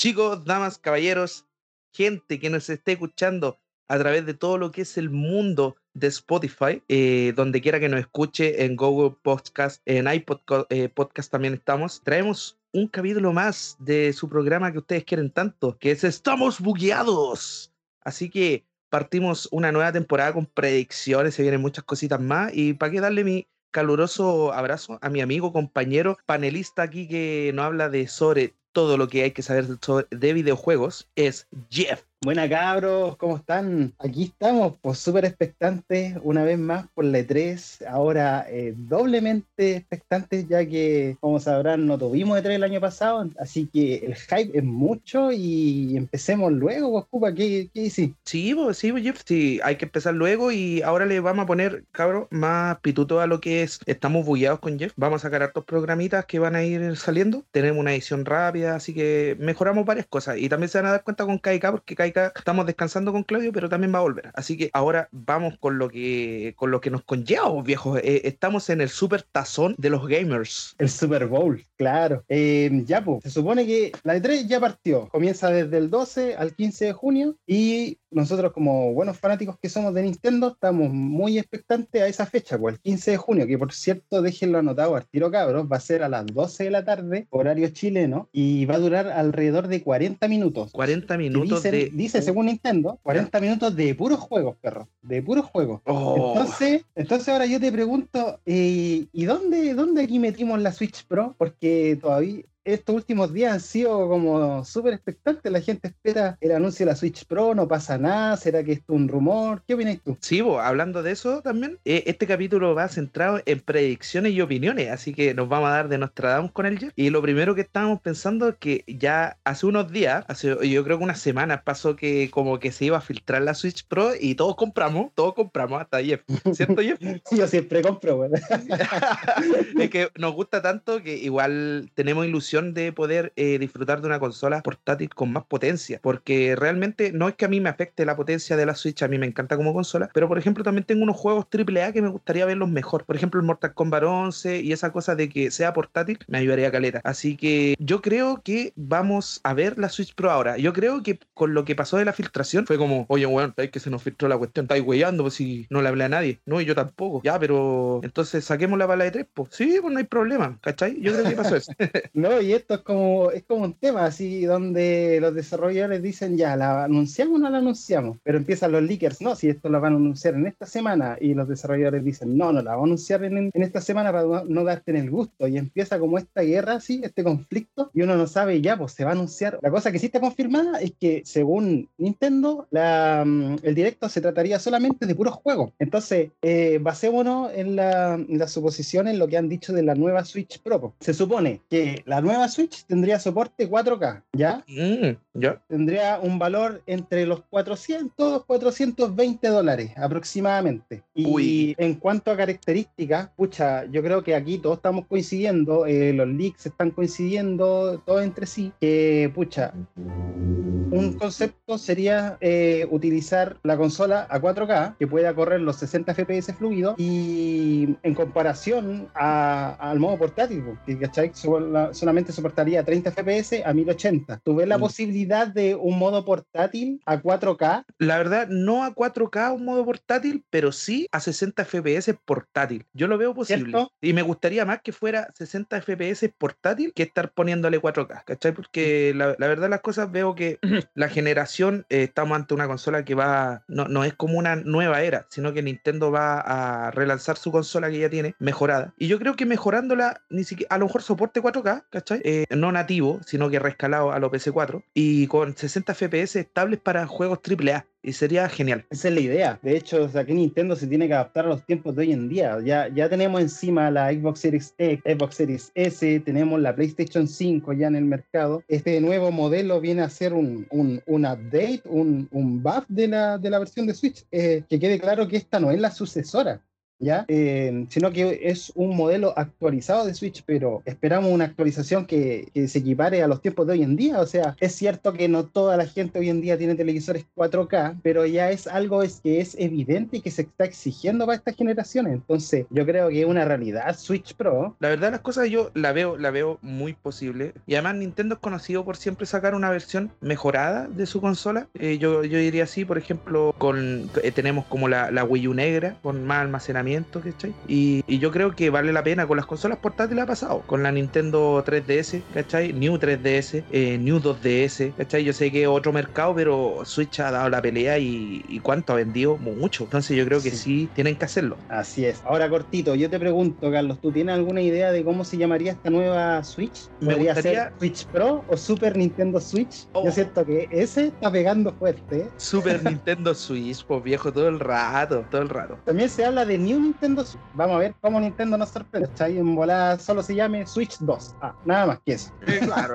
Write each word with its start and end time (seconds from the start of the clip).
Chicos, 0.00 0.46
damas, 0.46 0.78
caballeros, 0.78 1.44
gente 1.92 2.40
que 2.40 2.48
nos 2.48 2.70
esté 2.70 2.92
escuchando 2.92 3.58
a 3.86 3.98
través 3.98 4.24
de 4.24 4.32
todo 4.32 4.56
lo 4.56 4.70
que 4.70 4.80
es 4.80 4.96
el 4.96 5.10
mundo 5.10 5.76
de 5.92 6.06
Spotify, 6.06 6.82
eh, 6.88 7.34
donde 7.36 7.60
quiera 7.60 7.78
que 7.78 7.90
nos 7.90 8.00
escuche, 8.00 8.64
en 8.64 8.76
Google 8.76 9.18
Podcast, 9.22 9.82
en 9.84 10.10
iPod 10.10 10.40
eh, 10.70 10.88
Podcast 10.88 11.30
también 11.30 11.52
estamos, 11.52 12.00
traemos 12.02 12.58
un 12.72 12.88
capítulo 12.88 13.34
más 13.34 13.76
de 13.78 14.14
su 14.14 14.26
programa 14.30 14.72
que 14.72 14.78
ustedes 14.78 15.04
quieren 15.04 15.30
tanto, 15.30 15.76
que 15.76 15.90
es 15.90 16.02
Estamos 16.02 16.60
Bugueados. 16.60 17.70
Así 18.00 18.30
que 18.30 18.64
partimos 18.88 19.50
una 19.52 19.70
nueva 19.70 19.92
temporada 19.92 20.32
con 20.32 20.46
predicciones, 20.46 21.34
se 21.34 21.42
vienen 21.42 21.60
muchas 21.60 21.84
cositas 21.84 22.22
más 22.22 22.52
y 22.54 22.72
para 22.72 22.90
qué 22.90 23.00
darle 23.02 23.22
mi 23.22 23.48
caluroso 23.70 24.54
abrazo 24.54 24.98
a 25.02 25.10
mi 25.10 25.20
amigo, 25.20 25.52
compañero, 25.52 26.16
panelista 26.24 26.84
aquí 26.84 27.06
que 27.06 27.52
nos 27.54 27.66
habla 27.66 27.90
de 27.90 28.08
sobre 28.08 28.54
todo 28.72 28.96
lo 28.96 29.08
que 29.08 29.22
hay 29.22 29.32
que 29.32 29.42
saber 29.42 29.66
de 29.66 30.32
videojuegos, 30.32 31.08
es 31.16 31.48
Jeff. 31.70 32.02
Buena 32.22 32.46
cabros, 32.50 33.16
¿cómo 33.16 33.38
están? 33.38 33.94
Aquí 33.98 34.24
estamos, 34.24 34.74
pues 34.82 34.98
súper 34.98 35.24
expectantes 35.24 36.18
una 36.22 36.44
vez 36.44 36.58
más 36.58 36.86
por 36.92 37.06
la 37.06 37.20
E3, 37.20 37.86
ahora 37.88 38.44
eh, 38.46 38.74
doblemente 38.76 39.76
expectantes 39.76 40.46
ya 40.46 40.66
que, 40.66 41.16
como 41.18 41.40
sabrán, 41.40 41.86
no 41.86 41.96
tuvimos 41.96 42.38
E3 42.38 42.50
el 42.50 42.64
año 42.64 42.78
pasado, 42.78 43.26
así 43.38 43.70
que 43.72 44.04
el 44.04 44.16
hype 44.16 44.58
es 44.58 44.62
mucho 44.62 45.32
y 45.32 45.96
empecemos 45.96 46.52
luego, 46.52 46.92
pues, 46.92 47.06
Cupa, 47.08 47.32
¿qué, 47.32 47.70
qué? 47.72 47.88
Sí, 47.88 48.14
pues, 48.54 48.76
sí, 48.76 48.92
pues, 48.92 49.02
Jeff, 49.02 49.22
sí, 49.24 49.58
hay 49.64 49.76
que 49.76 49.86
empezar 49.86 50.12
luego 50.12 50.52
y 50.52 50.82
ahora 50.82 51.06
le 51.06 51.20
vamos 51.20 51.44
a 51.44 51.46
poner, 51.46 51.86
cabros, 51.90 52.26
más 52.30 52.80
pituto 52.80 53.22
a 53.22 53.26
lo 53.26 53.40
que 53.40 53.62
es, 53.62 53.80
estamos 53.86 54.26
bugueados 54.26 54.60
con 54.60 54.78
Jeff, 54.78 54.92
vamos 54.94 55.22
a 55.22 55.28
sacar 55.28 55.42
hartos 55.42 55.64
programitas 55.64 56.26
que 56.26 56.38
van 56.38 56.54
a 56.54 56.64
ir 56.64 56.98
saliendo, 56.98 57.46
tenemos 57.50 57.80
una 57.80 57.94
edición 57.94 58.26
rápida, 58.26 58.74
así 58.74 58.92
que 58.92 59.38
mejoramos 59.40 59.86
varias 59.86 60.06
cosas 60.06 60.36
y 60.36 60.50
también 60.50 60.68
se 60.68 60.76
van 60.76 60.88
a 60.88 60.90
dar 60.90 61.02
cuenta 61.02 61.24
con 61.24 61.38
KK 61.38 61.70
porque 61.70 62.09
KK 62.12 62.38
estamos 62.38 62.66
descansando 62.66 63.12
con 63.12 63.22
Claudio, 63.22 63.52
pero 63.52 63.68
también 63.68 63.94
va 63.94 63.98
a 63.98 64.02
volver. 64.02 64.30
Así 64.34 64.56
que 64.56 64.70
ahora 64.72 65.08
vamos 65.12 65.58
con 65.58 65.78
lo 65.78 65.88
que, 65.88 66.54
con 66.56 66.70
lo 66.70 66.80
que 66.80 66.90
nos 66.90 67.04
conlleva, 67.04 67.50
viejos. 67.62 67.98
Eh, 68.02 68.22
estamos 68.24 68.68
en 68.70 68.80
el 68.80 68.88
super 68.88 69.22
tazón 69.22 69.74
de 69.78 69.90
los 69.90 70.06
gamers. 70.06 70.74
El 70.78 70.90
Super 70.90 71.26
Bowl, 71.26 71.64
claro. 71.76 72.24
Eh, 72.28 72.70
ya, 72.84 73.04
pues, 73.04 73.22
se 73.22 73.30
supone 73.30 73.66
que 73.66 73.92
la 74.02 74.16
E3 74.16 74.46
ya 74.46 74.60
partió. 74.60 75.08
Comienza 75.08 75.50
desde 75.50 75.78
el 75.78 75.90
12 75.90 76.36
al 76.36 76.54
15 76.54 76.86
de 76.86 76.92
junio 76.92 77.36
y 77.46 77.98
nosotros 78.10 78.52
como 78.52 78.92
buenos 78.92 79.18
fanáticos 79.18 79.58
que 79.58 79.68
somos 79.68 79.94
de 79.94 80.02
Nintendo 80.02 80.48
estamos 80.48 80.90
muy 80.92 81.38
expectantes 81.38 82.02
a 82.02 82.08
esa 82.08 82.26
fecha, 82.26 82.58
pues 82.58 82.74
el 82.74 82.80
15 82.80 83.12
de 83.12 83.16
junio, 83.16 83.46
que 83.46 83.58
por 83.58 83.72
cierto, 83.72 84.22
déjenlo 84.22 84.58
anotado 84.58 84.96
al 84.96 85.06
tiro 85.06 85.30
cabros, 85.30 85.66
va 85.70 85.76
a 85.76 85.80
ser 85.80 86.02
a 86.02 86.08
las 86.08 86.26
12 86.26 86.64
de 86.64 86.70
la 86.70 86.84
tarde, 86.84 87.26
horario 87.30 87.68
chileno, 87.70 88.28
y 88.32 88.64
va 88.66 88.76
a 88.76 88.78
durar 88.78 89.08
alrededor 89.08 89.68
de 89.68 89.82
40 89.82 90.28
minutos. 90.28 90.72
40 90.72 91.16
minutos 91.18 91.62
de... 91.62 91.90
Dice, 91.92 92.22
según 92.22 92.46
Nintendo, 92.46 92.98
40 93.02 93.40
minutos 93.40 93.76
de 93.76 93.94
puros 93.94 94.18
juegos, 94.18 94.56
perro, 94.60 94.88
de 95.02 95.22
puros 95.22 95.46
juegos. 95.46 95.80
Oh. 95.84 96.34
Entonces, 96.34 96.84
entonces 96.94 97.28
ahora 97.28 97.46
yo 97.46 97.60
te 97.60 97.72
pregunto, 97.72 98.40
eh, 98.46 99.06
¿y 99.12 99.24
dónde, 99.24 99.74
dónde 99.74 100.02
aquí 100.02 100.18
metimos 100.18 100.60
la 100.60 100.72
Switch 100.72 101.06
Pro? 101.06 101.34
Porque 101.38 101.98
todavía 102.00 102.42
estos 102.74 102.94
últimos 102.94 103.32
días 103.32 103.52
han 103.52 103.60
sido 103.60 104.08
como 104.08 104.64
súper 104.64 104.94
expectantes. 104.94 105.50
La 105.50 105.60
gente 105.60 105.88
espera 105.88 106.38
el 106.40 106.52
anuncio 106.52 106.84
de 106.86 106.92
la 106.92 106.96
Switch 106.96 107.24
Pro, 107.26 107.54
no 107.54 107.68
pasa 107.68 107.98
nada. 107.98 108.36
¿Será 108.36 108.62
que 108.62 108.72
esto 108.72 108.92
es 108.94 109.00
un 109.00 109.08
rumor? 109.08 109.62
¿Qué 109.66 109.74
opinas 109.74 109.98
tú? 110.04 110.16
Sí, 110.20 110.40
hablando 110.40 111.02
de 111.02 111.12
eso 111.12 111.42
también, 111.42 111.78
eh, 111.84 112.04
este 112.06 112.26
capítulo 112.26 112.74
va 112.74 112.88
centrado 112.88 113.40
en 113.46 113.60
predicciones 113.60 114.32
y 114.32 114.40
opiniones, 114.40 114.90
así 114.90 115.14
que 115.14 115.34
nos 115.34 115.48
vamos 115.48 115.68
a 115.68 115.72
dar 115.72 115.88
de 115.88 115.98
Nostradamus 115.98 116.52
con 116.52 116.66
el 116.66 116.78
Jeff. 116.78 116.92
Y 116.96 117.10
lo 117.10 117.22
primero 117.22 117.54
que 117.54 117.62
estábamos 117.62 118.00
pensando 118.00 118.48
es 118.48 118.56
que 118.56 118.84
ya 118.86 119.38
hace 119.44 119.66
unos 119.66 119.90
días, 119.90 120.24
hace 120.28 120.56
yo 120.68 120.84
creo 120.84 120.98
que 120.98 121.04
unas 121.04 121.20
semanas, 121.20 121.62
pasó 121.64 121.96
que 121.96 122.30
como 122.30 122.58
que 122.58 122.72
se 122.72 122.86
iba 122.86 122.98
a 122.98 123.00
filtrar 123.00 123.42
la 123.42 123.54
Switch 123.54 123.86
Pro 123.86 124.12
y 124.18 124.34
todos 124.34 124.56
compramos, 124.56 125.12
todos 125.14 125.34
compramos, 125.34 125.80
hasta 125.80 126.02
Jeff. 126.02 126.22
¿Cierto, 126.52 126.82
Jeff? 126.82 126.98
yo 127.30 127.46
siempre 127.46 127.82
compro, 127.82 128.24
es 129.78 129.90
que 129.90 130.08
nos 130.16 130.34
gusta 130.34 130.62
tanto 130.62 131.02
que 131.02 131.16
igual 131.16 131.90
tenemos 131.94 132.26
ilusión 132.26 132.59
de 132.60 132.92
poder 132.92 133.32
eh, 133.36 133.58
disfrutar 133.58 134.00
de 134.00 134.06
una 134.06 134.20
consola 134.20 134.62
portátil 134.62 135.10
con 135.14 135.32
más 135.32 135.44
potencia, 135.44 136.00
porque 136.02 136.54
realmente 136.56 137.12
no 137.12 137.28
es 137.28 137.34
que 137.34 137.44
a 137.44 137.48
mí 137.48 137.60
me 137.60 137.68
afecte 137.68 138.04
la 138.04 138.16
potencia 138.16 138.56
de 138.56 138.66
la 138.66 138.74
Switch, 138.74 139.02
a 139.02 139.08
mí 139.08 139.18
me 139.18 139.26
encanta 139.26 139.56
como 139.56 139.72
consola, 139.72 140.10
pero 140.12 140.28
por 140.28 140.38
ejemplo 140.38 140.64
también 140.64 140.84
tengo 140.84 141.02
unos 141.02 141.16
juegos 141.16 141.46
AAA 141.52 141.92
que 141.92 142.02
me 142.02 142.08
gustaría 142.08 142.46
verlos 142.46 142.68
mejor, 142.68 143.04
por 143.04 143.16
ejemplo 143.16 143.40
el 143.40 143.46
Mortal 143.46 143.74
Kombat 143.74 144.04
11 144.04 144.60
y 144.60 144.72
esa 144.72 144.92
cosa 144.92 145.14
de 145.14 145.28
que 145.28 145.50
sea 145.50 145.72
portátil 145.72 146.18
me 146.28 146.38
ayudaría 146.38 146.68
a 146.68 146.72
caleta, 146.72 147.00
así 147.04 147.36
que 147.36 147.74
yo 147.78 148.02
creo 148.02 148.42
que 148.42 148.72
vamos 148.76 149.40
a 149.44 149.54
ver 149.54 149.78
la 149.78 149.88
Switch 149.88 150.14
Pro 150.14 150.30
ahora, 150.30 150.56
yo 150.58 150.72
creo 150.72 151.02
que 151.02 151.18
con 151.34 151.54
lo 151.54 151.64
que 151.64 151.74
pasó 151.74 151.96
de 151.96 152.04
la 152.04 152.12
filtración 152.12 152.66
fue 152.66 152.78
como, 152.78 153.06
oye 153.08 153.26
weón, 153.26 153.54
es 153.56 153.70
que 153.70 153.80
se 153.80 153.90
nos 153.90 154.02
filtró 154.02 154.28
la 154.28 154.38
cuestión, 154.38 154.64
estáis 154.64 154.84
weyando 154.84 155.24
pues 155.24 155.34
si 155.34 155.66
no 155.70 155.82
le 155.82 155.88
hablé 155.88 156.04
a 156.04 156.08
nadie, 156.08 156.40
no, 156.46 156.60
y 156.60 156.64
yo 156.64 156.74
tampoco, 156.74 157.20
ya, 157.24 157.38
pero 157.38 158.00
entonces 158.02 158.44
saquemos 158.44 158.78
la 158.78 158.86
bala 158.86 159.04
de 159.04 159.10
tres, 159.10 159.26
pues. 159.32 159.50
Sí, 159.52 159.78
pues 159.80 159.92
no 159.92 159.98
hay 159.98 160.04
problema, 160.04 160.58
¿cachai? 160.60 161.00
Yo 161.00 161.12
creo 161.12 161.24
que 161.24 161.36
pasó 161.36 161.56
eso. 161.56 161.72
no, 162.14 162.39
y 162.40 162.52
esto 162.52 162.74
es 162.74 162.80
como, 162.80 163.30
es 163.30 163.44
como 163.44 163.64
un 163.64 163.74
tema 163.74 164.04
así 164.04 164.44
donde 164.44 165.18
los 165.20 165.34
desarrolladores 165.34 166.02
dicen 166.02 166.36
ya, 166.36 166.56
¿la 166.56 166.84
anunciamos 166.84 167.36
o 167.36 167.38
no 167.38 167.50
la 167.50 167.58
anunciamos? 167.58 168.18
Pero 168.22 168.38
empiezan 168.38 168.72
los 168.72 168.82
leakers, 168.82 169.20
no, 169.20 169.34
si 169.34 169.48
esto 169.48 169.68
la 169.68 169.78
van 169.78 169.94
a 169.94 169.96
anunciar 169.96 170.34
en 170.34 170.46
esta 170.46 170.66
semana 170.66 171.16
y 171.20 171.34
los 171.34 171.48
desarrolladores 171.48 172.04
dicen 172.04 172.36
no, 172.36 172.52
no 172.52 172.62
la 172.62 172.72
vamos 172.72 172.84
a 172.84 172.86
anunciar 172.86 173.24
en, 173.24 173.50
en 173.52 173.62
esta 173.62 173.80
semana 173.80 174.12
para 174.12 174.44
no, 174.44 174.64
darte 174.64 174.90
en 174.90 174.98
el 174.98 175.10
gusto 175.10 175.46
y 175.48 175.58
empieza 175.58 175.98
como 175.98 176.18
esta 176.18 176.42
guerra 176.42 176.74
así, 176.74 177.00
este 177.02 177.24
conflicto 177.24 177.90
y 177.94 178.02
uno 178.02 178.16
no 178.16 178.26
sabe 178.26 178.60
ya, 178.60 178.76
pues 178.76 178.92
se 178.92 179.04
va 179.04 179.10
a 179.10 179.14
anunciar. 179.14 179.58
La 179.62 179.70
cosa 179.70 179.92
que 179.92 179.98
sí 179.98 180.06
está 180.06 180.20
confirmada 180.20 180.80
es 180.80 180.92
que 180.98 181.22
según 181.24 181.88
Nintendo, 181.98 182.66
la, 182.70 183.24
mm, 183.26 183.56
el 183.62 183.74
directo 183.74 184.08
se 184.08 184.20
trataría 184.20 184.58
solamente 184.58 185.06
de 185.06 185.14
puros 185.14 185.34
juegos. 185.34 185.72
Entonces, 185.78 186.30
eh, 186.42 186.78
basémonos 186.80 187.52
en 187.54 187.76
la, 187.76 188.14
en 188.14 188.38
la 188.38 188.48
suposición 188.48 189.08
en 189.08 189.18
lo 189.18 189.28
que 189.28 189.36
han 189.36 189.48
dicho 189.48 189.72
de 189.72 189.82
la 189.82 189.94
nueva 189.94 190.24
Switch 190.24 190.60
Pro. 190.60 190.94
Se 191.00 191.14
supone 191.14 191.60
que 191.68 192.02
la 192.06 192.20
nueva 192.20 192.29
Switch 192.48 192.84
tendría 192.86 193.18
soporte 193.18 193.68
4K, 193.68 194.22
¿ya? 194.32 194.64
Mm, 194.68 195.16
¿ya? 195.34 195.60
Tendría 195.68 196.18
un 196.20 196.38
valor 196.38 196.82
entre 196.86 197.26
los 197.26 197.42
400 197.50 198.44
420 198.46 199.48
dólares 199.48 199.92
aproximadamente. 199.96 201.02
Y 201.14 201.74
en 201.78 201.94
cuanto 201.94 202.30
a 202.30 202.36
características, 202.36 203.30
pucha, 203.36 203.84
yo 203.86 204.02
creo 204.02 204.22
que 204.22 204.34
aquí 204.34 204.58
todos 204.58 204.76
estamos 204.76 205.06
coincidiendo, 205.06 205.86
eh, 205.86 206.12
los 206.12 206.28
leaks 206.28 206.66
están 206.66 206.90
coincidiendo 206.90 208.02
todos 208.04 208.22
entre 208.22 208.46
sí, 208.46 208.72
que 208.80 209.30
pucha, 209.34 209.72
un 209.96 211.16
concepto 211.18 211.78
sería 211.78 212.36
eh, 212.40 212.86
utilizar 212.90 213.58
la 213.62 213.76
consola 213.76 214.26
a 214.28 214.40
4K, 214.40 214.96
que 214.98 215.06
pueda 215.06 215.34
correr 215.34 215.60
los 215.60 215.76
60 215.76 216.14
FPS 216.14 216.52
fluidos, 216.54 216.94
y 216.98 217.96
en 218.02 218.14
comparación 218.14 219.08
al 219.14 219.98
modo 220.00 220.18
portátil, 220.18 220.64
que 220.84 220.98
¿cachai? 220.98 221.30
solamente 221.34 222.19
soportaría 222.28 222.84
30 222.84 223.12
FPS 223.12 223.62
a 223.64 223.72
1080. 223.72 224.40
¿Tú 224.44 224.56
ves 224.56 224.68
la 224.68 224.78
mm. 224.78 224.80
posibilidad 224.80 225.46
de 225.46 225.74
un 225.74 225.98
modo 225.98 226.24
portátil 226.24 227.00
a 227.06 227.20
4K? 227.20 227.84
La 227.98 228.18
verdad, 228.18 228.48
no 228.48 228.84
a 228.84 228.94
4K 228.94 229.54
un 229.54 229.64
modo 229.64 229.84
portátil, 229.84 230.44
pero 230.50 230.72
sí 230.72 231.08
a 231.12 231.20
60 231.20 231.64
FPS 231.64 232.14
portátil. 232.24 232.86
Yo 232.92 233.06
lo 233.06 233.18
veo 233.18 233.34
posible. 233.34 233.88
Y 234.00 234.12
me 234.12 234.22
gustaría 234.22 234.64
más 234.64 234.80
que 234.82 234.92
fuera 234.92 235.28
60 235.34 235.80
FPS 235.80 236.30
portátil 236.36 236.92
que 236.94 237.02
estar 237.02 237.32
poniéndole 237.32 237.80
4K, 237.80 238.24
¿cachai? 238.24 238.52
Porque 238.52 239.12
la, 239.14 239.34
la 239.38 239.48
verdad 239.48 239.68
las 239.68 239.80
cosas 239.80 240.10
veo 240.10 240.34
que 240.34 240.58
la 240.94 241.08
generación, 241.08 241.86
eh, 241.88 242.04
estamos 242.04 242.36
ante 242.36 242.54
una 242.54 242.66
consola 242.66 243.04
que 243.04 243.14
va, 243.14 243.64
no, 243.68 243.86
no 243.88 244.04
es 244.04 244.14
como 244.14 244.38
una 244.38 244.56
nueva 244.56 245.02
era, 245.02 245.26
sino 245.30 245.52
que 245.52 245.62
Nintendo 245.62 246.10
va 246.10 246.40
a 246.40 246.90
relanzar 246.90 247.36
su 247.36 247.52
consola 247.52 247.90
que 247.90 247.98
ya 247.98 248.10
tiene 248.10 248.34
mejorada. 248.38 248.94
Y 248.98 249.08
yo 249.08 249.18
creo 249.18 249.36
que 249.36 249.46
mejorándola, 249.46 250.22
ni 250.30 250.44
siquiera, 250.44 250.74
a 250.74 250.78
lo 250.78 250.86
mejor 250.86 251.02
soporte 251.02 251.42
4K, 251.42 251.84
¿cachai? 251.90 252.09
Eh, 252.22 252.44
no 252.50 252.72
nativo, 252.72 253.20
sino 253.26 253.50
que 253.50 253.58
rescalado 253.58 254.12
a 254.12 254.18
los 254.18 254.30
PC4 254.30 254.82
y 254.94 255.26
con 255.26 255.56
60 255.56 255.94
FPS 255.94 256.36
estables 256.36 256.80
para 256.80 257.06
juegos 257.06 257.40
AAA 257.44 257.86
y 258.02 258.12
sería 258.12 258.48
genial. 258.48 258.86
Esa 258.90 259.08
es 259.08 259.14
la 259.14 259.20
idea. 259.20 259.58
De 259.62 259.76
hecho, 259.76 260.04
o 260.04 260.08
sea, 260.08 260.22
Nintendo 260.24 260.76
se 260.76 260.86
tiene 260.86 261.06
que 261.06 261.14
adaptar 261.14 261.44
a 261.46 261.48
los 261.48 261.64
tiempos 261.64 261.94
de 261.94 262.02
hoy 262.02 262.12
en 262.12 262.28
día. 262.28 262.58
Ya, 262.64 262.88
ya 262.88 263.08
tenemos 263.08 263.40
encima 263.40 263.90
la 263.90 264.12
Xbox 264.12 264.40
Series 264.40 264.74
X, 264.78 265.02
Xbox 265.04 265.34
Series 265.34 265.72
S, 265.74 266.20
tenemos 266.20 266.60
la 266.60 266.74
PlayStation 266.74 267.28
5 267.28 267.72
ya 267.74 267.88
en 267.88 267.96
el 267.96 268.04
mercado. 268.04 268.62
Este 268.68 269.00
nuevo 269.00 269.30
modelo 269.30 269.80
viene 269.80 270.02
a 270.02 270.10
ser 270.10 270.32
un, 270.32 270.66
un, 270.70 271.02
un 271.06 271.24
update, 271.26 271.82
un, 271.84 272.28
un 272.30 272.62
buff 272.62 272.84
de 272.88 273.08
la, 273.08 273.38
de 273.38 273.50
la 273.50 273.58
versión 273.58 273.86
de 273.86 273.94
Switch. 273.94 274.24
Eh, 274.30 274.62
que 274.68 274.78
quede 274.78 274.98
claro 274.98 275.28
que 275.28 275.36
esta 275.36 275.60
no 275.60 275.70
es 275.70 275.80
la 275.80 275.90
sucesora. 275.90 276.60
¿Ya? 277.00 277.24
Eh, 277.28 277.86
sino 277.88 278.12
que 278.12 278.40
es 278.44 278.72
un 278.74 278.96
modelo 278.96 279.34
actualizado 279.36 280.06
de 280.06 280.14
Switch, 280.14 280.42
pero 280.46 280.82
esperamos 280.84 281.32
una 281.32 281.46
actualización 281.46 282.06
que, 282.06 282.48
que, 282.54 282.68
se 282.68 282.78
equipare 282.78 283.22
a 283.22 283.28
los 283.28 283.40
tiempos 283.40 283.66
de 283.66 283.72
hoy 283.72 283.82
en 283.82 283.96
día. 283.96 284.20
O 284.20 284.26
sea, 284.26 284.56
es 284.60 284.74
cierto 284.74 285.12
que 285.12 285.28
no 285.28 285.44
toda 285.44 285.76
la 285.76 285.86
gente 285.86 286.18
hoy 286.18 286.28
en 286.28 286.40
día 286.40 286.58
tiene 286.58 286.74
televisores 286.74 287.26
4K, 287.36 288.00
pero 288.02 288.26
ya 288.26 288.50
es 288.50 288.66
algo 288.66 289.02
es 289.02 289.20
que 289.20 289.40
es 289.40 289.56
evidente 289.58 290.18
y 290.18 290.20
que 290.20 290.30
se 290.30 290.42
está 290.42 290.64
exigiendo 290.64 291.26
para 291.26 291.36
estas 291.36 291.56
generaciones. 291.56 292.12
Entonces, 292.14 292.66
yo 292.70 292.86
creo 292.86 293.08
que 293.08 293.22
es 293.22 293.26
una 293.26 293.44
realidad 293.44 293.96
Switch 293.96 294.34
Pro. 294.34 294.76
La 294.80 294.88
verdad, 294.88 295.10
las 295.10 295.20
cosas 295.20 295.48
yo 295.48 295.70
la 295.74 295.92
veo, 295.92 296.16
la 296.16 296.30
veo 296.30 296.58
muy 296.62 296.92
posible. 296.92 297.54
Y 297.66 297.74
además, 297.74 297.96
Nintendo 297.96 298.34
es 298.34 298.40
conocido 298.40 298.84
por 298.84 298.96
siempre 298.96 299.26
sacar 299.26 299.54
una 299.54 299.70
versión 299.70 300.12
mejorada 300.20 300.88
de 300.88 301.06
su 301.06 301.20
consola. 301.20 301.68
Eh, 301.74 301.98
yo, 301.98 302.24
yo 302.24 302.38
diría 302.38 302.64
así, 302.64 302.84
por 302.84 302.98
ejemplo, 302.98 303.54
con 303.58 304.10
eh, 304.22 304.32
tenemos 304.32 304.64
como 304.66 304.88
la, 304.88 305.10
la, 305.10 305.24
Wii 305.24 305.48
U 305.48 305.54
negra 305.54 305.96
con 306.02 306.24
más 306.26 306.42
almacenamiento, 306.42 306.89
¿cachai? 306.98 307.54
Y, 307.68 308.02
y, 308.06 308.18
yo 308.18 308.30
creo 308.30 308.54
que 308.54 308.70
vale 308.70 308.92
la 308.92 309.02
pena 309.02 309.26
con 309.26 309.36
las 309.36 309.46
consolas 309.46 309.78
portátiles 309.78 310.24
ha 310.24 310.26
pasado. 310.26 310.62
Con 310.66 310.82
la 310.82 310.92
Nintendo 310.92 311.62
3DS, 311.64 312.22
¿cachai? 312.34 312.72
New 312.72 312.94
3DS, 312.94 313.62
eh, 313.70 313.98
New 313.98 314.18
2DS, 314.18 314.94
¿cachai? 314.96 315.24
Yo 315.24 315.32
sé 315.32 315.50
que 315.50 315.62
es 315.62 315.68
otro 315.68 315.92
mercado, 315.92 316.34
pero 316.34 316.82
Switch 316.84 317.20
ha 317.20 317.30
dado 317.30 317.48
la 317.48 317.62
pelea 317.62 317.98
y, 317.98 318.44
y 318.48 318.60
cuánto 318.60 318.92
ha 318.92 318.96
vendido 318.96 319.36
mucho. 319.36 319.84
Entonces 319.84 320.16
yo 320.16 320.24
creo 320.24 320.42
que 320.42 320.50
sí. 320.50 320.56
sí. 320.56 320.88
tienen 320.94 321.16
que 321.16 321.24
hacerlo. 321.24 321.56
Así 321.68 322.04
es. 322.04 322.22
Ahora 322.24 322.48
cortito, 322.48 322.94
yo 322.94 323.08
te 323.08 323.18
pregunto, 323.18 323.70
Carlos, 323.70 323.98
¿tú 324.00 324.12
tienes 324.12 324.34
alguna 324.34 324.60
idea 324.60 324.92
de 324.92 325.04
cómo 325.04 325.24
se 325.24 325.36
llamaría 325.36 325.72
esta 325.72 325.90
nueva 325.90 326.42
Switch? 326.44 326.88
Me 327.00 327.14
¿Podría 327.14 327.34
gustaría... 327.34 327.64
ser 327.64 327.72
Switch 327.78 328.06
Pro 328.06 328.44
o 328.48 328.56
Super 328.56 328.96
Nintendo 328.96 329.40
Switch? 329.40 329.86
Oh. 329.92 330.04
Yo 330.04 330.10
siento 330.10 330.44
que 330.44 330.68
ese 330.70 331.06
está 331.06 331.30
pegando 331.30 331.72
fuerte. 331.72 332.18
¿eh? 332.18 332.28
Super 332.36 332.82
Nintendo 332.84 333.34
Switch, 333.34 333.84
pues 333.84 334.02
viejo, 334.02 334.32
todo 334.32 334.48
el 334.48 334.60
rato, 334.60 335.24
todo 335.30 335.42
el 335.42 335.48
rato. 335.48 335.78
También 335.84 336.08
se 336.08 336.24
habla 336.24 336.44
de 336.44 336.58
New 336.58 336.79
Nintendo 336.80 337.24
Switch. 337.24 337.42
Vamos 337.54 337.76
a 337.76 337.78
ver 337.78 337.94
cómo 338.00 338.20
Nintendo 338.20 338.56
nos 338.56 338.70
sorprende. 338.70 339.08
¿Cachai? 339.08 339.38
En 339.38 339.54
volada 339.54 339.98
solo 339.98 340.22
se 340.22 340.34
llame 340.34 340.66
Switch 340.66 340.98
2. 340.98 341.36
Ah, 341.40 341.54
nada 341.64 341.86
más 341.86 342.00
que 342.04 342.12
eso. 342.12 342.32
Eh, 342.46 342.60
claro. 342.62 342.94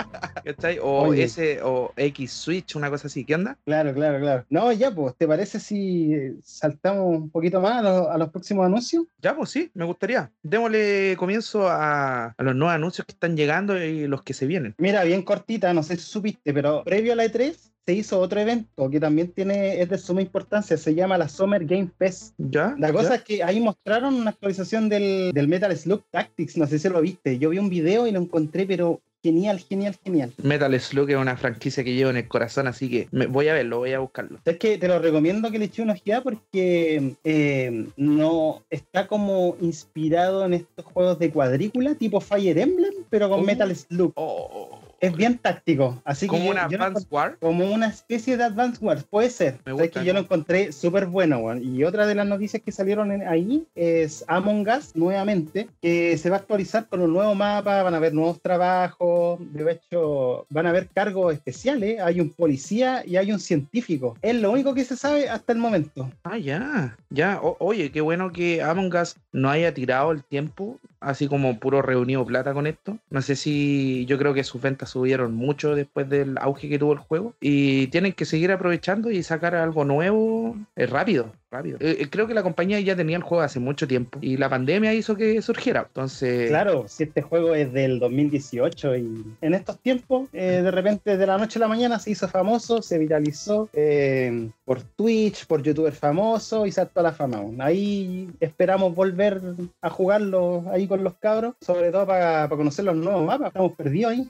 ¿Cachai? 0.44 0.78
O 0.78 1.08
Oye. 1.08 1.24
S 1.24 1.60
o 1.62 1.92
X 1.96 2.32
Switch, 2.32 2.76
una 2.76 2.90
cosa 2.90 3.06
así. 3.06 3.24
¿Qué 3.24 3.34
onda? 3.34 3.56
Claro, 3.64 3.94
claro, 3.94 4.18
claro. 4.18 4.44
No, 4.50 4.72
ya, 4.72 4.94
pues, 4.94 5.14
¿te 5.16 5.26
parece 5.26 5.60
si 5.60 6.12
saltamos 6.42 7.06
un 7.06 7.30
poquito 7.30 7.60
más 7.60 7.78
a 7.78 7.82
los, 7.82 8.08
a 8.08 8.18
los 8.18 8.30
próximos 8.30 8.66
anuncios? 8.66 9.04
Ya, 9.20 9.34
pues 9.34 9.50
sí, 9.50 9.70
me 9.74 9.84
gustaría. 9.84 10.30
Démosle 10.42 11.16
comienzo 11.18 11.68
a, 11.68 12.34
a, 12.36 12.42
los 12.42 12.54
nuevos 12.54 12.74
anuncios 12.74 13.06
que 13.06 13.12
están 13.12 13.36
llegando 13.36 13.82
y 13.82 14.06
los 14.06 14.22
que 14.22 14.34
se 14.34 14.46
vienen. 14.46 14.74
Mira, 14.78 15.04
bien 15.04 15.22
cortita, 15.22 15.72
no 15.72 15.82
sé 15.82 15.96
si 15.96 16.02
supiste, 16.02 16.52
pero 16.52 16.84
previo 16.84 17.12
a 17.12 17.16
la 17.16 17.24
E3 17.24 17.69
se 17.86 17.94
hizo 17.94 18.20
otro 18.20 18.40
evento 18.40 18.90
que 18.90 19.00
también 19.00 19.28
tiene, 19.32 19.80
es 19.80 19.88
de 19.88 19.98
suma 19.98 20.22
importancia, 20.22 20.76
se 20.76 20.94
llama 20.94 21.18
la 21.18 21.28
Summer 21.28 21.64
Game 21.64 21.90
Fest. 21.98 22.34
¿Ya? 22.38 22.74
La 22.78 22.92
cosa 22.92 23.10
¿Ya? 23.10 23.14
es 23.16 23.22
que 23.22 23.42
ahí 23.42 23.60
mostraron 23.60 24.14
una 24.14 24.30
actualización 24.30 24.88
del, 24.88 25.32
del 25.32 25.48
Metal 25.48 25.76
Slug 25.76 26.02
Tactics, 26.10 26.56
no 26.56 26.66
sé 26.66 26.78
si 26.78 26.88
lo 26.88 27.00
viste. 27.00 27.38
Yo 27.38 27.50
vi 27.50 27.58
un 27.58 27.70
video 27.70 28.06
y 28.06 28.12
lo 28.12 28.20
encontré, 28.20 28.66
pero 28.66 29.00
genial, 29.22 29.58
genial, 29.58 29.96
genial. 30.02 30.32
Metal 30.42 30.80
Slug 30.80 31.10
es 31.10 31.16
una 31.16 31.36
franquicia 31.36 31.84
que 31.84 31.94
llevo 31.94 32.10
en 32.10 32.16
el 32.18 32.28
corazón, 32.28 32.66
así 32.66 32.88
que 32.88 33.08
me, 33.10 33.26
voy 33.26 33.48
a 33.48 33.54
verlo, 33.54 33.78
voy 33.78 33.92
a 33.92 33.98
buscarlo. 33.98 34.38
Es 34.44 34.56
que 34.56 34.78
te 34.78 34.88
lo 34.88 34.98
recomiendo 34.98 35.50
que 35.50 35.58
le 35.58 35.66
eche 35.66 35.82
una 35.82 35.92
ojeada 35.92 36.22
porque 36.22 37.14
eh, 37.24 37.86
no 37.96 38.62
está 38.70 39.06
como 39.06 39.56
inspirado 39.60 40.46
en 40.46 40.54
estos 40.54 40.84
juegos 40.86 41.18
de 41.18 41.30
cuadrícula 41.30 41.94
tipo 41.96 42.20
Fire 42.20 42.56
Emblem, 42.58 42.92
pero 43.10 43.28
con 43.28 43.40
Oh. 43.40 43.42
Metal 43.42 43.74
Slug. 43.76 44.12
Oh, 44.16 44.79
Es 45.00 45.16
bien 45.16 45.38
táctico, 45.38 46.00
así 46.04 46.26
como 46.26 46.44
que 46.44 46.50
una 46.50 46.68
yo 46.68 46.76
lo 46.78 46.84
Advance 46.84 47.06
War. 47.10 47.36
como 47.40 47.72
una 47.72 47.86
especie 47.88 48.36
de 48.36 48.44
Advance 48.44 48.84
Wars, 48.84 49.02
puede 49.04 49.30
ser. 49.30 49.54
Me 49.64 49.72
Es 49.72 49.78
gusta, 49.78 50.00
que 50.00 50.06
yo 50.06 50.12
¿no? 50.12 50.18
lo 50.20 50.24
encontré 50.24 50.72
súper 50.72 51.06
bueno, 51.06 51.38
weón. 51.38 51.62
Y 51.64 51.84
otra 51.84 52.06
de 52.06 52.14
las 52.14 52.26
noticias 52.26 52.62
que 52.62 52.70
salieron 52.70 53.10
en- 53.10 53.26
ahí 53.26 53.66
es 53.74 54.24
Among 54.28 54.68
Us 54.68 54.94
nuevamente, 54.94 55.68
que 55.80 56.18
se 56.18 56.28
va 56.28 56.36
a 56.36 56.38
actualizar 56.40 56.86
con 56.86 57.00
un 57.00 57.12
nuevo 57.14 57.34
mapa, 57.34 57.82
van 57.82 57.94
a 57.94 57.96
haber 57.96 58.12
nuevos 58.12 58.40
trabajos, 58.42 59.38
de 59.54 59.72
hecho 59.72 60.46
van 60.50 60.66
a 60.66 60.68
haber 60.70 60.88
cargos 60.88 61.32
especiales, 61.32 62.00
hay 62.00 62.20
un 62.20 62.30
policía 62.30 63.02
y 63.06 63.16
hay 63.16 63.32
un 63.32 63.40
científico. 63.40 64.16
Es 64.20 64.34
lo 64.36 64.50
único 64.50 64.74
que 64.74 64.84
se 64.84 64.96
sabe 64.96 65.28
hasta 65.30 65.52
el 65.54 65.58
momento. 65.58 66.10
Ah, 66.24 66.36
ya, 66.36 66.96
ya. 67.08 67.40
O- 67.42 67.56
oye, 67.60 67.90
qué 67.90 68.00
bueno 68.02 68.30
que 68.32 68.62
Among 68.62 68.94
Us 68.94 69.16
no 69.32 69.48
haya 69.48 69.72
tirado 69.72 70.12
el 70.12 70.22
tiempo, 70.24 70.78
así 71.00 71.28
como 71.28 71.58
puro 71.58 71.82
reunido 71.82 72.24
plata 72.24 72.52
con 72.52 72.66
esto. 72.66 72.98
No 73.10 73.22
sé 73.22 73.36
si 73.36 74.04
yo 74.06 74.18
creo 74.18 74.34
que 74.34 74.44
sus 74.44 74.60
ventas 74.60 74.90
subieron 74.90 75.34
mucho 75.34 75.74
después 75.74 76.08
del 76.08 76.38
auge 76.38 76.68
que 76.68 76.78
tuvo 76.78 76.92
el 76.92 76.98
juego 76.98 77.34
y 77.40 77.88
tienen 77.88 78.12
que 78.12 78.24
seguir 78.24 78.52
aprovechando 78.52 79.10
y 79.10 79.22
sacar 79.22 79.54
algo 79.54 79.84
nuevo 79.84 80.56
eh, 80.76 80.86
rápido, 80.86 81.32
rápido. 81.50 81.78
Eh, 81.80 81.96
eh, 82.00 82.08
creo 82.10 82.26
que 82.26 82.34
la 82.34 82.42
compañía 82.42 82.80
ya 82.80 82.96
tenía 82.96 83.16
el 83.16 83.22
juego 83.22 83.42
hace 83.42 83.60
mucho 83.60 83.88
tiempo 83.88 84.18
y 84.20 84.36
la 84.36 84.48
pandemia 84.48 84.94
hizo 84.94 85.16
que 85.16 85.40
surgiera. 85.42 85.84
Entonces, 85.86 86.48
Claro, 86.48 86.84
si 86.88 87.04
este 87.04 87.22
juego 87.22 87.54
es 87.54 87.72
del 87.72 87.98
2018 87.98 88.96
y 88.96 89.24
en 89.40 89.54
estos 89.54 89.78
tiempos, 89.78 90.28
eh, 90.32 90.60
de 90.62 90.70
repente 90.70 91.16
de 91.16 91.26
la 91.26 91.38
noche 91.38 91.58
a 91.58 91.60
la 91.60 91.68
mañana 91.68 91.98
se 91.98 92.10
hizo 92.10 92.28
famoso, 92.28 92.82
se 92.82 92.98
viralizó 92.98 93.68
eh, 93.72 94.50
por 94.64 94.82
Twitch, 94.82 95.46
por 95.46 95.62
youtuber 95.62 95.92
famoso 95.92 96.66
y 96.66 96.72
saltó 96.72 97.00
a 97.00 97.04
la 97.04 97.12
fama. 97.12 97.40
Ahí 97.58 98.28
esperamos 98.40 98.94
volver 98.94 99.40
a 99.80 99.90
jugarlo 99.90 100.64
ahí 100.70 100.86
con 100.90 101.02
los 101.04 101.14
cabros, 101.14 101.54
sobre 101.60 101.90
todo 101.90 102.06
para 102.06 102.48
conocer 102.48 102.84
los 102.84 102.96
nuevos 102.96 103.24
mapas, 103.24 103.46
estamos 103.48 103.72
perdidos 103.76 104.12
ahí. 104.12 104.28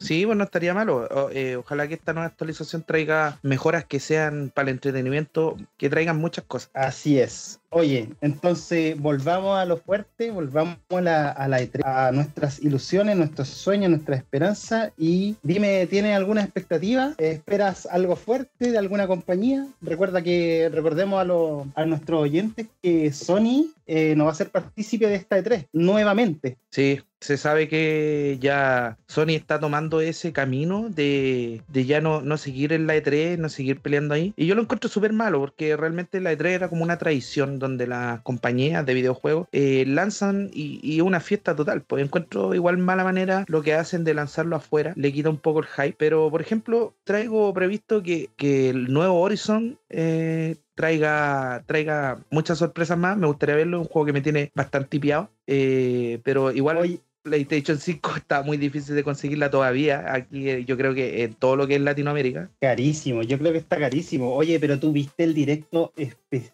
Sí, 0.00 0.26
pues 0.26 0.36
no 0.36 0.44
estaría 0.44 0.74
malo. 0.74 1.06
O- 1.10 1.30
eh, 1.30 1.56
ojalá 1.56 1.86
que 1.88 1.94
esta 1.94 2.12
nueva 2.12 2.26
actualización 2.26 2.82
traiga 2.82 3.38
mejoras 3.42 3.84
que 3.84 4.00
sean 4.00 4.50
para 4.54 4.68
el 4.68 4.74
entretenimiento, 4.74 5.56
que 5.78 5.88
traigan 5.88 6.18
muchas 6.18 6.44
cosas. 6.44 6.70
Así 6.74 7.18
es. 7.20 7.60
Oye, 7.70 8.08
entonces 8.20 8.96
volvamos 9.00 9.58
a 9.58 9.64
lo 9.64 9.76
fuerte, 9.78 10.30
volvamos 10.30 10.76
a 10.90 11.00
la, 11.00 11.30
a 11.30 11.48
la 11.48 11.60
E3, 11.60 11.82
a 11.84 12.12
nuestras 12.12 12.60
ilusiones, 12.62 13.16
nuestros 13.16 13.48
sueños, 13.48 13.90
nuestra 13.90 14.14
esperanza. 14.16 14.92
Y 14.96 15.36
dime, 15.42 15.86
¿tienes 15.88 16.14
alguna 16.16 16.42
expectativa? 16.42 17.14
¿Esperas 17.18 17.86
algo 17.86 18.14
fuerte 18.14 18.70
de 18.70 18.78
alguna 18.78 19.06
compañía? 19.08 19.66
Recuerda 19.80 20.22
que 20.22 20.70
recordemos 20.72 21.20
a, 21.20 21.24
los- 21.24 21.66
a 21.74 21.84
nuestros 21.84 22.20
oyentes 22.22 22.66
que 22.82 23.12
Sony 23.12 23.72
eh, 23.86 24.14
no 24.16 24.24
va 24.26 24.30
a 24.32 24.34
ser 24.36 24.50
partícipe 24.50 25.06
de 25.08 25.16
esta 25.16 25.38
E3 25.38 25.66
nuevamente. 25.84 26.58
Sí, 26.70 27.00
se 27.20 27.38
sabe 27.38 27.68
que 27.68 28.36
ya 28.38 28.98
Sony 29.06 29.30
está 29.30 29.58
tomando 29.58 30.00
ese 30.00 30.32
camino 30.32 30.90
de, 30.90 31.62
de 31.68 31.86
ya 31.86 32.02
no, 32.02 32.20
no 32.20 32.36
seguir 32.36 32.72
en 32.72 32.86
la 32.86 32.96
E3, 32.96 33.38
no 33.38 33.48
seguir 33.48 33.80
peleando 33.80 34.12
ahí. 34.12 34.34
Y 34.36 34.46
yo 34.46 34.54
lo 34.54 34.62
encuentro 34.62 34.90
súper 34.90 35.12
malo 35.14 35.40
porque 35.40 35.76
realmente 35.76 36.20
la 36.20 36.32
E3 36.32 36.46
era 36.48 36.68
como 36.68 36.82
una 36.82 36.98
tradición 36.98 37.58
donde 37.58 37.86
las 37.86 38.20
compañías 38.22 38.84
de 38.84 38.92
videojuegos 38.92 39.48
eh, 39.52 39.84
lanzan 39.86 40.50
y, 40.52 40.80
y 40.82 41.00
una 41.00 41.20
fiesta 41.20 41.56
total. 41.56 41.82
Pues 41.82 42.04
encuentro 42.04 42.54
igual 42.54 42.76
mala 42.76 43.04
manera 43.04 43.44
lo 43.48 43.62
que 43.62 43.74
hacen 43.74 44.04
de 44.04 44.14
lanzarlo 44.14 44.56
afuera, 44.56 44.92
le 44.96 45.12
quita 45.12 45.30
un 45.30 45.38
poco 45.38 45.60
el 45.60 45.66
hype. 45.66 45.96
Pero 45.96 46.30
por 46.30 46.42
ejemplo, 46.42 46.94
traigo 47.04 47.54
previsto 47.54 48.02
que, 48.02 48.30
que 48.36 48.68
el 48.68 48.92
nuevo 48.92 49.20
Horizon 49.20 49.78
eh, 49.88 50.56
traiga, 50.74 51.64
traiga 51.66 52.18
muchas 52.30 52.58
sorpresas 52.58 52.98
más. 52.98 53.16
Me 53.16 53.26
gustaría 53.26 53.56
verlo, 53.56 53.80
un 53.80 53.86
juego 53.86 54.06
que 54.06 54.12
me 54.12 54.20
tiene 54.20 54.52
bastante 54.54 55.00
piado. 55.00 55.30
Eh, 55.46 56.20
pero 56.24 56.52
igual 56.52 56.78
Oye, 56.78 57.00
PlayStation 57.24 57.78
5 57.78 58.12
está 58.16 58.42
muy 58.42 58.56
difícil 58.58 58.94
de 58.94 59.02
conseguirla 59.02 59.50
todavía. 59.50 60.12
Aquí 60.14 60.48
eh, 60.48 60.64
yo 60.64 60.76
creo 60.76 60.94
que 60.94 61.24
en 61.24 61.34
todo 61.34 61.56
lo 61.56 61.66
que 61.66 61.74
es 61.76 61.80
Latinoamérica. 61.80 62.50
carísimo, 62.60 63.22
yo 63.22 63.38
creo 63.38 63.50
que 63.52 63.58
está 63.58 63.78
carísimo. 63.78 64.32
Oye, 64.34 64.60
pero 64.60 64.78
tú 64.78 64.92
viste 64.92 65.24
el 65.24 65.34
directo 65.34 65.92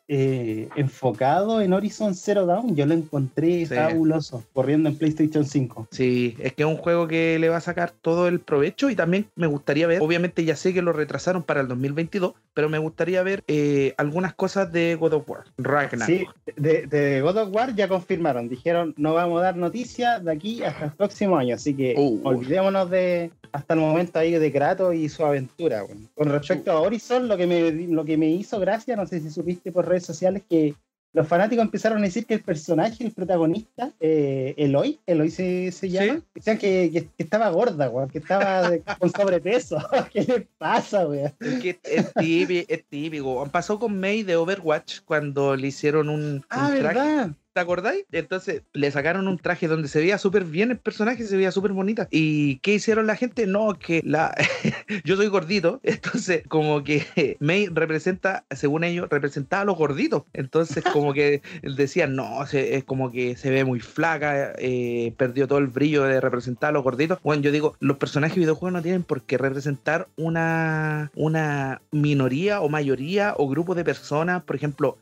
eh, 0.08 0.68
enfocado 0.76 1.60
en 1.60 1.72
Horizon 1.72 2.14
Zero 2.14 2.46
Dawn, 2.46 2.76
yo 2.76 2.86
lo 2.86 2.94
encontré 2.94 3.66
Sí. 3.66 3.74
fabuloso, 3.74 4.44
corriendo 4.52 4.88
en 4.88 4.96
PlayStation 4.96 5.44
5. 5.44 5.88
Sí, 5.90 6.36
es 6.38 6.52
que 6.54 6.62
es 6.62 6.68
un 6.68 6.76
juego 6.76 7.08
que 7.08 7.38
le 7.38 7.48
va 7.48 7.56
a 7.56 7.60
sacar 7.60 7.90
todo 7.90 8.28
el 8.28 8.40
provecho 8.40 8.90
y 8.90 8.94
también 8.96 9.26
me 9.36 9.46
gustaría 9.46 9.86
ver, 9.86 10.00
obviamente 10.00 10.44
ya 10.44 10.54
sé 10.56 10.72
que 10.72 10.82
lo 10.82 10.92
retrasaron 10.92 11.42
para 11.42 11.60
el 11.62 11.68
2022, 11.68 12.34
pero 12.54 12.68
me 12.68 12.78
gustaría 12.78 13.22
ver 13.22 13.42
eh, 13.48 13.94
algunas 13.96 14.34
cosas 14.34 14.70
de 14.72 14.94
God 14.94 15.14
of 15.14 15.28
War, 15.28 15.44
Ragnarok. 15.58 16.06
Sí, 16.06 16.26
de, 16.56 16.86
de 16.86 17.20
God 17.22 17.36
of 17.38 17.48
War 17.54 17.74
ya 17.74 17.88
confirmaron, 17.88 18.48
dijeron 18.48 18.94
no 18.96 19.14
vamos 19.14 19.40
a 19.40 19.44
dar 19.44 19.56
noticias 19.56 20.22
de 20.24 20.30
aquí 20.32 20.59
hasta 20.62 20.84
el 20.86 20.92
próximo 20.92 21.36
año, 21.36 21.54
así 21.54 21.74
que 21.74 21.94
Uh. 21.96 22.20
olvidémonos 22.24 22.90
de 22.90 23.30
hasta 23.52 23.74
el 23.74 23.80
momento 23.80 24.18
ahí 24.18 24.32
de 24.32 24.52
Kratos 24.52 24.94
y 24.94 25.08
su 25.08 25.24
aventura. 25.24 25.82
Con 26.14 26.28
respecto 26.28 26.70
a 26.72 26.80
Horizon, 26.80 27.26
lo 27.28 27.36
que, 27.36 27.46
me, 27.46 27.70
lo 27.72 28.04
que 28.04 28.16
me 28.16 28.28
hizo 28.30 28.60
gracia, 28.60 28.94
no 28.96 29.06
sé 29.06 29.20
si 29.20 29.30
supiste 29.30 29.72
por 29.72 29.88
redes 29.88 30.04
sociales 30.06 30.42
que 30.48 30.74
los 31.12 31.26
fanáticos 31.26 31.64
empezaron 31.64 31.98
a 31.98 32.02
decir 32.02 32.24
que 32.24 32.34
el 32.34 32.42
personaje, 32.44 33.02
el 33.04 33.10
protagonista, 33.10 33.90
eh, 33.98 34.54
Eloy, 34.56 35.00
Eloy 35.06 35.28
se, 35.28 35.72
se 35.72 35.88
llama, 35.90 36.22
decían 36.32 36.56
que, 36.56 36.88
que- 36.92 37.06
que 37.06 37.22
estaba 37.24 37.48
gorda, 37.50 37.90
weón, 37.90 38.08
que 38.08 38.18
estaba 38.18 38.70
de- 38.70 38.82
con 39.00 39.10
sobrepeso. 39.10 39.78
¿Qué 40.12 40.22
le 40.22 40.46
pasa, 40.56 41.08
weón? 41.08 41.32
Es 41.40 41.58
que 41.60 41.80
es 41.82 42.12
típico, 42.14 42.66
es 42.72 42.84
típico. 42.84 43.44
Pasó 43.50 43.80
con 43.80 43.98
May 43.98 44.22
de 44.22 44.36
Overwatch 44.36 45.00
cuando 45.04 45.56
le 45.56 45.66
hicieron 45.66 46.08
un, 46.08 46.44
Ah, 46.48 46.68
un. 46.68 46.74
¿verdad? 46.80 47.30
¿Te 47.52 47.60
acordáis? 47.60 48.04
Entonces 48.12 48.62
le 48.72 48.90
sacaron 48.92 49.26
un 49.26 49.36
traje 49.36 49.66
donde 49.66 49.88
se 49.88 49.98
veía 49.98 50.18
súper 50.18 50.44
bien 50.44 50.70
el 50.70 50.78
personaje, 50.78 51.24
se 51.24 51.36
veía 51.36 51.50
súper 51.50 51.72
bonita. 51.72 52.06
¿Y 52.12 52.58
qué 52.58 52.74
hicieron 52.74 53.08
la 53.08 53.16
gente? 53.16 53.48
No, 53.48 53.74
que 53.74 54.02
la 54.04 54.32
yo 55.04 55.16
soy 55.16 55.26
gordito, 55.26 55.80
entonces 55.82 56.44
como 56.46 56.84
que 56.84 57.36
May 57.40 57.66
representa, 57.66 58.44
según 58.52 58.84
ellos, 58.84 59.08
representaba 59.10 59.62
a 59.62 59.64
los 59.64 59.76
gorditos. 59.76 60.22
Entonces 60.32 60.84
como 60.92 61.12
que 61.12 61.42
decían, 61.62 62.14
no, 62.14 62.44
es 62.44 62.84
como 62.84 63.10
que 63.10 63.34
se 63.34 63.50
ve 63.50 63.64
muy 63.64 63.80
flaca, 63.80 64.52
eh, 64.58 65.12
perdió 65.16 65.48
todo 65.48 65.58
el 65.58 65.66
brillo 65.66 66.04
de 66.04 66.20
representar 66.20 66.70
a 66.70 66.72
los 66.72 66.84
gorditos. 66.84 67.18
Bueno, 67.24 67.42
yo 67.42 67.50
digo, 67.50 67.76
los 67.80 67.96
personajes 67.96 68.36
de 68.36 68.42
videojuegos 68.42 68.74
no 68.74 68.82
tienen 68.82 69.02
por 69.02 69.22
qué 69.22 69.38
representar 69.38 70.08
una, 70.16 71.10
una 71.16 71.82
minoría 71.90 72.60
o 72.60 72.68
mayoría 72.68 73.34
o 73.36 73.48
grupo 73.48 73.74
de 73.74 73.84
personas, 73.84 74.44
por 74.44 74.54
ejemplo, 74.54 74.98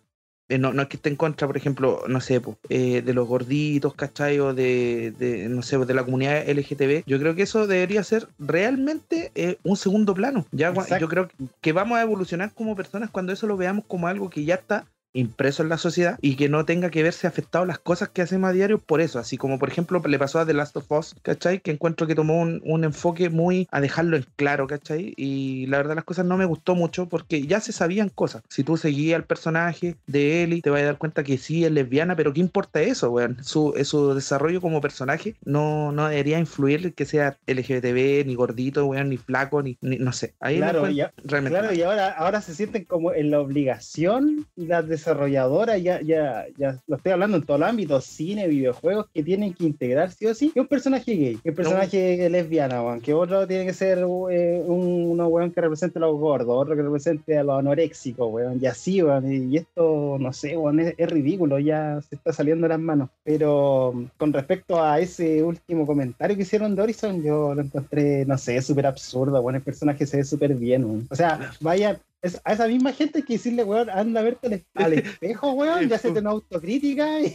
eh, 0.49 0.59
no, 0.59 0.73
no 0.73 0.83
es 0.83 0.89
que 0.89 0.97
esté 0.97 1.11
en 1.11 1.17
contra, 1.17 1.47
por 1.47 1.57
ejemplo, 1.57 2.03
no 2.09 2.21
sé, 2.21 2.41
eh, 2.71 3.03
de 3.03 3.15
los 3.15 3.29
gorditos, 3.29 3.95
¿cachai? 3.95 4.39
O 4.41 4.55
de, 4.55 5.13
de, 5.19 5.49
no 5.49 5.63
sé, 5.63 5.77
de 5.79 5.95
la 5.95 6.05
comunidad 6.05 6.49
LGTB. 6.49 7.05
Yo 7.07 7.19
creo 7.19 7.35
que 7.35 7.43
eso 7.43 7.67
debería 7.67 8.03
ser 8.03 8.29
realmente 8.39 9.31
eh, 9.35 9.59
un 9.63 9.77
segundo 9.77 10.15
plano. 10.15 10.47
Ya, 10.53 10.73
yo 10.99 11.09
creo 11.09 11.29
que 11.61 11.73
vamos 11.73 11.99
a 11.99 12.03
evolucionar 12.03 12.53
como 12.55 12.77
personas 12.77 13.11
cuando 13.11 13.33
eso 13.33 13.47
lo 13.47 13.57
veamos 13.57 13.85
como 13.87 14.09
algo 14.09 14.31
que 14.31 14.45
ya 14.45 14.55
está 14.55 14.87
impreso 15.19 15.63
en 15.63 15.69
la 15.69 15.79
sociedad 15.79 16.19
y 16.21 16.37
que 16.37 16.49
no 16.49 16.65
tenga 16.65 16.91
que 16.91 17.03
verse 17.03 17.27
afectado 17.27 17.65
las 17.65 17.79
cosas 17.79 18.09
que 18.09 18.23
hacemos 18.23 18.51
a 18.51 18.53
diario 18.53 18.79
por 18.79 19.01
eso, 19.01 19.19
así 19.19 19.37
como 19.37 19.59
por 19.59 19.69
ejemplo 19.69 20.03
le 20.07 20.19
pasó 20.19 20.39
a 20.39 20.47
The 20.47 20.55
Last 20.55 20.77
of 20.77 20.91
Us, 20.91 21.15
¿cachai? 21.23 21.61
Que 21.61 21.71
encuentro 21.71 22.07
que 22.07 22.15
tomó 22.15 22.41
un, 22.41 22.61
un 22.65 22.85
enfoque 22.85 23.29
muy 23.31 23.69
a 23.71 23.81
dejarlo 23.81 24.17
en 24.17 24.27
claro, 24.37 24.67
¿cachai? 24.67 25.15
Y 25.17 25.67
la 25.67 25.79
verdad 25.79 25.97
las 25.97 26.05
cosas 26.05 26.25
no 26.27 26.37
me 26.37 26.45
gustó 26.45 26.75
mucho 26.75 27.09
porque 27.09 27.47
ya 27.47 27.61
se 27.61 27.73
sabían 27.73 28.09
cosas. 28.09 28.43
Si 28.49 28.65
tú 28.65 28.77
seguías 28.77 29.17
al 29.17 29.25
personaje 29.25 29.97
de 30.07 30.43
Ellie, 30.43 30.63
te 30.63 30.71
vas 30.71 30.83
a 30.83 30.87
dar 30.87 30.99
cuenta 30.99 31.25
que 31.25 31.39
sí 31.39 31.65
es 31.65 31.73
lesbiana, 31.73 32.17
pero 32.17 32.33
¿qué 32.33 32.41
importa 32.41 32.81
eso, 32.81 33.11
weón? 33.11 33.39
Su, 33.43 33.75
su 33.85 34.15
desarrollo 34.15 34.61
como 34.61 34.81
personaje 34.81 35.37
no, 35.45 35.93
no 35.93 36.09
debería 36.09 36.39
influir 36.39 36.95
que 36.95 37.05
sea 37.05 37.37
LGBTB, 37.47 38.27
ni 38.27 38.35
gordito, 38.35 38.87
weón, 38.87 39.11
ni 39.11 39.17
flaco, 39.17 39.63
ni, 39.63 39.77
no 39.81 40.13
sé. 40.13 40.35
Ahí 40.41 40.59
claro, 40.59 40.85
realmente 41.25 41.59
claro 41.59 41.75
y 41.75 41.83
ahora, 41.83 42.11
ahora 42.11 42.41
se 42.41 42.55
sienten 42.55 42.85
como 42.85 43.13
en 43.13 43.31
la 43.31 43.41
obligación 43.41 44.47
las 44.57 44.87
de 44.87 44.99
desarrolladora, 45.09 45.79
ya, 45.79 46.01
ya, 46.01 46.47
ya 46.57 46.81
lo 46.87 46.97
estoy 46.97 47.13
hablando 47.13 47.37
en 47.37 47.45
todo 47.45 47.57
el 47.57 47.63
ámbito, 47.63 48.01
cine, 48.01 48.49
videojuegos, 48.49 49.07
que 49.13 49.23
tienen 49.23 49.55
que 49.55 49.65
integrar 49.65 50.11
sí 50.11 50.27
o 50.27 50.35
sí, 50.35 50.51
que 50.51 50.61
un 50.61 50.67
personaje 50.67 51.15
gay, 51.15 51.37
que 51.37 51.51
un 51.51 51.57
personaje 51.57 52.29
lesbiana, 52.29 52.83
que 53.03 53.15
otro 53.15 53.47
tiene 53.47 53.67
que 53.67 53.73
ser 53.73 53.99
eh, 54.31 54.63
un, 54.67 55.21
weón 55.21 55.51
que 55.51 55.61
represente 55.61 55.99
a 55.99 56.03
los 56.03 56.19
gordos, 56.19 56.49
otro 56.51 56.77
que 56.77 56.83
represente 56.83 57.39
a 57.39 57.45
los 57.45 57.59
anoréxicos, 57.59 58.33
weón, 58.33 58.59
y 58.61 58.67
así, 58.67 59.03
weón, 59.03 59.51
y 59.53 59.57
esto, 59.57 60.17
no 60.19 60.33
sé, 60.33 60.57
weón, 60.57 60.81
es, 60.81 61.09
ridículo, 61.09 61.59
ya 61.59 62.01
se 62.09 62.17
está 62.17 62.33
saliendo 62.33 62.65
de 62.65 62.71
las 62.71 62.81
manos. 62.81 63.09
Pero 63.25 63.95
con 64.17 64.33
respecto 64.33 64.83
a 64.83 65.01
ese 65.01 65.43
último 65.43 65.87
comentario 65.87 66.37
que 66.37 66.43
hicieron 66.43 66.75
de 66.75 66.83
Horizon, 66.83 67.23
yo 67.23 67.55
lo 67.55 67.63
encontré, 67.63 68.25
no 68.27 68.37
sé, 68.39 68.61
súper 68.63 68.87
absurdo, 68.87 69.41
bueno, 69.43 69.59
el 69.59 69.65
personaje 69.65 70.07
se 70.07 70.19
ve 70.19 70.25
súper 70.25 70.55
bien, 70.55 71.07
O 71.11 71.17
sea, 71.17 71.53
vaya, 71.61 71.99
es 72.21 72.41
a 72.45 72.53
esa 72.53 72.67
misma 72.67 72.93
gente 72.93 73.23
que 73.23 73.35
decirle, 73.35 73.65
weón, 73.65 73.89
anda 73.91 74.21
a 74.21 74.25
verte 74.25 74.67
al, 74.75 74.93
espejo, 74.95 75.53
weón, 75.53 75.89
ya 75.89 75.99
se 75.99 76.11
te 76.11 76.21
una 76.21 76.31
autocrítica 76.31 77.21
y, 77.21 77.33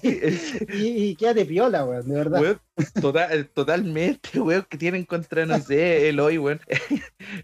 y, 0.73 1.15
quédate 1.15 1.45
piola, 1.45 1.85
weón, 1.85 2.07
de 2.07 2.15
verdad. 2.15 2.59
total, 2.99 3.49
totalmente, 3.53 4.39
weón, 4.39 4.65
que 4.69 4.77
tienen 4.77 5.05
contra, 5.05 5.45
no 5.45 5.59
sé, 5.59 6.09
el 6.09 6.19
hoy, 6.19 6.37
weón. 6.37 6.59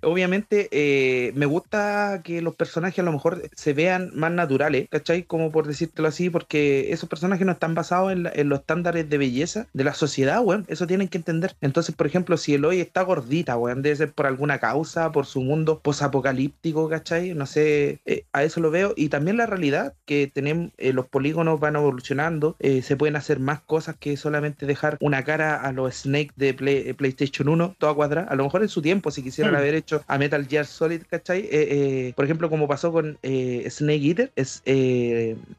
Obviamente, 0.01 0.67
eh, 0.71 1.31
me 1.35 1.45
gusta 1.45 2.21
que 2.23 2.41
los 2.41 2.55
personajes 2.55 2.99
a 2.99 3.03
lo 3.03 3.13
mejor 3.13 3.49
se 3.55 3.73
vean 3.73 4.11
más 4.13 4.31
naturales, 4.31 4.87
¿cachai? 4.89 5.23
Como 5.23 5.51
por 5.51 5.67
decírtelo 5.67 6.07
así, 6.07 6.29
porque 6.29 6.91
esos 6.91 7.07
personajes 7.07 7.45
no 7.45 7.53
están 7.53 7.73
basados 7.73 8.11
en, 8.11 8.29
en 8.33 8.49
los 8.49 8.59
estándares 8.59 9.09
de 9.09 9.17
belleza 9.17 9.67
de 9.73 9.83
la 9.85 9.93
sociedad, 9.93 10.41
weón. 10.43 10.65
Eso 10.67 10.87
tienen 10.87 11.07
que 11.07 11.17
entender. 11.17 11.55
Entonces, 11.61 11.95
por 11.95 12.07
ejemplo, 12.07 12.35
si 12.35 12.53
el 12.55 12.65
hoy 12.65 12.81
está 12.81 13.01
gordita, 13.03 13.57
weón, 13.57 13.81
debe 13.81 13.95
ser 13.95 14.11
por 14.11 14.27
alguna 14.27 14.59
causa, 14.59 15.11
por 15.11 15.25
su 15.25 15.41
mundo 15.41 15.79
posapocalíptico, 15.79 16.89
¿cachai? 16.89 17.28
No 17.35 17.45
sé, 17.45 17.99
eh, 18.05 18.25
a 18.33 18.43
eso 18.43 18.59
lo 18.59 18.71
veo. 18.71 18.93
Y 18.95 19.09
también 19.09 19.37
la 19.37 19.45
realidad 19.45 19.93
que 20.05 20.27
tenemos, 20.27 20.71
eh, 20.77 20.93
los 20.93 21.07
polígonos 21.07 21.59
van 21.59 21.75
evolucionando, 21.75 22.55
eh, 22.59 22.81
se 22.81 22.95
pueden 22.95 23.15
hacer 23.15 23.39
más 23.39 23.61
cosas 23.61 23.95
que 23.97 24.17
solamente 24.17 24.65
dejar 24.65 24.97
una 25.01 25.23
cara 25.23 25.55
a 25.61 25.71
los 25.71 25.95
Snake 25.95 26.31
de 26.35 26.53
PlayStation 26.97 27.49
1, 27.49 27.75
toda 27.77 27.93
cuadrada. 27.93 28.27
A 28.29 28.35
lo 28.35 28.43
mejor 28.43 28.61
en 28.61 28.69
su 28.69 28.81
tiempo, 28.81 29.11
si 29.11 29.23
quisieran 29.23 29.53
mm. 29.53 29.57
haber 29.57 29.75
hecho 29.75 30.03
a 30.07 30.17
Metal 30.17 30.45
Gear 30.47 30.65
Solid, 30.65 31.03
¿cachai? 31.09 31.49
por 32.15 32.25
ejemplo, 32.25 32.49
como 32.49 32.67
pasó 32.67 32.91
con 32.91 33.17
Snake 33.23 34.07
Eater, 34.07 34.31
es, 34.35 34.61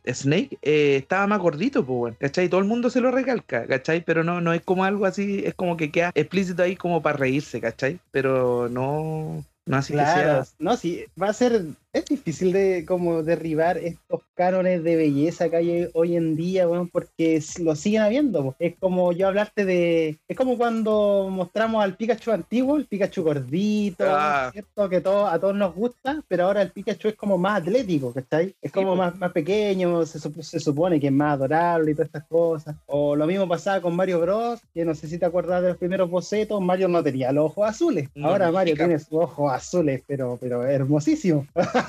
Snake 0.07 0.59
estaba 0.63 1.27
más 1.27 1.41
gordito, 1.41 1.85
pues 1.85 1.99
bueno, 1.99 2.17
¿cachai? 2.21 2.49
Todo 2.49 2.61
el 2.61 2.67
mundo 2.67 2.91
se 2.91 3.01
lo 3.01 3.11
recalca, 3.11 3.67
¿cachai? 3.67 4.03
Pero 4.05 4.25
no, 4.25 4.41
no 4.41 4.53
es 4.53 4.63
como 4.63 4.85
algo 4.85 5.07
así, 5.07 5.43
es 5.45 5.55
como 5.55 5.77
que 5.77 5.91
queda 5.91 6.13
explícito 6.15 6.63
ahí 6.63 6.77
como 6.77 7.03
para 7.03 7.17
reírse, 7.17 7.61
¿cachai? 7.61 7.99
Pero 8.11 8.69
no, 8.69 9.45
no 9.71 9.77
así 9.77 9.93
claro, 9.93 10.45
no, 10.59 10.77
sí, 10.77 11.05
va 11.21 11.29
a 11.29 11.33
ser 11.33 11.65
es 11.93 12.05
difícil 12.05 12.53
de 12.53 12.85
como 12.87 13.23
derribar 13.23 13.77
estos 13.79 14.23
cánones 14.35 14.85
de 14.85 14.97
belleza 14.97 15.49
que 15.49 15.57
hay 15.57 15.89
hoy 15.95 16.17
en 16.17 16.37
día, 16.37 16.67
bueno, 16.67 16.89
porque 16.91 17.43
lo 17.59 17.75
siguen 17.75 18.03
habiendo. 18.03 18.55
Es 18.59 18.77
como 18.79 19.13
yo 19.13 19.27
hablarte 19.27 19.65
de. 19.65 20.19
Es 20.29 20.37
como 20.37 20.57
cuando 20.57 21.29
mostramos 21.31 21.83
al 21.83 21.97
Pikachu 21.97 22.31
antiguo, 22.31 22.77
el 22.77 22.87
Pikachu 22.87 23.23
gordito, 23.23 24.05
ah. 24.09 24.51
¿cierto? 24.53 24.89
Que 24.89 25.01
todo, 25.01 25.27
a 25.27 25.39
todos 25.39 25.55
nos 25.55 25.75
gusta, 25.75 26.23
pero 26.29 26.45
ahora 26.45 26.63
el 26.63 26.71
Pikachu 26.71 27.09
es 27.09 27.17
como 27.17 27.39
más 27.39 27.63
atlético, 27.63 28.13
¿cachai? 28.13 28.55
Es 28.63 28.71
como 28.71 28.95
más, 28.95 29.17
más 29.19 29.33
pequeño, 29.33 30.07
se, 30.07 30.21
se, 30.21 30.61
supone 30.61 31.01
que 31.01 31.09
es 31.09 31.13
más 31.13 31.35
adorable 31.35 31.91
y 31.91 31.95
todas 31.95 32.07
estas 32.07 32.27
cosas. 32.27 32.77
O 32.87 33.17
lo 33.17 33.27
mismo 33.27 33.49
pasaba 33.49 33.81
con 33.81 33.97
Mario 33.97 34.21
Bros, 34.21 34.61
que 34.73 34.85
no 34.85 34.95
sé 34.95 35.09
si 35.09 35.19
te 35.19 35.27
acuerdas 35.27 35.63
de 35.63 35.69
los 35.71 35.77
primeros 35.77 36.09
bocetos, 36.09 36.61
Mario 36.61 36.89
no 36.89 37.03
tenía 37.03 37.33
los 37.33 37.47
ojos 37.47 37.69
azules. 37.69 38.09
ahora 38.23 38.53
Mario 38.53 38.77
tiene 38.77 38.99
sus 38.99 39.13
ojos 39.13 39.53
azules, 39.53 40.03
pero, 40.07 40.39
pero 40.41 40.65
hermosísimo. 40.65 41.47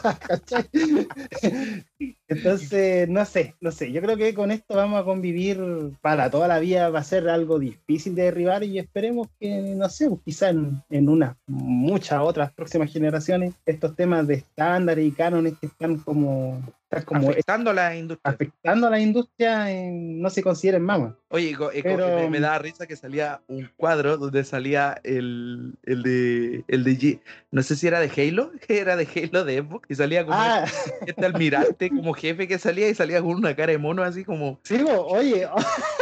Entonces, 2.28 3.10
no 3.10 3.26
sé, 3.26 3.56
no 3.60 3.72
sé. 3.72 3.92
Yo 3.92 4.02
creo 4.02 4.18
que 4.18 4.34
con 4.34 4.52
esto 4.52 4.76
vamos 4.76 5.02
a 5.02 5.04
convivir 5.04 5.60
para 6.02 6.30
toda 6.30 6.48
la 6.48 6.60
vida. 6.60 6.90
Va 6.90 7.00
a 7.00 7.04
ser 7.04 7.28
algo 7.30 7.60
difícil 7.60 8.16
de 8.16 8.24
derribar 8.24 8.64
y 8.64 8.80
esperemos 8.80 9.28
que, 9.40 9.76
no 9.76 9.90
sé, 9.90 10.10
quizá 10.24 10.50
en, 10.50 10.82
en 10.90 11.06
muchas 11.48 12.22
otras 12.22 12.52
próximas 12.54 12.92
generaciones, 12.92 13.54
estos 13.66 13.96
temas 13.96 14.28
de 14.28 14.36
estándares 14.36 15.06
y 15.06 15.12
cánones 15.12 15.54
que 15.60 15.68
están 15.68 15.98
como 15.98 16.62
como 17.06 17.30
afectando 17.30 17.72
a 17.72 17.74
la 17.74 17.96
industria. 17.96 18.34
Afectando 18.34 18.88
a 18.88 18.90
la 18.90 19.00
industria 19.00 19.68
no 19.92 20.30
se 20.30 20.44
consideren 20.44 20.84
mamas. 20.84 21.14
Oye, 21.30 21.56
me, 21.84 22.30
me, 22.30 22.40
da 22.40 22.60
risa 22.60 22.86
que 22.86 22.96
salía 22.96 23.42
un 23.48 23.70
cuadro 23.78 24.18
donde 24.18 24.44
salía 24.44 25.00
el, 25.04 25.74
el 25.84 26.04
de 26.04 26.66
el 26.68 26.84
de 26.84 27.22
no 27.52 27.64
sé 27.64 27.76
si 27.76 27.88
era 27.88 28.00
de 28.00 28.10
Halo, 28.10 28.52
que 28.66 28.80
era 28.82 28.96
de 28.96 29.08
Halo 29.08 29.46
de 29.46 29.62
Xbox, 29.62 29.90
y 29.90 29.96
salía 29.96 30.26
como 30.26 30.38
ah. 30.38 30.66
este 31.06 31.26
almirante 31.26 31.90
como 31.90 32.14
jefe 32.14 32.48
que 32.48 32.60
salía 32.60 32.90
y 32.90 32.96
salía 32.96 33.22
con 33.22 33.32
una 33.32 33.56
cara 33.56 33.72
de 33.72 33.78
mono 33.78 34.04
así 34.04 34.24
como. 34.24 34.60
Sí, 34.64 34.84
oye. 34.84 35.48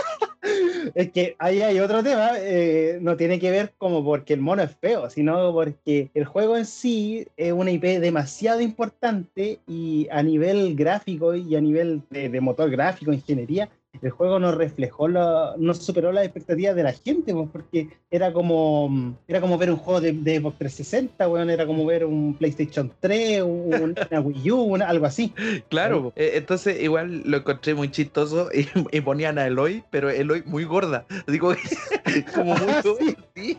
es 0.95 1.11
que 1.11 1.35
ahí 1.39 1.61
hay 1.61 1.79
otro 1.79 2.03
tema, 2.03 2.31
eh, 2.37 2.99
no 3.01 3.17
tiene 3.17 3.39
que 3.39 3.51
ver 3.51 3.73
como 3.77 4.03
porque 4.03 4.33
el 4.33 4.41
mono 4.41 4.63
es 4.63 4.75
feo, 4.75 5.09
sino 5.09 5.53
porque 5.53 6.09
el 6.13 6.25
juego 6.25 6.57
en 6.57 6.65
sí 6.65 7.27
es 7.37 7.51
una 7.53 7.71
IP 7.71 7.83
demasiado 7.99 8.61
importante 8.61 9.59
y 9.67 10.07
a 10.11 10.23
nivel 10.23 10.75
gráfico 10.75 11.35
y 11.35 11.55
a 11.55 11.61
nivel 11.61 12.01
de 12.09 12.41
motor 12.41 12.69
gráfico, 12.69 13.13
ingeniería, 13.13 13.69
el 14.01 14.11
juego 14.11 14.39
no 14.39 14.51
reflejó, 14.51 15.07
no 15.07 15.73
superó 15.73 16.11
las 16.11 16.23
expectativas 16.23 16.75
de 16.75 16.83
la 16.83 16.93
gente, 16.93 17.33
pues, 17.33 17.49
porque 17.51 17.89
era 18.09 18.31
como, 18.31 19.15
era 19.27 19.41
como 19.41 19.57
ver 19.57 19.71
un 19.71 19.77
juego 19.77 19.99
de, 19.99 20.13
de 20.13 20.39
Xbox 20.39 20.57
360, 20.59 21.27
bueno, 21.27 21.51
era 21.51 21.65
como 21.65 21.85
ver 21.85 22.05
un 22.05 22.35
PlayStation 22.35 22.91
3, 22.99 23.43
un, 23.43 23.95
una 24.11 24.21
Wii 24.21 24.51
U, 24.51 24.75
algo 24.75 25.05
así. 25.05 25.33
Claro, 25.69 26.13
eh, 26.15 26.31
entonces 26.35 26.81
igual 26.81 27.23
lo 27.25 27.37
encontré 27.37 27.73
muy 27.73 27.89
chistoso 27.89 28.49
y, 28.91 29.01
ponían 29.01 29.37
a 29.39 29.47
Eloy, 29.47 29.83
pero 29.89 30.09
Eloy 30.09 30.43
muy 30.45 30.63
gorda, 30.63 31.05
digo, 31.27 31.53
como 32.35 32.55
muy 32.55 32.69
ah, 32.69 32.81
gorda, 32.83 33.15
sí. 33.35 33.57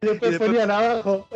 después, 0.00 0.38
ponían 0.38 0.70
abajo 0.70 1.26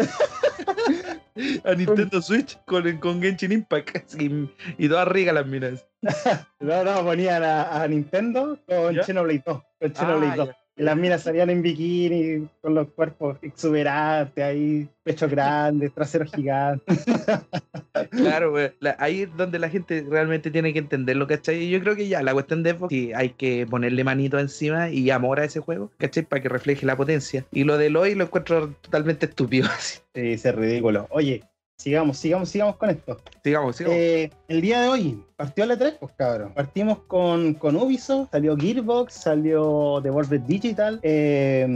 a 1.64 1.74
Nintendo 1.74 2.20
Switch 2.20 2.58
con, 2.64 2.98
con 2.98 3.22
Genshin 3.22 3.52
Impact 3.52 4.14
y, 4.20 4.50
y 4.78 4.88
todas 4.88 5.08
rigas 5.08 5.34
las 5.34 5.46
minas. 5.46 5.86
no, 6.60 6.84
no, 6.84 7.04
ponían 7.04 7.42
a, 7.44 7.86
Nintendo 7.88 8.58
con 8.66 8.94
Xenoblade 8.96 9.42
2. 9.46 9.62
Con 9.80 9.94
Xenoblade 9.94 10.36
2. 10.36 10.48
Ah, 10.48 10.56
y 10.56 10.61
las 10.76 10.96
minas 10.96 11.22
salían 11.22 11.50
en 11.50 11.62
bikini 11.62 12.48
con 12.60 12.74
los 12.74 12.88
cuerpos 12.88 13.38
exuberantes, 13.42 14.42
ahí 14.42 14.88
pechos 15.02 15.30
grandes, 15.30 15.92
traseros 15.92 16.32
gigantes. 16.32 17.04
claro, 18.10 18.54
ahí 18.98 19.22
es 19.22 19.36
donde 19.36 19.58
la 19.58 19.68
gente 19.68 20.04
realmente 20.08 20.50
tiene 20.50 20.72
que 20.72 20.78
entenderlo, 20.78 21.26
¿cachai? 21.26 21.64
Y 21.64 21.70
yo 21.70 21.80
creo 21.80 21.96
que 21.96 22.08
ya, 22.08 22.22
la 22.22 22.32
cuestión 22.32 22.62
de 22.62 22.72
Xbox, 22.72 22.90
sí, 22.90 23.12
hay 23.14 23.30
que 23.30 23.66
ponerle 23.66 24.04
manito 24.04 24.38
encima 24.38 24.88
y 24.88 25.10
amor 25.10 25.40
a 25.40 25.44
ese 25.44 25.60
juego, 25.60 25.90
¿cachai? 25.98 26.22
Para 26.24 26.42
que 26.42 26.48
refleje 26.48 26.86
la 26.86 26.96
potencia. 26.96 27.44
Y 27.52 27.64
lo 27.64 27.76
de 27.76 27.94
hoy 27.94 28.14
lo 28.14 28.24
encuentro 28.24 28.70
totalmente 28.80 29.26
estúpido. 29.26 29.68
Sí, 30.14 30.32
es 30.32 30.54
ridículo. 30.54 31.06
Oye, 31.08 31.42
sigamos, 31.78 32.18
sigamos, 32.18 32.50
sigamos 32.50 32.76
con 32.76 32.90
esto. 32.90 33.18
Sigamos, 33.44 33.76
sigamos. 33.76 33.98
Eh, 33.98 34.30
el 34.46 34.60
día 34.60 34.82
de 34.82 34.88
hoy, 34.88 35.24
partió 35.36 35.66
la 35.66 35.76
3, 35.76 35.94
pues 35.98 36.12
cabrón. 36.16 36.52
Partimos 36.54 36.98
con, 37.08 37.54
con 37.54 37.74
Ubisoft, 37.74 38.30
salió 38.30 38.56
Gearbox, 38.56 39.12
salió 39.12 40.00
Devolver 40.00 40.44
Digital. 40.44 41.00
eh, 41.02 41.66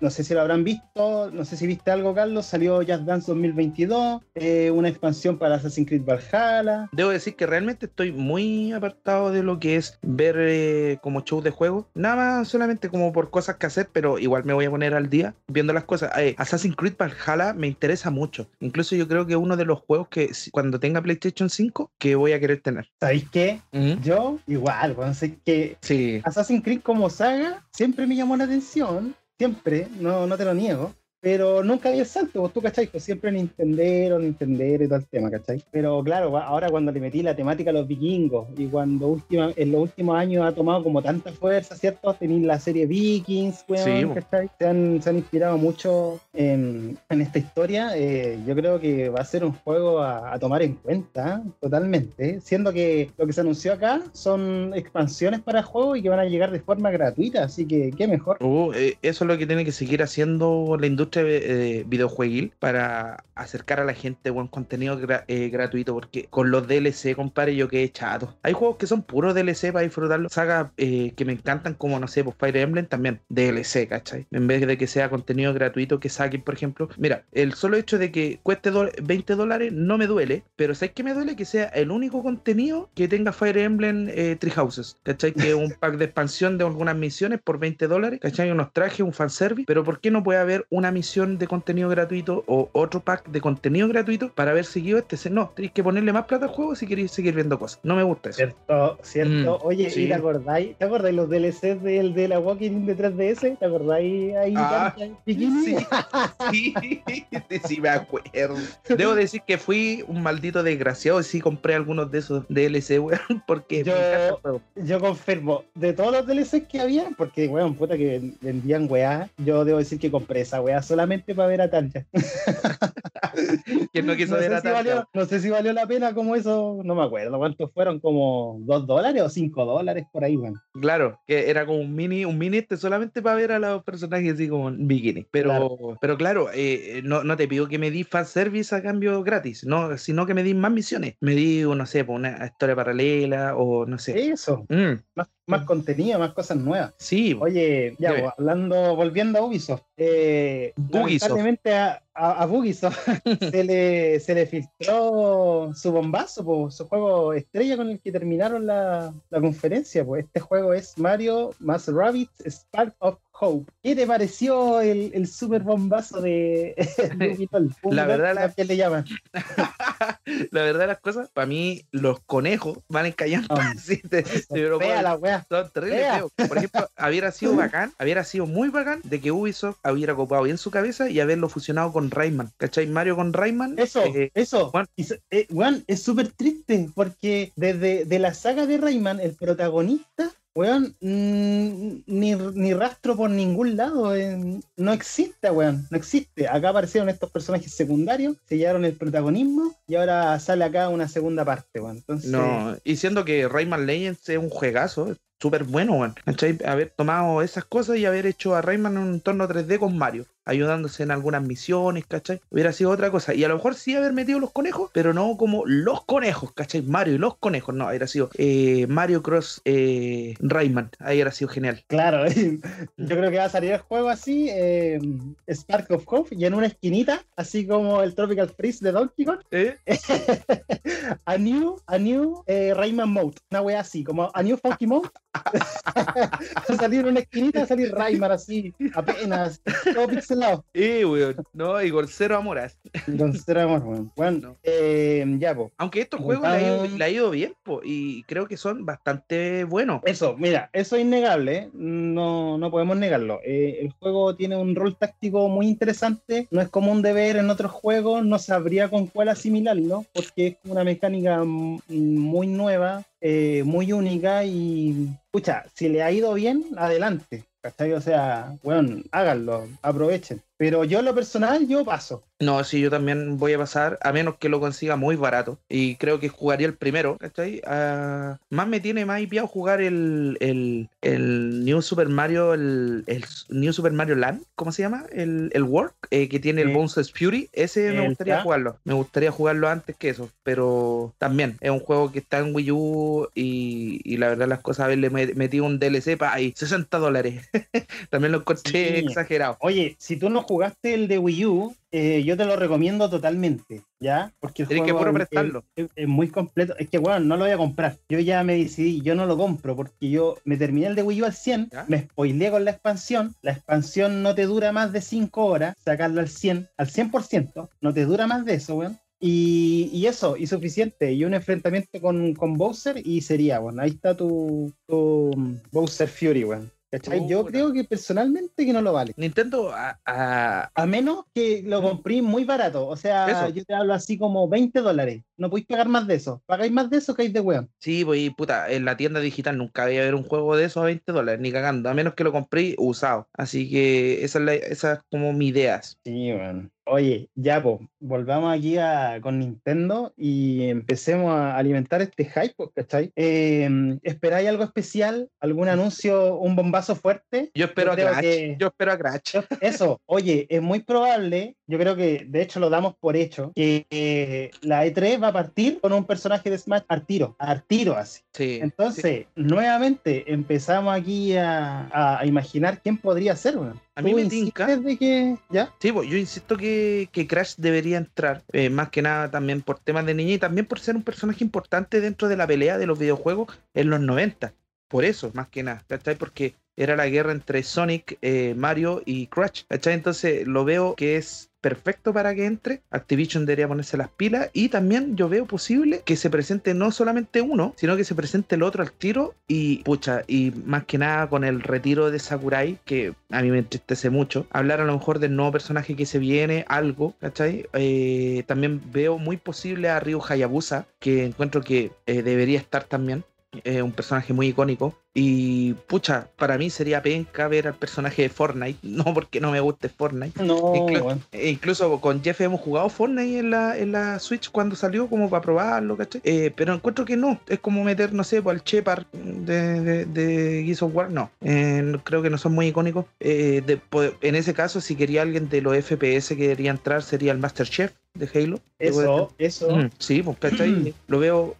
no 0.00 0.10
sé 0.10 0.24
si 0.24 0.34
lo 0.34 0.40
habrán 0.40 0.64
visto, 0.64 1.30
no 1.30 1.44
sé 1.44 1.56
si 1.56 1.68
viste 1.68 1.92
algo, 1.92 2.12
Carlos. 2.14 2.46
Salió 2.46 2.78
Just 2.78 3.02
Dance 3.02 3.30
2022, 3.30 4.22
eh, 4.34 4.72
una 4.72 4.88
expansión 4.88 5.38
para 5.38 5.54
Assassin's 5.54 5.86
Creed 5.86 6.02
Valhalla. 6.04 6.88
Debo 6.90 7.10
decir 7.10 7.36
que 7.36 7.46
realmente 7.46 7.86
estoy 7.86 8.10
muy 8.10 8.72
apartado 8.72 9.30
de 9.30 9.44
lo 9.44 9.60
que 9.60 9.76
es 9.76 10.00
ver 10.02 10.34
eh, 10.38 10.98
como 11.02 11.20
show 11.22 11.40
de 11.40 11.50
juego. 11.50 11.86
Nada 11.94 12.16
más 12.16 12.48
solamente 12.48 12.88
como 12.88 13.12
por 13.12 13.30
cosas 13.30 13.56
que 13.56 13.66
hacer, 13.66 13.88
pero 13.92 14.18
igual 14.18 14.44
me 14.44 14.54
voy 14.54 14.64
a 14.64 14.70
poner 14.70 14.94
al 14.94 15.08
día 15.08 15.34
viendo 15.46 15.72
las 15.72 15.84
cosas. 15.84 16.10
Assassin's 16.38 16.74
Creed 16.74 16.94
Valhalla 16.98 17.52
me 17.52 17.68
interesa 17.68 18.10
mucho. 18.10 18.48
Incluso 18.58 18.96
yo 18.96 19.06
creo 19.06 19.26
que 19.26 19.34
es 19.34 19.38
uno 19.38 19.56
de 19.56 19.64
los 19.64 19.80
juegos 19.80 20.08
que 20.08 20.32
cuando 20.50 20.80
tenga 20.80 21.00
PlayStation 21.16 21.48
5 21.50 21.90
que 21.98 22.14
voy 22.14 22.32
a 22.32 22.40
querer 22.40 22.60
tener. 22.60 22.88
¿Sabéis 23.00 23.28
qué? 23.30 23.60
Yo, 24.02 24.38
igual, 24.46 24.94
bueno, 24.94 25.14
sé 25.14 25.36
que 25.44 25.76
Sí. 25.80 26.20
Assassin's 26.24 26.62
Creed 26.62 26.80
como 26.80 27.10
saga 27.10 27.64
siempre 27.72 28.06
me 28.06 28.16
llamó 28.16 28.36
la 28.36 28.44
atención, 28.44 29.14
siempre, 29.38 29.88
no, 29.98 30.26
no 30.26 30.36
te 30.36 30.44
lo 30.44 30.54
niego, 30.54 30.94
pero 31.22 31.62
nunca 31.62 31.88
había 31.88 32.00
el 32.00 32.06
salto, 32.06 32.40
vos 32.40 32.52
tú 32.52 32.60
cachai, 32.60 32.88
pues 32.88 33.04
siempre 33.04 33.30
Nintendero, 33.30 34.18
Nintendero 34.18 34.82
y 34.82 34.88
todo 34.88 34.98
el 34.98 35.06
tema, 35.06 35.30
cachai. 35.30 35.62
Pero 35.70 36.02
claro, 36.02 36.36
ahora 36.36 36.68
cuando 36.68 36.90
le 36.90 36.98
metí 36.98 37.22
la 37.22 37.36
temática 37.36 37.70
a 37.70 37.72
los 37.72 37.86
vikingos 37.86 38.48
y 38.58 38.66
cuando 38.66 39.06
última, 39.06 39.52
en 39.54 39.70
los 39.70 39.82
últimos 39.82 40.18
años 40.18 40.44
ha 40.44 40.52
tomado 40.52 40.82
como 40.82 41.00
tanta 41.00 41.30
fuerza, 41.32 41.76
¿cierto? 41.76 42.12
Tenéis 42.14 42.44
la 42.44 42.58
serie 42.58 42.86
Vikings, 42.86 43.64
weón, 43.68 43.84
Sí. 43.84 44.48
Se 44.58 44.66
han, 44.66 45.00
se 45.00 45.10
han 45.10 45.16
inspirado 45.16 45.56
mucho 45.58 46.20
en, 46.32 46.98
en 47.08 47.20
esta 47.20 47.38
historia, 47.38 47.96
eh, 47.96 48.40
yo 48.44 48.56
creo 48.56 48.80
que 48.80 49.08
va 49.08 49.20
a 49.20 49.24
ser 49.24 49.44
un 49.44 49.52
juego 49.52 50.00
a, 50.00 50.34
a 50.34 50.38
tomar 50.40 50.62
en 50.62 50.74
cuenta, 50.74 51.40
¿eh? 51.46 51.50
totalmente, 51.60 52.40
siendo 52.40 52.72
que 52.72 53.10
lo 53.16 53.28
que 53.28 53.32
se 53.32 53.42
anunció 53.42 53.74
acá 53.74 54.02
son 54.12 54.72
expansiones 54.74 55.40
para 55.40 55.60
el 55.60 55.64
juego 55.64 55.94
y 55.94 56.02
que 56.02 56.08
van 56.08 56.18
a 56.18 56.24
llegar 56.24 56.50
de 56.50 56.58
forma 56.58 56.90
gratuita, 56.90 57.44
así 57.44 57.64
que 57.64 57.92
qué 57.96 58.08
mejor. 58.08 58.38
Uh, 58.42 58.72
eh, 58.72 58.96
eso 59.02 59.22
es 59.22 59.28
lo 59.28 59.38
que 59.38 59.46
tiene 59.46 59.64
que 59.64 59.70
seguir 59.70 60.02
haciendo 60.02 60.76
la 60.80 60.86
industria 60.86 61.11
eh, 61.20 61.84
videojueguil 61.86 62.52
para 62.58 63.24
acercar 63.34 63.80
a 63.80 63.84
la 63.84 63.94
gente 63.94 64.30
buen 64.30 64.46
contenido 64.48 64.98
gra- 65.00 65.24
eh, 65.28 65.48
gratuito, 65.48 65.94
porque 65.94 66.26
con 66.30 66.50
los 66.50 66.66
DLC, 66.68 67.14
compadre, 67.14 67.56
yo 67.56 67.68
quedé 67.68 67.90
chato. 67.90 68.36
Hay 68.42 68.52
juegos 68.52 68.76
que 68.76 68.86
son 68.86 69.02
puros 69.02 69.34
DLC 69.34 69.72
para 69.72 69.82
disfrutarlo. 69.84 70.28
Sagas 70.28 70.70
eh, 70.76 71.12
que 71.16 71.24
me 71.24 71.32
encantan, 71.32 71.74
como 71.74 71.98
no 71.98 72.08
sé, 72.08 72.24
pues 72.24 72.36
Fire 72.38 72.56
Emblem 72.56 72.86
también, 72.86 73.20
DLC, 73.28 73.86
¿cachai? 73.88 74.26
En 74.30 74.46
vez 74.46 74.66
de 74.66 74.76
que 74.78 74.86
sea 74.86 75.10
contenido 75.10 75.52
gratuito 75.54 76.00
que 76.00 76.08
saquen, 76.08 76.42
por 76.42 76.54
ejemplo. 76.54 76.88
Mira, 76.98 77.24
el 77.32 77.54
solo 77.54 77.76
hecho 77.76 77.98
de 77.98 78.10
que 78.12 78.40
cueste 78.42 78.70
do- 78.70 78.88
20 79.02 79.34
dólares 79.34 79.72
no 79.72 79.98
me 79.98 80.06
duele, 80.06 80.44
pero 80.56 80.74
¿sabes 80.74 80.92
qué 80.94 81.02
me 81.02 81.14
duele? 81.14 81.36
Que 81.36 81.44
sea 81.44 81.64
el 81.66 81.90
único 81.90 82.22
contenido 82.22 82.90
que 82.94 83.08
tenga 83.08 83.32
Fire 83.32 83.58
Emblem 83.58 84.08
eh, 84.10 84.36
Tree 84.38 84.50
Houses, 84.52 84.98
¿cachai? 85.02 85.32
Que 85.32 85.54
un 85.54 85.72
pack 85.80 85.96
de 85.96 86.04
expansión 86.06 86.58
de 86.58 86.64
algunas 86.64 86.96
misiones 86.96 87.40
por 87.42 87.58
20 87.58 87.86
dólares, 87.88 88.20
¿cachai? 88.20 88.50
Unos 88.50 88.72
trajes, 88.72 89.00
un 89.00 89.12
fanservice, 89.12 89.64
pero 89.66 89.84
¿por 89.84 90.00
qué 90.00 90.10
no 90.10 90.22
puede 90.22 90.38
haber 90.40 90.66
una 90.70 90.90
misión 90.90 91.01
de 91.02 91.46
contenido 91.46 91.88
gratuito 91.88 92.44
o 92.46 92.68
otro 92.72 93.00
pack 93.00 93.28
de 93.28 93.40
contenido 93.40 93.88
gratuito 93.88 94.30
para 94.32 94.52
haber 94.52 94.64
seguido 94.64 94.98
este? 94.98 95.30
No, 95.30 95.50
tenéis 95.54 95.72
que 95.72 95.82
ponerle 95.82 96.12
más 96.12 96.26
plata 96.26 96.46
al 96.46 96.52
juego 96.52 96.74
si 96.74 96.86
queréis 96.86 97.10
seguir 97.10 97.34
viendo 97.34 97.58
cosas. 97.58 97.80
No 97.82 97.96
me 97.96 98.02
gusta 98.02 98.30
eso. 98.30 98.36
Cierto, 98.36 98.98
cierto. 99.02 99.58
Mm, 99.58 99.66
Oye, 99.66 99.90
sí. 99.90 100.04
¿y 100.04 100.08
te 100.08 100.14
acordáis? 100.14 100.76
¿Te 100.76 100.84
acordáis 100.84 101.14
los 101.14 101.28
DLCs 101.28 101.82
del 101.82 102.14
de 102.14 102.28
la 102.28 102.38
Walking 102.38 102.86
de 102.86 102.96
3DS? 102.96 103.58
¿Te 103.58 103.66
acordáis 103.66 104.36
ahí? 104.36 104.54
Ah? 104.56 104.94
Sí, 105.26 106.74
sí, 106.74 107.60
sí, 107.64 107.80
me 107.80 107.88
acuerdo. 107.88 108.56
Debo 108.88 109.14
decir 109.14 109.42
que 109.46 109.58
fui 109.58 110.04
un 110.06 110.22
maldito 110.22 110.62
desgraciado 110.62 111.20
y 111.20 111.24
sí 111.24 111.40
compré 111.40 111.74
algunos 111.74 112.10
de 112.10 112.18
esos 112.18 112.44
DLC, 112.48 112.98
weón, 113.02 113.42
porque 113.46 113.84
Yo-. 113.84 114.40
Yo 114.76 115.00
confirmo, 115.00 115.64
de 115.74 115.92
todos 115.92 116.12
los 116.12 116.26
DLCs 116.26 116.68
que 116.68 116.80
había, 116.80 117.10
porque, 117.16 117.48
weón, 117.48 117.74
puta 117.74 117.96
que 117.96 118.32
vendían 118.40 118.86
weá, 118.88 119.28
yo 119.38 119.64
debo 119.64 119.78
decir 119.78 119.98
que 119.98 120.10
compré 120.10 120.42
esa 120.42 120.60
weá 120.60 120.82
solamente 120.92 121.34
para 121.34 121.48
ver 121.48 121.62
a 121.62 121.70
Tanja. 121.70 122.04
¿Quién 123.92 124.06
no 124.06 124.16
quiso 124.16 124.34
No 124.34 124.40
ver 124.40 124.48
sé, 124.50 124.54
a 124.56 124.60
si 124.62 124.68
valió, 124.68 125.08
no 125.12 125.24
sé 125.26 125.40
si 125.40 125.50
valió 125.50 125.72
la 125.72 125.86
pena 125.86 126.14
como 126.14 126.34
eso, 126.34 126.80
no 126.82 126.94
me 126.94 127.02
acuerdo 127.02 127.36
cuántos 127.38 127.70
fueron, 127.72 128.00
como 128.00 128.56
2 128.60 128.86
dólares 128.86 129.22
o 129.22 129.28
5 129.28 129.64
dólares 129.66 130.06
por 130.10 130.24
ahí, 130.24 130.36
weón. 130.36 130.54
Claro, 130.80 131.20
que 131.26 131.50
era 131.50 131.66
como 131.66 131.78
un 131.80 131.94
mini, 131.94 132.24
un 132.24 132.38
mini 132.38 132.58
este 132.58 132.76
solamente 132.78 133.20
para 133.20 133.36
ver 133.36 133.52
a 133.52 133.58
los 133.58 133.82
personajes 133.84 134.32
así 134.34 134.48
como 134.48 134.68
en 134.70 134.88
bikini. 134.88 135.26
Pero 135.30 135.50
Claro. 135.50 135.98
pero 136.00 136.16
claro 136.16 136.48
eh, 136.54 137.02
no, 137.04 137.22
no 137.22 137.36
te 137.36 137.46
pido 137.48 137.68
que 137.68 137.78
me 137.78 137.90
di 137.90 138.04
fanservice 138.04 138.74
a 138.74 138.82
cambio 138.82 139.22
gratis, 139.22 139.64
no, 139.66 139.98
sino 139.98 140.24
que 140.24 140.34
me 140.34 140.42
di 140.42 140.54
más 140.54 140.72
misiones. 140.72 141.14
Me 141.20 141.34
di, 141.34 141.62
no 141.62 141.84
sé, 141.86 142.02
una 142.08 142.46
historia 142.46 142.74
paralela 142.74 143.56
o 143.56 143.84
no 143.86 143.98
sé. 143.98 144.30
Eso, 144.30 144.64
Mm, 144.68 144.94
más, 145.14 145.28
más 145.46 145.64
contenido, 145.66 146.18
más 146.18 146.32
cosas 146.32 146.56
nuevas. 146.56 146.94
sí, 146.98 147.36
Oye, 147.40 147.94
ya, 147.98 148.32
hablando, 148.38 148.96
volviendo 148.96 149.38
a 149.38 149.42
Ubisoft, 149.42 149.82
eh, 149.96 150.72
lamentablemente 150.90 151.74
a, 151.74 152.02
a, 152.14 152.42
a 152.42 152.46
Bugisoft 152.46 152.96
se, 153.52 153.64
le, 153.64 153.81
se 154.20 154.34
le 154.34 154.46
filtró 154.46 155.72
su 155.74 155.92
bombazo, 155.92 156.44
pues, 156.44 156.74
su 156.74 156.86
juego 156.86 157.32
estrella 157.32 157.76
con 157.76 157.90
el 157.90 158.00
que 158.00 158.12
terminaron 158.12 158.66
la, 158.66 159.14
conferencia. 159.30 160.04
Pues 160.04 160.24
este 160.24 160.40
juego 160.40 160.74
es 160.74 160.98
Mario 160.98 161.50
más 161.58 161.88
Rabbit 161.88 162.30
Spark 162.44 162.94
of 162.98 163.18
Hope. 163.38 163.72
¿Qué 163.82 163.96
te 163.96 164.06
pareció 164.06 164.80
el, 164.80 165.10
el 165.14 165.26
super 165.26 165.62
bombazo 165.62 166.20
de? 166.20 166.74
La 167.90 168.06
verdad, 168.06 168.34
la- 168.34 168.52
que 168.52 168.64
le 168.64 168.76
llaman. 168.76 169.04
la 170.50 170.62
verdad 170.62 170.86
las 170.86 171.00
cosas, 171.00 171.30
para 171.32 171.46
mí 171.46 171.86
los 171.90 172.20
conejos 172.20 172.78
van 172.88 173.06
encallando. 173.06 173.54
Así 173.56 173.96
te- 173.98 174.22
Fea 174.24 175.02
la 175.02 175.16
wea. 175.16 175.46
Son 175.48 175.70
terribles 175.70 176.00
Fea. 176.36 176.48
Por 176.48 176.58
ejemplo, 176.58 176.88
hubiera 177.08 177.32
sido 177.32 177.56
bacán, 177.56 177.92
hubiera 178.00 178.24
sido 178.24 178.46
muy 178.46 178.68
bacán 178.68 179.00
de 179.04 179.20
que 179.20 179.32
Ubisoft 179.32 179.78
hubiera 179.84 180.12
ocupado 180.12 180.42
bien 180.42 180.58
su 180.58 180.70
cabeza 180.70 181.08
y 181.08 181.20
haberlo 181.20 181.48
fusionado 181.48 181.92
con 181.92 182.10
Rayman. 182.10 182.50
¿Cachai? 182.56 182.86
Mario 182.86 183.16
con 183.16 183.32
Rayman. 183.32 183.78
Eso, 183.78 184.04
eh, 184.04 184.30
eso. 184.34 184.70
Juan. 184.70 184.86
Eh, 185.30 185.46
weón, 185.50 185.84
es 185.86 186.02
súper 186.02 186.28
triste 186.28 186.88
porque 186.94 187.52
desde 187.56 188.04
de 188.04 188.18
la 188.18 188.34
saga 188.34 188.66
de 188.66 188.78
Rayman, 188.78 189.20
el 189.20 189.34
protagonista, 189.34 190.30
weón, 190.54 190.94
mm, 191.00 192.02
ni, 192.06 192.34
ni 192.34 192.74
rastro 192.74 193.16
por 193.16 193.30
ningún 193.30 193.76
lado. 193.76 194.14
eh, 194.14 194.60
no 194.76 194.92
existe, 194.92 195.50
weón, 195.50 195.86
no 195.90 195.96
existe. 195.96 196.48
Acá 196.48 196.70
aparecieron 196.70 197.08
estos 197.08 197.30
personajes 197.30 197.72
secundarios, 197.72 198.36
sellaron 198.46 198.84
el 198.84 198.96
protagonismo 198.96 199.74
y 199.86 199.94
ahora 199.94 200.38
sale 200.40 200.64
acá 200.64 200.88
una 200.88 201.08
segunda 201.08 201.44
parte, 201.44 201.80
weón. 201.80 201.96
Entonces, 201.98 202.30
No, 202.30 202.76
y 202.84 202.96
siendo 202.96 203.24
que 203.24 203.48
Rayman 203.48 203.86
Legends 203.86 204.28
es 204.28 204.38
un 204.38 204.50
juegazo, 204.50 205.16
súper 205.42 205.64
bueno, 205.64 205.94
weón. 205.94 206.14
¿Cachai? 206.24 206.56
Haber 206.64 206.90
tomado 206.90 207.42
esas 207.42 207.64
cosas 207.64 207.98
y 207.98 208.06
haber 208.06 208.26
hecho 208.26 208.54
a 208.54 208.62
Rayman 208.62 208.92
en 208.92 209.02
un 209.02 209.14
entorno 209.14 209.48
3D 209.48 209.80
con 209.80 209.98
Mario, 209.98 210.26
ayudándose 210.44 211.02
en 211.02 211.10
algunas 211.10 211.42
misiones, 211.42 212.06
¿cachai? 212.06 212.40
Hubiera 212.50 212.72
sido 212.72 212.90
otra 212.90 213.10
cosa. 213.10 213.34
Y 213.34 213.42
a 213.42 213.48
lo 213.48 213.56
mejor 213.56 213.74
sí 213.74 213.96
haber 213.96 214.12
metido 214.12 214.38
los 214.38 214.52
conejos, 214.52 214.90
pero 214.94 215.12
no 215.12 215.36
como 215.36 215.64
los 215.66 216.04
conejos, 216.04 216.52
¿cachai? 216.52 216.82
Mario 216.82 217.14
y 217.14 217.18
los 217.18 217.36
conejos, 217.38 217.74
no, 217.74 217.88
hubiera 217.88 218.06
sido 218.06 218.30
eh, 218.38 218.86
Mario 218.88 219.22
Cross 219.22 219.62
eh, 219.64 220.34
Rayman, 220.38 220.90
ahí 221.00 221.16
hubiera 221.16 221.32
sido 221.32 221.48
genial. 221.48 221.82
Claro, 221.88 222.24
yo 222.96 223.16
creo 223.16 223.30
que 223.30 223.38
va 223.38 223.46
a 223.46 223.48
salir 223.48 223.72
el 223.72 223.80
juego 223.80 224.10
así, 224.10 224.48
eh, 224.48 225.00
Spark 225.48 225.90
of 225.90 226.04
Hope, 226.06 226.36
y 226.36 226.44
en 226.44 226.54
una 226.54 226.66
esquinita, 226.66 227.20
así 227.34 227.66
como 227.66 228.00
el 228.00 228.14
Tropical 228.14 228.48
Freeze 228.48 228.84
de 228.84 228.92
Donkey 228.92 229.24
Kong, 229.24 229.40
¿Eh? 229.50 229.76
a 231.26 231.36
new, 231.36 231.76
a 231.86 231.98
new 231.98 232.44
Rayman 232.46 233.12
Mode, 233.12 233.38
una 233.50 233.62
wea 233.62 233.80
así, 233.80 234.04
como 234.04 234.30
a 234.32 234.42
new 234.44 234.56
Funky 234.56 234.86
Mode. 234.86 235.08
a 235.94 236.76
salir 236.78 237.00
en 237.00 237.06
una 237.06 237.20
esquinita, 237.20 237.62
a 237.62 237.66
salir 237.66 237.92
Rayman 237.92 238.32
así, 238.32 238.72
apenas, 238.94 239.60
todo 239.94 240.08
pixelado. 240.08 240.64
Eh, 240.74 241.04
weón. 241.04 241.36
No, 241.52 241.82
y 241.82 241.90
con 241.90 242.06
cero 242.08 242.36
amoras. 242.36 242.78
Weón. 243.06 244.12
Bueno, 244.16 244.38
No. 244.42 244.56
eh, 244.62 245.24
ya, 245.38 245.54
po. 245.54 245.70
Aunque 245.78 246.00
estos 246.02 246.20
juegos 246.20 246.48
le 246.48 246.54
ha, 246.56 246.60
ido, 246.62 246.82
tan- 246.84 246.98
le 246.98 247.04
ha 247.04 247.08
ido 247.08 247.30
bien, 247.30 247.54
po, 247.62 247.80
y 247.84 248.22
creo 248.24 248.46
que 248.46 248.56
son 248.56 248.84
bastante 248.84 249.64
buenos. 249.64 250.02
Eso, 250.04 250.36
mira, 250.36 250.70
eso 250.72 250.96
es 250.96 251.02
innegable, 251.02 251.56
¿eh? 251.56 251.70
no, 251.72 252.58
no 252.58 252.70
podemos 252.70 252.96
negarlo. 252.96 253.40
Eh, 253.44 253.78
el 253.80 253.90
juego 253.92 254.34
tiene 254.36 254.56
un 254.56 254.74
rol 254.74 254.96
táctico 254.96 255.48
muy 255.48 255.66
interesante, 255.68 256.48
no 256.50 256.60
es 256.60 256.68
común 256.68 257.02
de 257.02 257.12
ver 257.12 257.36
en 257.36 257.50
otros 257.50 257.72
juegos, 257.72 258.24
no 258.24 258.38
sabría 258.38 258.88
con 258.88 259.06
cuál 259.06 259.28
asimilarlo, 259.28 260.04
porque 260.12 260.46
es 260.48 260.70
una 260.70 260.84
mecánica 260.84 261.42
muy 261.44 262.46
nueva, 262.46 263.02
eh, 263.24 263.62
muy 263.64 263.92
única 263.92 264.44
y, 264.44 265.08
escucha, 265.26 265.64
si 265.74 265.88
le 265.88 266.02
ha 266.02 266.10
ido 266.10 266.34
bien, 266.34 266.66
adelante. 266.76 267.44
¿Cachai? 267.62 267.92
O 267.92 268.00
sea, 268.00 268.58
bueno, 268.64 269.00
háganlo, 269.12 269.68
aprovechen. 269.82 270.42
Pero 270.56 270.82
yo 270.82 270.98
en 270.98 271.04
lo 271.04 271.14
personal, 271.14 271.68
yo 271.68 271.84
paso. 271.84 272.24
No, 272.42 272.64
sí, 272.64 272.80
yo 272.80 272.90
también 272.90 273.38
voy 273.38 273.52
a 273.52 273.58
pasar, 273.58 273.98
a 274.02 274.12
menos 274.12 274.36
que 274.36 274.48
lo 274.48 274.58
consiga 274.58 274.96
muy 274.96 275.14
barato. 275.14 275.58
Y 275.68 275.94
creo 275.94 276.18
que 276.18 276.28
jugaría 276.28 276.66
el 276.66 276.74
primero, 276.74 277.16
¿cachai? 277.18 277.62
Ah, 277.64 278.38
más 278.50 278.66
me 278.66 278.80
tiene 278.80 279.06
más 279.06 279.20
hipiado 279.20 279.46
jugar 279.46 279.80
el, 279.80 280.36
el, 280.40 280.88
el 281.02 281.64
New 281.64 281.80
Super 281.82 282.08
Mario, 282.08 282.52
el, 282.54 283.04
el 283.06 283.24
New 283.48 283.72
Super 283.72 283.92
Mario 283.92 284.16
Land, 284.16 284.42
¿cómo 284.56 284.72
se 284.72 284.82
llama? 284.82 285.04
El, 285.12 285.50
el 285.54 285.62
Work, 285.62 285.94
eh, 286.10 286.28
que 286.28 286.40
tiene 286.40 286.62
el 286.62 286.68
Sí. 286.68 286.74
Bowser's 286.74 287.12
Fury. 287.12 287.48
Ese 287.52 287.92
me 287.92 288.02
El 288.02 288.08
gustaría 288.08 288.36
K. 288.38 288.42
jugarlo. 288.42 288.76
Me 288.84 288.94
gustaría 288.94 289.30
jugarlo 289.30 289.68
antes 289.68 289.94
que 289.96 290.08
eso, 290.08 290.28
pero 290.42 291.14
también 291.18 291.58
es 291.60 291.70
un 291.70 291.78
juego 291.80 292.10
que 292.10 292.18
está 292.18 292.38
en 292.40 292.52
Wii 292.54 292.70
U 292.72 293.28
y, 293.36 294.00
y 294.04 294.16
la 294.16 294.30
verdad 294.30 294.48
las 294.48 294.60
cosas, 294.60 294.86
haberle 294.86 295.10
met- 295.12 295.34
metido 295.34 295.64
un 295.64 295.78
DLC 295.78 296.16
para 296.18 296.34
ahí, 296.34 296.52
60 296.56 296.98
dólares. 296.98 297.48
también 298.10 298.32
lo 298.32 298.38
encontré 298.38 298.72
Sí. 298.72 299.06
exagerado. 299.06 299.56
Oye, 299.60 299.94
si 299.98 300.16
tú 300.16 300.28
no 300.28 300.42
jugaste 300.42 300.94
el 300.94 301.06
de 301.08 301.18
Wii 301.18 301.46
U, 301.46 301.76
eh, 301.94 302.22
yo 302.24 302.31
te 302.36 302.44
lo 302.44 302.56
recomiendo 302.56 303.08
totalmente, 303.10 303.82
¿ya? 304.00 304.32
Porque 304.40 304.62
el 304.62 304.68
que 304.68 304.92
puro 304.94 305.08
es- 305.10 305.14
prestarlo. 305.14 305.64
Es, 305.76 305.88
es 305.94 306.08
muy 306.08 306.28
completo. 306.28 306.74
Es 306.78 306.88
que, 306.88 306.98
bueno, 306.98 307.20
no 307.20 307.36
lo 307.36 307.44
voy 307.44 307.52
a 307.52 307.56
comprar. 307.56 307.98
Yo 308.08 308.18
ya 308.20 308.42
me 308.44 308.56
decidí, 308.56 309.00
yo 309.02 309.14
no 309.14 309.26
lo 309.26 309.36
compro 309.36 309.74
porque 309.76 310.10
yo 310.10 310.36
me 310.44 310.56
terminé 310.56 310.86
el 310.88 310.94
de 310.94 311.02
Wii 311.02 311.22
U 311.22 311.24
al 311.26 311.34
100, 311.34 311.68
¿Ya? 311.72 311.84
me 311.88 312.02
spoileé 312.02 312.50
con 312.50 312.64
la 312.64 312.72
expansión. 312.72 313.34
La 313.42 313.52
expansión 313.52 314.22
no 314.22 314.34
te 314.34 314.46
dura 314.46 314.72
más 314.72 314.92
de 314.92 315.00
5 315.00 315.44
horas, 315.46 315.76
sacarla 315.84 316.22
al 316.22 316.28
100, 316.28 316.68
al 316.76 316.88
100%, 316.88 317.68
no 317.80 317.92
te 317.94 318.04
dura 318.04 318.26
más 318.26 318.44
de 318.44 318.54
eso, 318.54 318.76
weón. 318.76 318.98
Y, 319.24 319.88
y 319.92 320.06
eso, 320.06 320.36
y 320.36 320.48
suficiente. 320.48 321.12
Y 321.12 321.24
un 321.24 321.34
enfrentamiento 321.34 322.00
con, 322.00 322.34
con 322.34 322.54
Bowser 322.58 323.00
y 323.06 323.20
sería, 323.20 323.60
bueno, 323.60 323.80
ahí 323.82 323.90
está 323.90 324.16
tu, 324.16 324.72
tu 324.88 325.30
mm, 325.36 325.54
Bowser 325.70 326.08
Fury, 326.08 326.42
weón. 326.44 326.72
¿Cachai? 326.92 327.26
Yo 327.26 327.46
creo 327.46 327.72
que 327.72 327.84
personalmente 327.84 328.66
que 328.66 328.72
no 328.72 328.82
lo 328.82 328.92
vale. 328.92 329.14
Nintendo 329.16 329.72
a- 329.72 329.98
a- 330.04 330.70
A 330.74 330.86
menos 330.86 331.24
que 331.34 331.62
lo 331.64 331.80
compré 331.80 332.20
muy 332.20 332.44
barato. 332.44 332.86
O 332.86 332.96
sea, 332.96 333.30
Eso. 333.46 333.48
yo 333.54 333.64
te 333.64 333.72
hablo 333.74 333.94
así 333.94 334.18
como 334.18 334.46
20 334.46 334.80
dólares. 334.80 335.22
No 335.38 335.48
podéis 335.48 335.66
pagar 335.66 335.88
más 335.88 336.06
de 336.06 336.16
eso. 336.16 336.42
Pagáis 336.44 336.70
más 336.70 336.90
de 336.90 336.98
eso 336.98 337.14
que 337.14 337.22
hay 337.22 337.28
de 337.28 337.40
weón. 337.40 337.70
Sí, 337.78 338.04
pues 338.04 338.30
puta, 338.36 338.70
en 338.70 338.84
la 338.84 338.96
tienda 338.98 339.20
digital 339.20 339.56
nunca 339.56 339.84
había 339.84 340.02
ver 340.02 340.14
un 340.14 340.22
juego 340.22 340.54
de 340.54 340.64
esos 340.66 340.82
a 340.82 340.86
20 340.86 341.12
dólares, 341.12 341.40
ni 341.40 341.50
cagando, 341.50 341.88
a 341.88 341.94
menos 341.94 342.12
que 342.14 342.24
lo 342.24 342.30
compré 342.32 342.74
usado. 342.76 343.26
Así 343.32 343.70
que 343.70 344.22
esa 344.22 344.38
es, 344.38 344.44
la- 344.44 344.54
esa 344.54 344.92
es 344.92 344.98
como 345.10 345.32
mi 345.32 345.48
ideas. 345.48 345.98
Sí, 346.04 346.30
weón. 346.32 346.70
Oye, 346.84 347.28
ya, 347.36 347.62
pues, 347.62 347.78
volvamos 348.00 348.52
aquí 348.56 348.76
a, 348.76 349.20
con 349.22 349.38
Nintendo 349.38 350.12
y 350.16 350.64
empecemos 350.68 351.32
a 351.32 351.56
alimentar 351.56 352.02
este 352.02 352.24
hype, 352.24 352.54
¿cachai? 352.74 353.12
Eh, 353.14 353.98
¿Esperáis 354.02 354.48
algo 354.48 354.64
especial? 354.64 355.28
¿Algún 355.40 355.68
anuncio, 355.68 356.36
un 356.38 356.56
bombazo 356.56 356.96
fuerte? 356.96 357.50
Yo 357.54 357.66
espero 357.66 357.96
Yo 357.96 358.08
a 358.08 358.10
Crash. 358.12 358.20
que- 358.22 358.56
Yo 358.58 358.66
espero 358.66 358.92
a 358.92 358.98
Crash. 358.98 359.36
Eso, 359.60 360.00
oye, 360.06 360.46
es 360.50 360.60
muy 360.60 360.80
probable, 360.80 361.56
yo 361.68 361.78
creo 361.78 361.94
que 361.94 362.26
de 362.28 362.42
hecho 362.42 362.58
lo 362.58 362.68
damos 362.68 362.94
por 362.96 363.14
hecho, 363.16 363.52
que 363.54 363.86
eh, 363.90 364.50
la 364.62 364.84
E3 364.84 365.22
va 365.22 365.28
a 365.28 365.32
partir 365.32 365.80
con 365.80 365.92
un 365.92 366.04
personaje 366.04 366.50
de 366.50 366.58
Smash 366.58 366.82
al 366.88 367.06
tiro, 367.06 367.36
al 367.38 367.62
tiro 367.64 367.96
así. 367.96 368.22
Sí. 368.32 368.58
Entonces, 368.60 369.26
nuevamente 369.36 370.24
empezamos 370.32 370.92
aquí 370.94 371.36
a, 371.36 372.18
a 372.18 372.26
imaginar 372.26 372.80
quién 372.82 372.98
podría 372.98 373.36
ser, 373.36 373.56
weón. 373.56 373.80
A 373.94 374.02
mí 374.02 374.10
¿Tú 374.10 374.16
me 374.16 374.24
tinca. 374.26 374.66
de 374.76 374.96
que 374.96 375.36
ya? 375.50 375.74
Sí, 375.78 375.92
pues 375.92 376.08
yo 376.08 376.16
insisto 376.16 376.56
que, 376.56 377.08
que 377.12 377.26
Crash 377.26 377.56
debería 377.58 377.98
entrar, 377.98 378.42
eh, 378.52 378.70
más 378.70 378.88
que 378.88 379.02
nada 379.02 379.30
también 379.30 379.60
por 379.60 379.78
temas 379.78 380.06
de 380.06 380.14
niña 380.14 380.34
y 380.34 380.38
también 380.38 380.66
por 380.66 380.80
ser 380.80 380.96
un 380.96 381.02
personaje 381.02 381.44
importante 381.44 382.00
dentro 382.00 382.28
de 382.28 382.36
la 382.36 382.46
pelea 382.46 382.78
de 382.78 382.86
los 382.86 382.98
videojuegos 382.98 383.60
en 383.74 383.90
los 383.90 384.00
90. 384.00 384.54
Por 384.88 385.04
eso, 385.04 385.30
más 385.34 385.48
que 385.48 385.62
nada, 385.62 385.84
¿cachai? 385.88 386.16
Porque 386.16 386.54
era 386.74 386.96
la 386.96 387.06
guerra 387.06 387.32
entre 387.32 387.62
Sonic, 387.62 388.18
eh, 388.22 388.54
Mario 388.56 389.02
y 389.04 389.26
Crash, 389.26 389.64
¿cachai? 389.68 389.94
Entonces 389.94 390.46
lo 390.46 390.64
veo 390.64 390.94
que 390.94 391.16
es 391.16 391.51
perfecto 391.62 392.12
para 392.12 392.34
que 392.34 392.44
entre. 392.44 392.82
Activision 392.90 393.46
debería 393.46 393.68
ponerse 393.68 393.96
las 393.96 394.10
pilas 394.10 394.50
y 394.52 394.68
también 394.68 395.16
yo 395.16 395.30
veo 395.30 395.46
posible 395.46 396.02
que 396.04 396.16
se 396.16 396.28
presente 396.28 396.74
no 396.74 396.90
solamente 396.90 397.40
uno, 397.40 397.72
sino 397.76 397.96
que 397.96 398.04
se 398.04 398.14
presente 398.14 398.56
el 398.56 398.62
otro 398.62 398.82
al 398.82 398.92
tiro 398.92 399.34
y 399.48 399.78
pucha, 399.84 400.24
y 400.26 400.52
más 400.66 400.84
que 400.84 400.98
nada 400.98 401.28
con 401.28 401.44
el 401.44 401.62
retiro 401.62 402.10
de 402.10 402.18
Sakurai, 402.18 402.78
que 402.84 403.14
a 403.30 403.40
mí 403.40 403.50
me 403.50 403.58
entristece 403.58 404.10
mucho, 404.10 404.46
hablar 404.50 404.80
a 404.80 404.84
lo 404.84 404.92
mejor 404.92 405.20
del 405.20 405.36
nuevo 405.36 405.52
personaje 405.52 405.96
que 405.96 406.04
se 406.04 406.18
viene, 406.18 406.64
algo, 406.68 407.14
¿cachai? 407.20 407.66
Eh, 407.72 408.42
también 408.46 408.82
veo 408.92 409.18
muy 409.18 409.36
posible 409.36 409.88
a 409.88 410.00
Ryu 410.00 410.20
Hayabusa, 410.28 410.86
que 410.98 411.24
encuentro 411.24 411.62
que 411.62 411.92
eh, 412.06 412.22
debería 412.22 412.58
estar 412.58 412.84
también. 412.84 413.24
Eh, 413.64 413.82
un 413.82 413.92
personaje 413.92 414.32
muy 414.32 414.48
icónico. 414.48 414.98
Y 415.14 415.74
pucha, 415.74 416.28
para 416.38 416.56
mí 416.56 416.70
sería 416.70 417.02
penca 417.02 417.46
ver 417.46 417.66
al 417.68 417.74
personaje 417.74 418.22
de 418.22 418.28
Fortnite. 418.30 418.78
No 419.02 419.12
porque 419.14 419.40
no 419.40 419.50
me 419.50 419.60
guste 419.60 419.88
Fortnite. 419.88 420.42
No, 420.42 420.72
Inclu- 420.74 421.02
weón. 421.02 421.22
e 421.32 421.50
incluso 421.50 422.00
con 422.00 422.22
Jeff 422.22 422.40
hemos 422.40 422.60
jugado 422.60 422.88
Fortnite 422.88 423.38
en 423.38 423.50
la, 423.50 423.76
en 423.78 423.92
la 423.92 424.18
Switch 424.18 424.50
cuando 424.50 424.74
salió, 424.76 425.08
como 425.08 425.28
para 425.28 425.42
probarlo, 425.42 425.96
¿cachai? 425.96 426.20
Eh, 426.24 426.50
pero 426.54 426.72
encuentro 426.72 427.04
que 427.04 427.16
no, 427.16 427.40
es 427.48 427.58
como 427.58 427.84
meter, 427.84 428.12
no 428.12 428.24
sé, 428.24 428.40
pues, 428.40 428.56
al 428.58 428.64
Shepard 428.64 429.04
de, 429.12 429.80
de, 429.80 430.04
de 430.06 430.62
Gears 430.64 430.82
of 430.82 430.94
War, 430.94 431.10
no. 431.10 431.30
Eh, 431.42 431.82
no- 431.84 432.02
creo 432.02 432.22
que 432.22 432.30
no 432.30 432.38
son 432.38 432.54
muy 432.54 432.68
icónicos. 432.68 433.04
Eh, 433.20 433.62
de- 433.66 433.76
po- 433.76 434.02
en 434.22 434.34
ese 434.34 434.54
caso, 434.54 434.80
si 434.80 434.96
quería 434.96 435.22
alguien 435.22 435.48
de 435.50 435.60
los 435.60 435.74
FPS 435.76 436.36
que 436.36 436.42
debería 436.44 436.70
entrar, 436.70 437.02
sería 437.02 437.32
el 437.32 437.38
Master 437.38 437.68
Chef 437.68 437.92
de 438.14 438.28
Halo. 438.34 438.60
Eso, 438.78 439.32
eso. 439.38 439.76
Mm, 439.76 439.90
Sí, 439.98 440.22
pues, 440.22 440.38
¿cachai? 440.38 440.94
Lo 441.06 441.18
veo 441.18 441.56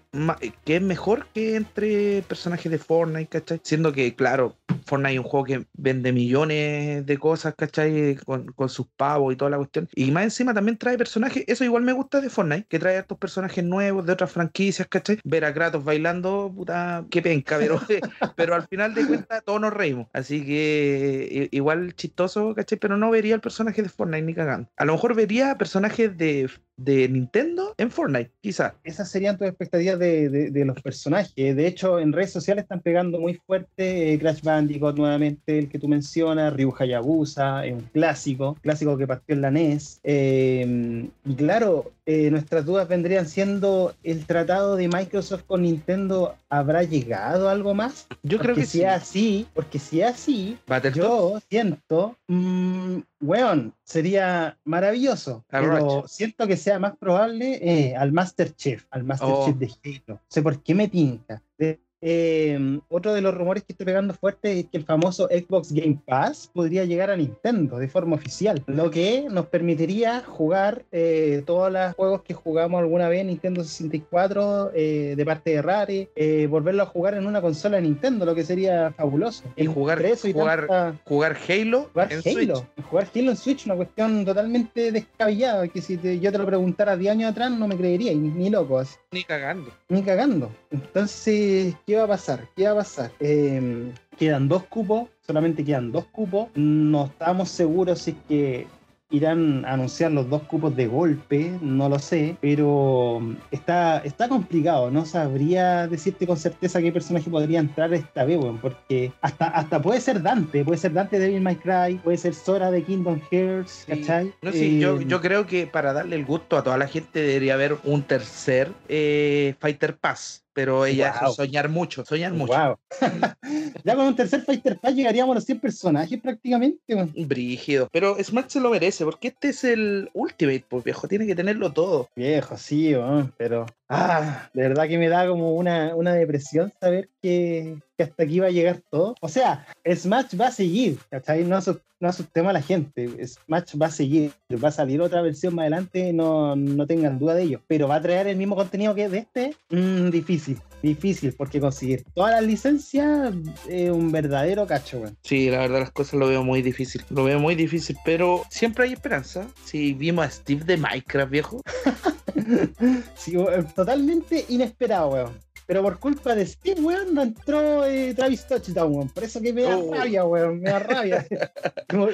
que 0.65 0.77
es 0.77 0.83
mejor 0.83 1.27
que 1.33 1.57
entre 1.57 2.23
personajes 2.23 2.71
de 2.71 2.79
Fortnite, 2.79 3.29
¿cachai? 3.29 3.61
Siendo 3.65 3.93
que, 3.93 4.15
claro, 4.15 4.57
Fortnite 4.93 5.15
es 5.15 5.21
un 5.21 5.25
juego 5.25 5.47
que 5.47 5.67
vende 5.73 6.13
millones 6.13 7.07
de 7.07 7.17
cosas, 7.19 7.55
¿cachai? 7.57 8.17
Con, 8.27 8.53
sus 8.69 8.87
pavos 8.89 9.33
y 9.33 9.37
toda 9.37 9.51
la 9.51 9.57
cuestión. 9.57 9.89
Y 9.95 10.11
más 10.11 10.25
encima 10.25 10.53
también 10.53 10.77
trae 10.77 10.99
personajes, 10.99 11.45
eso 11.47 11.65
igual 11.65 11.83
me 11.83 11.95
gusta 11.95 12.21
de 12.21 12.29
Fortnite, 12.29 12.67
que 12.69 12.79
trae 12.79 12.99
estos 12.99 13.17
personajes 13.17 13.65
nuevos 13.65 14.05
de 14.05 14.13
otras 14.13 14.31
franquicias, 14.31 14.87
¿cachai? 14.89 15.19
Ver 15.25 15.47
a 15.47 15.55
Kratos 15.55 15.83
bailando, 15.83 16.53
puta, 16.55 17.07
qué 17.11 17.23
penca, 17.23 17.57
pero, 17.59 17.81
pero 18.37 18.55
al 18.55 18.67
final 18.69 18.95
de 18.95 19.07
cuentas 19.07 19.43
todos 19.47 19.63
nos 19.63 19.73
reímos. 19.73 20.09
Así 20.13 20.45
que 20.45 21.49
igual 21.53 21.95
chistoso, 21.95 22.55
¿cachai? 22.55 22.79
Pero 22.79 22.99
no 22.99 23.11
vería 23.11 23.35
el 23.35 23.41
personaje 23.41 23.83
de 23.83 23.89
Fortnite 23.89 24.27
ni 24.27 24.35
cagando. 24.35 24.69
A 24.77 24.85
lo 24.85 24.93
mejor 24.93 25.15
vería 25.15 25.57
personajes 25.57 26.15
de, 26.19 26.51
de 26.77 27.09
Nintendo 27.09 27.75
en 27.79 27.91
Fortnite, 27.91 28.31
quizás. 28.43 28.75
Esas 28.85 29.11
serían 29.11 29.39
tus 29.39 29.49
expectativas 29.49 29.99
de, 29.99 30.29
de- 30.29 30.51
de 30.51 30.65
los 30.67 30.81
personajes. 30.83 31.35
De 31.35 31.67
hecho, 31.67 31.99
en 31.99 32.13
redes 32.13 32.33
sociales 32.33 32.65
están 32.65 32.81
pegando 32.81 33.19
muy 33.19 33.35
fuerte 33.47 34.13
eh, 34.13 34.19
Crash 34.19 34.43
Bandicoot 34.43 34.82
nuevamente, 34.91 35.59
el 35.59 35.69
que 35.69 35.79
tú 35.79 35.87
mencionas, 35.87 36.53
Ryu 36.55 36.75
Hayabusa, 36.77 37.65
es 37.65 37.75
un 37.75 37.83
clásico, 37.93 38.57
clásico 38.61 38.97
que 38.97 39.07
partió 39.07 39.35
en 39.37 39.43
la 39.43 39.51
NES. 39.53 40.01
Eh, 40.03 41.09
y 41.25 41.35
claro, 41.37 41.93
eh, 42.07 42.31
nuestras 42.33 42.65
dudas 42.67 42.89
vendrían 42.89 43.29
siendo, 43.29 43.95
¿el 44.03 44.27
tratado 44.27 44.75
de 44.75 44.89
Microsoft 44.89 45.45
con 45.45 45.63
Nintendo 45.63 46.35
habrá 46.49 46.83
llegado 46.83 47.49
a 47.49 47.53
algo 47.53 47.75
más? 47.75 48.09
Yo 48.25 48.39
creo 48.39 48.57
que 48.57 48.65
si 48.65 48.79
sí. 48.79 48.83
es 48.83 48.89
así, 48.89 49.47
porque 49.55 49.79
si 49.79 50.01
es 50.01 50.09
así, 50.09 50.59
yo 50.95 51.39
siento, 51.49 52.17
mm, 52.27 52.97
weón, 53.21 53.73
sería 53.85 54.59
maravilloso. 54.65 55.45
A 55.51 55.61
pero 55.61 56.05
siento 56.09 56.47
que 56.47 56.57
sea 56.57 56.79
más 56.79 56.97
probable 56.97 57.61
eh, 57.63 57.95
al 57.95 58.11
Master 58.13 58.55
Chef, 58.57 58.85
al 58.91 59.05
Master 59.05 59.29
Oh. 59.31 59.47
Chef 59.47 59.57
de 59.57 59.71
Halo. 59.85 60.15
No 60.15 60.21
sé 60.29 60.43
por 60.43 60.61
qué 60.63 60.75
me 60.75 60.89
tinca. 60.89 61.41
De- 61.57 61.79
eh, 62.03 62.81
otro 62.89 63.15
de 63.15 63.21
los 63.21 63.33
rumores 63.35 63.63
que 63.63 63.73
estoy 63.73 63.87
pegando 63.87 64.13
fuerte 64.13 64.59
es 64.61 64.67
que 64.67 64.77
el 64.77 64.85
famoso 64.85 65.29
Xbox 65.29 65.73
Game 65.73 65.99
Pass 66.05 66.51
podría 66.53 66.85
llegar 66.85 67.11
a 67.11 67.17
Nintendo 67.17 67.79
de 67.79 67.89
forma 67.89 68.17
oficial, 68.17 68.63
lo 68.67 68.91
que 68.91 69.27
nos 69.31 69.47
permitiría 69.47 70.21
jugar 70.21 70.85
eh, 70.93 71.43
todos 71.47 71.73
los 71.73 71.95
juegos 71.95 72.23
que 72.23 72.35
jugamos 72.35 72.81
alguna 72.81 73.09
vez 73.09 73.21
en 73.21 73.29
Nintendo 73.29 73.63
64 73.63 74.73
eh, 74.75 75.15
de 75.17 75.25
parte 75.25 75.51
de 75.51 75.63
Rare, 75.63 76.09
volverlo 76.49 76.83
a 76.83 76.87
jugar 76.87 77.15
en 77.15 77.27
una 77.27 77.41
consola 77.41 77.77
de 77.77 77.83
Nintendo, 77.83 78.25
lo 78.27 78.35
que 78.35 78.45
sería 78.45 78.91
fabuloso. 78.93 79.45
Y 79.57 79.67
jugar- 79.67 80.03
eso 80.05 80.27
y 80.29 80.33
jugar 80.33 80.67
tanta- 80.67 80.97
Jugar 81.05 81.37
Halo 81.49 81.89
jugar 81.93 82.13
en 82.13 82.19
Halo, 82.19 82.57
Switch. 82.57 82.85
jugar 82.91 83.09
Halo 83.15 83.31
en 83.31 83.37
Switch, 83.37 83.67
una 83.67 83.77
cuestión 83.77 84.25
totalmente 84.25 84.91
descabellada, 84.93 85.69
que 85.69 85.81
si 85.81 85.97
te- 85.97 86.19
yo 86.19 86.33
te 86.33 86.39
lo 86.39 86.47
preguntara 86.47 86.97
10 86.97 87.13
años 87.13 87.31
atrás 87.31 87.51
no 87.53 87.69
me 87.69 87.77
creería, 87.77 88.13
ni, 88.13 88.29
ni 88.29 88.51
loco, 88.51 88.79
así, 88.81 88.97
Ni 89.13 89.23
cagando. 89.23 89.71
ni 89.89 90.03
cagando. 90.03 90.51
Entonces, 90.71 91.75
¿qué 91.87 91.92
va 91.97 92.05
a 92.05 92.09
pasar? 92.09 92.49
¿Qué 92.57 92.65
va 92.65 92.73
a 92.73 92.77
pasar? 92.77 93.11
Eh, 93.21 93.93
quedan 94.19 94.49
dos 94.49 94.65
cupos, 94.65 95.09
solamente 95.27 95.65
quedan 95.65 95.93
dos 95.93 96.05
cupos, 96.07 96.49
no 96.55 97.07
estamos 97.07 97.49
seguros 97.49 98.01
si 98.01 98.11
es 98.13 98.17
que 98.29 98.67
irán 99.11 99.63
a 99.67 99.75
anunciar 99.75 100.11
los 100.11 100.31
dos 100.31 100.41
cupos 100.45 100.75
de 100.75 100.87
golpe, 100.87 101.53
no 101.61 101.87
lo 101.91 101.99
sé, 101.99 102.35
pero 102.41 103.21
está, 103.51 103.99
está 103.99 104.27
complicado, 104.27 104.91
no 104.91 105.05
sabría 105.05 105.87
decirte 105.87 106.27
con 106.27 106.39
certeza 106.39 106.81
qué 106.81 106.91
personaje 106.91 107.29
podría 107.29 107.61
entrar 107.61 107.93
esta 107.93 108.25
vez, 108.25 108.39
weón, 108.39 108.57
porque 108.57 109.13
hasta, 109.21 109.49
hasta 109.49 109.83
puede 109.83 110.01
ser 110.01 110.23
Dante, 110.23 110.65
puede 110.65 110.79
ser 110.79 110.95
Dante 110.95 111.19
de 111.19 111.27
Devil 111.27 111.43
May 111.43 111.57
Cry, 111.57 111.97
puede 112.03 112.17
ser 112.17 112.33
Sora 112.33 112.71
de 112.71 112.83
Kingdom 112.83 113.21
Hearts, 113.31 113.85
Sí. 113.85 113.93
¿cachai? 114.01 114.33
No, 114.41 114.51
sí, 114.51 114.79
yo, 114.81 114.99
Eh, 114.99 115.05
yo 115.07 115.21
creo 115.21 115.47
que 115.47 115.67
para 115.67 115.93
darle 115.93 116.17
el 116.17 116.25
gusto 116.25 116.57
a 116.57 116.63
toda 116.65 116.79
la 116.79 116.89
gente 116.89 117.21
debería 117.21 117.53
haber 117.53 117.77
un 117.85 118.03
tercer 118.05 118.73
eh, 118.89 119.55
Fighter 119.59 119.95
Pass. 119.99 120.43
Pero 120.53 120.85
ella 120.87 121.15
Wow. 121.23 121.33
soñar 121.35 121.69
mucho, 121.69 122.05
soñar 122.05 122.33
mucho. 122.33 122.53
Wow. 122.53 122.77
ya 123.85 123.95
con 123.97 124.07
un 124.07 124.17
tercer 124.17 124.43
Fighter 124.43 124.79
Pass 124.79 124.95
llegaríamos 124.95 125.33
a 125.33 125.37
los 125.37 125.45
100 125.45 125.61
personajes 125.61 126.21
prácticamente. 126.21 126.95
weón. 126.95 127.13
Brígido. 127.27 127.89
Pero 127.93 128.17
Smash 128.23 128.49
se 128.49 128.61
lo 128.61 128.71
merece, 128.71 129.05
porque 129.05 129.29
este 129.29 129.49
es 129.51 129.65
el 129.65 130.11
Ultimate, 130.15 130.65
pues 130.69 130.85
viejo, 130.85 131.09
tiene 131.09 131.27
que 131.27 131.35
tenerlo 131.35 131.73
todo. 131.73 132.09
Viejo, 132.17 132.57
sí, 132.57 132.95
weón, 132.95 133.33
pero. 133.37 133.67
Ah, 133.95 134.49
de 134.55 134.63
verdad 134.63 134.89
que 134.89 134.97
me 134.97 135.11
da 135.11 135.29
como 135.29 135.53
una, 135.53 135.95
una 135.95 136.15
depresión 136.15 136.73
saber 136.81 137.11
que, 137.21 137.77
que 137.95 138.05
hasta 138.05 138.23
aquí 138.23 138.41
va 138.41 138.47
a 138.47 138.51
llegar 138.51 138.81
todo. 138.91 139.15
O 139.21 139.29
sea, 139.29 139.67
Smash 139.87 140.41
va 140.41 140.47
a 140.47 140.51
seguir, 140.51 140.97
¿cachai? 141.11 141.45
No, 141.45 141.59
no 142.01 142.09
asustemos 142.09 142.49
a 142.49 142.55
la 142.55 142.63
gente. 142.63 143.07
Smash 143.27 143.77
va 143.79 143.89
a 143.89 143.91
seguir. 143.91 144.33
Va 144.53 144.69
a 144.69 144.73
salir 144.73 145.03
otra 145.03 145.21
versión 145.21 145.55
más 145.55 145.65
adelante, 145.65 146.11
no, 146.15 146.57
no 146.57 146.87
tengan 146.87 147.19
duda 147.19 147.35
de 147.35 147.43
ello. 147.43 147.61
Pero 147.67 147.87
va 147.87 147.97
a 147.97 148.01
traer 148.01 148.29
el 148.29 148.37
mismo 148.39 148.57
contenido 148.57 148.95
que 148.95 149.11
de 149.11 149.19
este. 149.19 149.57
Mm, 149.69 150.09
difícil, 150.09 150.59
difícil, 150.83 151.35
porque 151.35 151.61
conseguir 151.61 152.03
todas 152.15 152.31
las 152.33 152.45
licencias 152.45 153.35
es 153.69 153.91
un 153.91 154.11
verdadero 154.11 154.67
cacho. 154.67 155.03
Sí, 155.21 155.51
la 155.51 155.59
verdad 155.59 155.81
las 155.81 155.91
cosas 155.91 156.15
lo 156.15 156.29
veo 156.29 156.43
muy 156.43 156.63
difícil. 156.63 157.03
Lo 157.11 157.25
veo 157.25 157.39
muy 157.39 157.55
difícil, 157.57 157.99
pero 158.07 158.41
siempre 158.49 158.85
hay 158.85 158.95
esperanza. 158.95 159.47
Si 159.67 159.93
vimos 159.93 160.25
a 160.25 160.31
Steve 160.31 160.65
de 160.65 160.79
Minecraft, 160.79 161.31
viejo. 161.31 161.61
Sí, 163.17 163.37
weón, 163.37 163.67
totalmente 163.75 164.45
inesperado, 164.49 165.09
weón. 165.11 165.39
Pero 165.67 165.83
por 165.83 165.99
culpa 166.01 166.35
de 166.35 166.45
Steve, 166.47 166.81
weón, 166.81 167.15
no 167.15 167.23
entró 167.23 167.85
eh, 167.87 168.13
Travis 168.15 168.47
Touchdown, 168.47 168.95
weón. 168.95 169.09
Por 169.11 169.25
eso 169.25 169.41
que 169.41 169.53
me 169.53 169.63
da 169.63 169.79
Oh. 169.79 169.95
rabia, 169.95 170.25
weón. 170.25 170.61
Me 170.61 170.71
da 170.71 170.79
rabia. 170.81 171.27
Como 171.89 172.09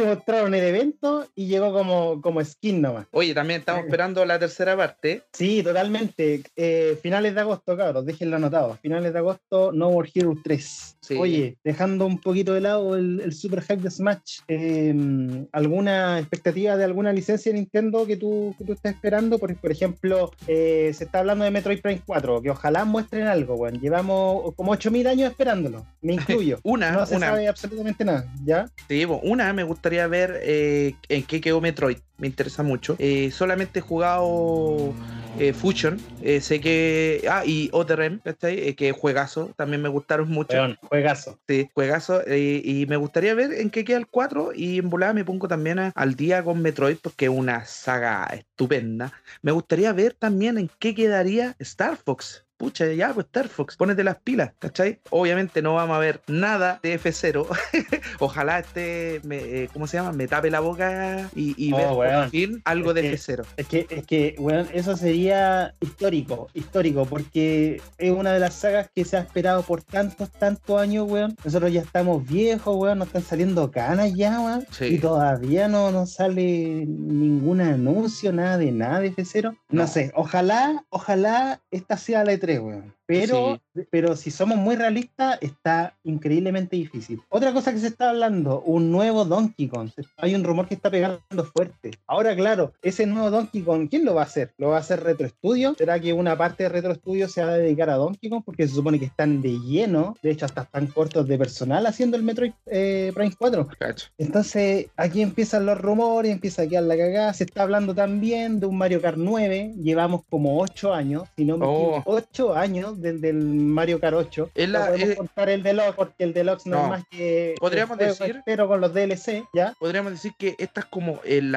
que 0.00 0.04
mostraron 0.06 0.54
el 0.54 0.64
evento 0.64 1.26
y 1.34 1.46
llegó 1.46 1.72
como, 1.72 2.20
como 2.20 2.44
skin 2.44 2.80
nomás. 2.82 3.06
Oye, 3.12 3.34
también 3.34 3.60
estamos 3.60 3.84
esperando 3.84 4.24
la 4.24 4.38
tercera 4.38 4.76
parte. 4.76 5.22
Sí, 5.32 5.62
totalmente. 5.62 6.42
Eh, 6.56 6.98
finales 7.02 7.34
de 7.34 7.40
agosto, 7.40 7.76
cabros, 7.76 8.04
déjenlo 8.06 8.36
anotado. 8.36 8.78
Finales 8.82 9.12
de 9.12 9.18
agosto, 9.18 9.72
No 9.72 9.90
More 9.90 10.10
Heroes 10.14 10.38
3. 10.42 10.96
Sí. 11.00 11.16
Oye, 11.18 11.58
dejando 11.64 12.06
un 12.06 12.18
poquito 12.18 12.54
de 12.54 12.60
lado 12.62 12.96
el, 12.96 13.20
el 13.20 13.32
super 13.34 13.60
hype 13.62 13.76
de 13.82 13.90
Smash, 13.90 14.40
eh, 14.48 15.44
¿alguna 15.52 16.18
expectativa 16.18 16.76
de 16.76 16.84
alguna 16.84 17.12
licencia 17.12 17.52
de 17.52 17.58
Nintendo 17.58 18.06
que 18.06 18.16
tú, 18.16 18.54
que 18.58 18.64
tú 18.64 18.72
estés 18.72 18.94
esperando? 18.94 19.38
Por, 19.38 19.54
por 19.56 19.70
ejemplo, 19.70 20.30
eh, 20.46 20.92
se 20.94 21.04
está 21.04 21.20
hablando 21.20 21.44
de 21.44 21.50
Metroid 21.50 21.80
Prime 21.80 22.00
4, 22.06 22.42
que 22.42 22.50
ojalá 22.50 22.84
muestren 22.84 23.26
algo, 23.26 23.54
weón. 23.54 23.80
Llevamos 23.80 24.54
como 24.54 24.72
8000 24.72 25.06
años 25.06 25.30
esperándolo, 25.30 25.86
me 26.00 26.14
incluyo. 26.14 26.58
Una, 26.62 26.92
No 26.92 27.06
se 27.06 27.16
una. 27.16 27.28
sabe 27.28 27.48
absolutamente 27.48 28.04
nada, 28.04 28.32
¿ya? 28.44 28.66
Sí, 28.88 29.04
una, 29.04 29.52
me 29.52 29.62
gustaría 29.84 30.06
ver 30.06 30.40
eh, 30.42 30.94
en 31.10 31.24
qué 31.24 31.42
quedó 31.42 31.60
Metroid. 31.60 31.98
Me 32.16 32.26
interesa 32.26 32.62
mucho. 32.62 32.96
Eh, 32.98 33.30
solamente 33.30 33.80
he 33.80 33.82
jugado 33.82 34.94
eh, 35.38 35.52
Fusion. 35.52 36.00
sé 36.40 36.58
que. 36.60 37.22
Ah, 37.30 37.42
y 37.44 37.68
Otherem, 37.72 38.18
¿cachai? 38.20 38.72
Que 38.76 38.92
juegazo. 38.92 39.50
También 39.56 39.82
me 39.82 39.90
gustaron 39.90 40.28
mucho. 40.30 40.56
Weón, 40.56 40.78
juegazo. 40.88 41.38
Sí, 41.46 41.68
juegazo. 41.74 42.22
y 42.26 42.86
me 42.88 42.96
gustaría 42.96 43.34
ver 43.34 43.52
en 43.52 43.68
qué 43.68 43.84
queda 43.84 43.98
el 43.98 44.06
4. 44.06 44.52
Y 44.54 44.78
en 44.78 44.88
volada 44.88 45.12
me 45.12 45.24
pongo 45.24 45.48
también 45.48 45.78
a- 45.78 45.92
al 45.94 46.14
día 46.14 46.42
con 46.42 46.62
Metroid 46.62 46.96
porque 47.02 47.26
es 47.26 47.30
una 47.30 47.66
saga 47.66 48.24
estupenda. 48.32 49.12
Me 49.42 49.52
gustaría 49.52 49.92
ver 49.92 50.14
también 50.14 50.56
en 50.56 50.70
qué 50.78 50.94
quedaría 50.94 51.56
Star 51.58 51.98
Fox. 51.98 52.46
Pucha, 52.64 52.90
ya, 52.94 53.12
pues 53.12 53.26
Star 53.26 53.48
Fox, 53.48 53.76
ponete 53.76 54.02
las 54.02 54.16
pilas, 54.16 54.52
¿cachai? 54.58 54.98
Obviamente 55.10 55.60
no 55.60 55.74
vamos 55.74 55.94
a 55.96 55.98
ver 55.98 56.22
nada 56.28 56.80
de 56.82 56.98
F0. 56.98 57.46
Ojalá 58.20 58.60
este, 58.60 59.20
me, 59.22 59.36
eh, 59.36 59.68
¿cómo 59.70 59.86
se 59.86 59.98
llama? 59.98 60.12
Me 60.12 60.26
tape 60.26 60.50
la 60.50 60.60
boca 60.60 61.28
y, 61.36 61.54
y 61.62 61.74
Oh, 61.74 61.98
ver 61.98 62.14
por 62.14 62.30
fin 62.30 62.62
algo 62.64 62.90
Es 62.92 62.94
de 62.94 63.02
que- 63.02 63.12
F0. 63.18 63.44
Es 63.58 63.66
que, 63.66 63.86
es 63.90 64.06
que, 64.06 64.34
weón, 64.38 64.66
eso 64.72 64.96
sería 64.96 65.74
histórico, 65.80 66.48
histórico, 66.54 67.04
porque 67.04 67.82
es 67.98 68.10
una 68.10 68.32
de 68.32 68.40
las 68.40 68.54
sagas 68.54 68.88
que 68.94 69.04
se 69.04 69.18
ha 69.18 69.20
esperado 69.20 69.62
por 69.62 69.82
tantos, 69.82 70.30
tantos 70.32 70.80
años, 70.80 71.06
weón. 71.06 71.36
Nosotros 71.44 71.70
ya 71.70 71.82
estamos 71.82 72.26
viejos, 72.26 72.76
weón, 72.78 72.98
nos 73.00 73.08
están 73.08 73.24
saliendo 73.24 73.70
canas 73.70 74.14
ya, 74.14 74.40
weón. 74.40 74.66
Sí. 74.70 74.86
Y 74.86 74.98
todavía 75.00 75.68
no 75.68 75.90
nos 75.90 76.14
sale 76.14 76.86
ningún 76.86 77.60
anuncio, 77.60 78.32
nada 78.32 78.56
de 78.56 78.72
nada 78.72 79.00
de 79.00 79.12
F0. 79.14 79.50
No, 79.68 79.82
No. 79.82 79.86
sé, 79.86 80.12
ojalá, 80.14 80.82
ojalá 80.88 81.60
esta 81.70 81.98
sea 81.98 82.24
la 82.24 82.32
E3, 82.32 82.53
weón. 82.58 82.94
Pero, 83.06 83.58
pero 83.90 84.16
si 84.16 84.30
somos 84.30 84.56
muy 84.56 84.76
realistas, 84.76 85.38
está 85.40 85.94
increíblemente 86.04 86.76
difícil. 86.76 87.20
Otra 87.28 87.52
cosa 87.52 87.72
que 87.72 87.78
se 87.78 87.88
está 87.88 88.10
hablando, 88.10 88.60
un 88.62 88.90
nuevo 88.90 89.24
Donkey 89.24 89.68
Kong. 89.68 89.90
Hay 90.16 90.34
un 90.34 90.44
rumor 90.44 90.66
que 90.68 90.74
está 90.74 90.90
pegando 90.90 91.44
fuerte. 91.54 91.90
Ahora, 92.06 92.34
claro, 92.34 92.72
ese 92.82 93.06
nuevo 93.06 93.30
Donkey 93.30 93.62
Kong, 93.62 93.88
¿quién 93.90 94.04
lo 94.04 94.14
va 94.14 94.22
a 94.22 94.24
hacer? 94.24 94.52
¿Lo 94.58 94.68
va 94.70 94.76
a 94.76 94.80
hacer 94.80 95.02
Retro 95.02 95.28
Studio? 95.28 95.74
¿Será 95.76 96.00
que 96.00 96.12
una 96.12 96.36
parte 96.36 96.62
de 96.62 96.68
Retro 96.70 96.94
Studio 96.94 97.28
se 97.28 97.44
va 97.44 97.50
a 97.52 97.58
dedicar 97.58 97.90
a 97.90 97.94
Donkey 97.96 98.30
Kong? 98.30 98.42
Porque 98.44 98.66
se 98.66 98.74
supone 98.74 98.98
que 98.98 99.06
están 99.06 99.42
de 99.42 99.58
lleno, 99.60 100.16
de 100.22 100.30
hecho 100.30 100.46
hasta 100.46 100.62
están 100.62 100.86
cortos 100.86 101.26
de 101.28 101.36
personal 101.38 101.84
haciendo 101.86 102.16
el 102.16 102.22
Metroid 102.22 102.52
eh, 102.66 103.12
Prime 103.14 103.34
4. 103.38 103.68
Cacho. 103.78 104.06
Entonces, 104.18 104.86
aquí 104.96 105.20
empiezan 105.20 105.66
los 105.66 105.78
rumores, 105.78 106.32
empieza 106.32 106.62
a 106.62 106.66
quedar 106.66 106.84
la 106.84 106.96
cagada. 106.96 107.34
Se 107.34 107.44
está 107.44 107.62
hablando 107.62 107.94
también 107.94 108.60
de 108.60 108.66
un 108.66 108.78
Mario 108.78 109.02
Kart 109.02 109.18
9. 109.18 109.74
Llevamos 109.82 110.22
como 110.30 110.58
8 110.60 110.94
años, 110.94 111.24
si 111.36 111.44
no 111.44 111.58
me 111.58 111.66
Oh. 111.66 111.70
equivoco, 111.98 112.02
8 112.10 112.54
años 112.54 112.93
del, 113.00 113.20
del 113.20 113.36
Mario 113.42 113.98
8. 114.02 114.50
Es 114.54 114.68
la- 114.68 114.86
podemos 114.86 115.08
es- 115.10 115.16
contar 115.16 115.48
el 115.48 115.62
Deluxe 115.62 115.94
porque 115.96 116.24
el 116.24 116.32
Deluxe 116.32 116.66
no, 116.66 116.76
No. 116.76 116.82
es 116.84 116.88
más 116.90 117.04
que. 117.10 117.54
Podríamos 117.58 117.96
juego 117.96 118.12
decir- 118.12 118.36
entero 118.36 118.68
con 118.68 118.80
los 118.80 118.92
DLC, 118.94 119.44
¿ya? 119.52 119.74
Podríamos 119.78 120.12
decir 120.12 120.32
que 120.38 120.54
esta 120.58 120.80
es 120.80 120.86
como 120.86 121.20
el, 121.24 121.56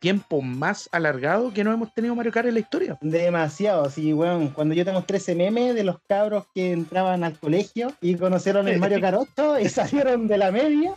tiempo 0.00 0.40
más 0.42 0.88
alargado 0.92 1.52
que 1.52 1.64
no 1.64 1.72
hemos 1.72 1.92
tenido 1.94 2.14
Mario 2.14 2.32
Kart 2.32 2.48
en 2.48 2.54
la 2.54 2.60
historia. 2.60 2.98
Demasiado, 3.00 3.88
sí, 3.90 4.12
weón. 4.12 4.48
Cuando 4.48 4.74
yo 4.74 4.84
tengo 4.84 5.02
13 5.02 5.34
memes 5.34 5.74
de 5.74 5.84
los 5.84 5.96
cabros 6.08 6.44
que 6.54 6.72
entraban 6.72 7.24
al 7.24 7.38
colegio 7.38 7.92
y 8.00 8.14
conocieron 8.16 8.68
el 8.68 8.78
Mario 8.78 8.98
8 9.36 9.60
y 9.60 9.68
salieron 9.68 10.26
de 10.28 10.38
la 10.38 10.50
media, 10.50 10.94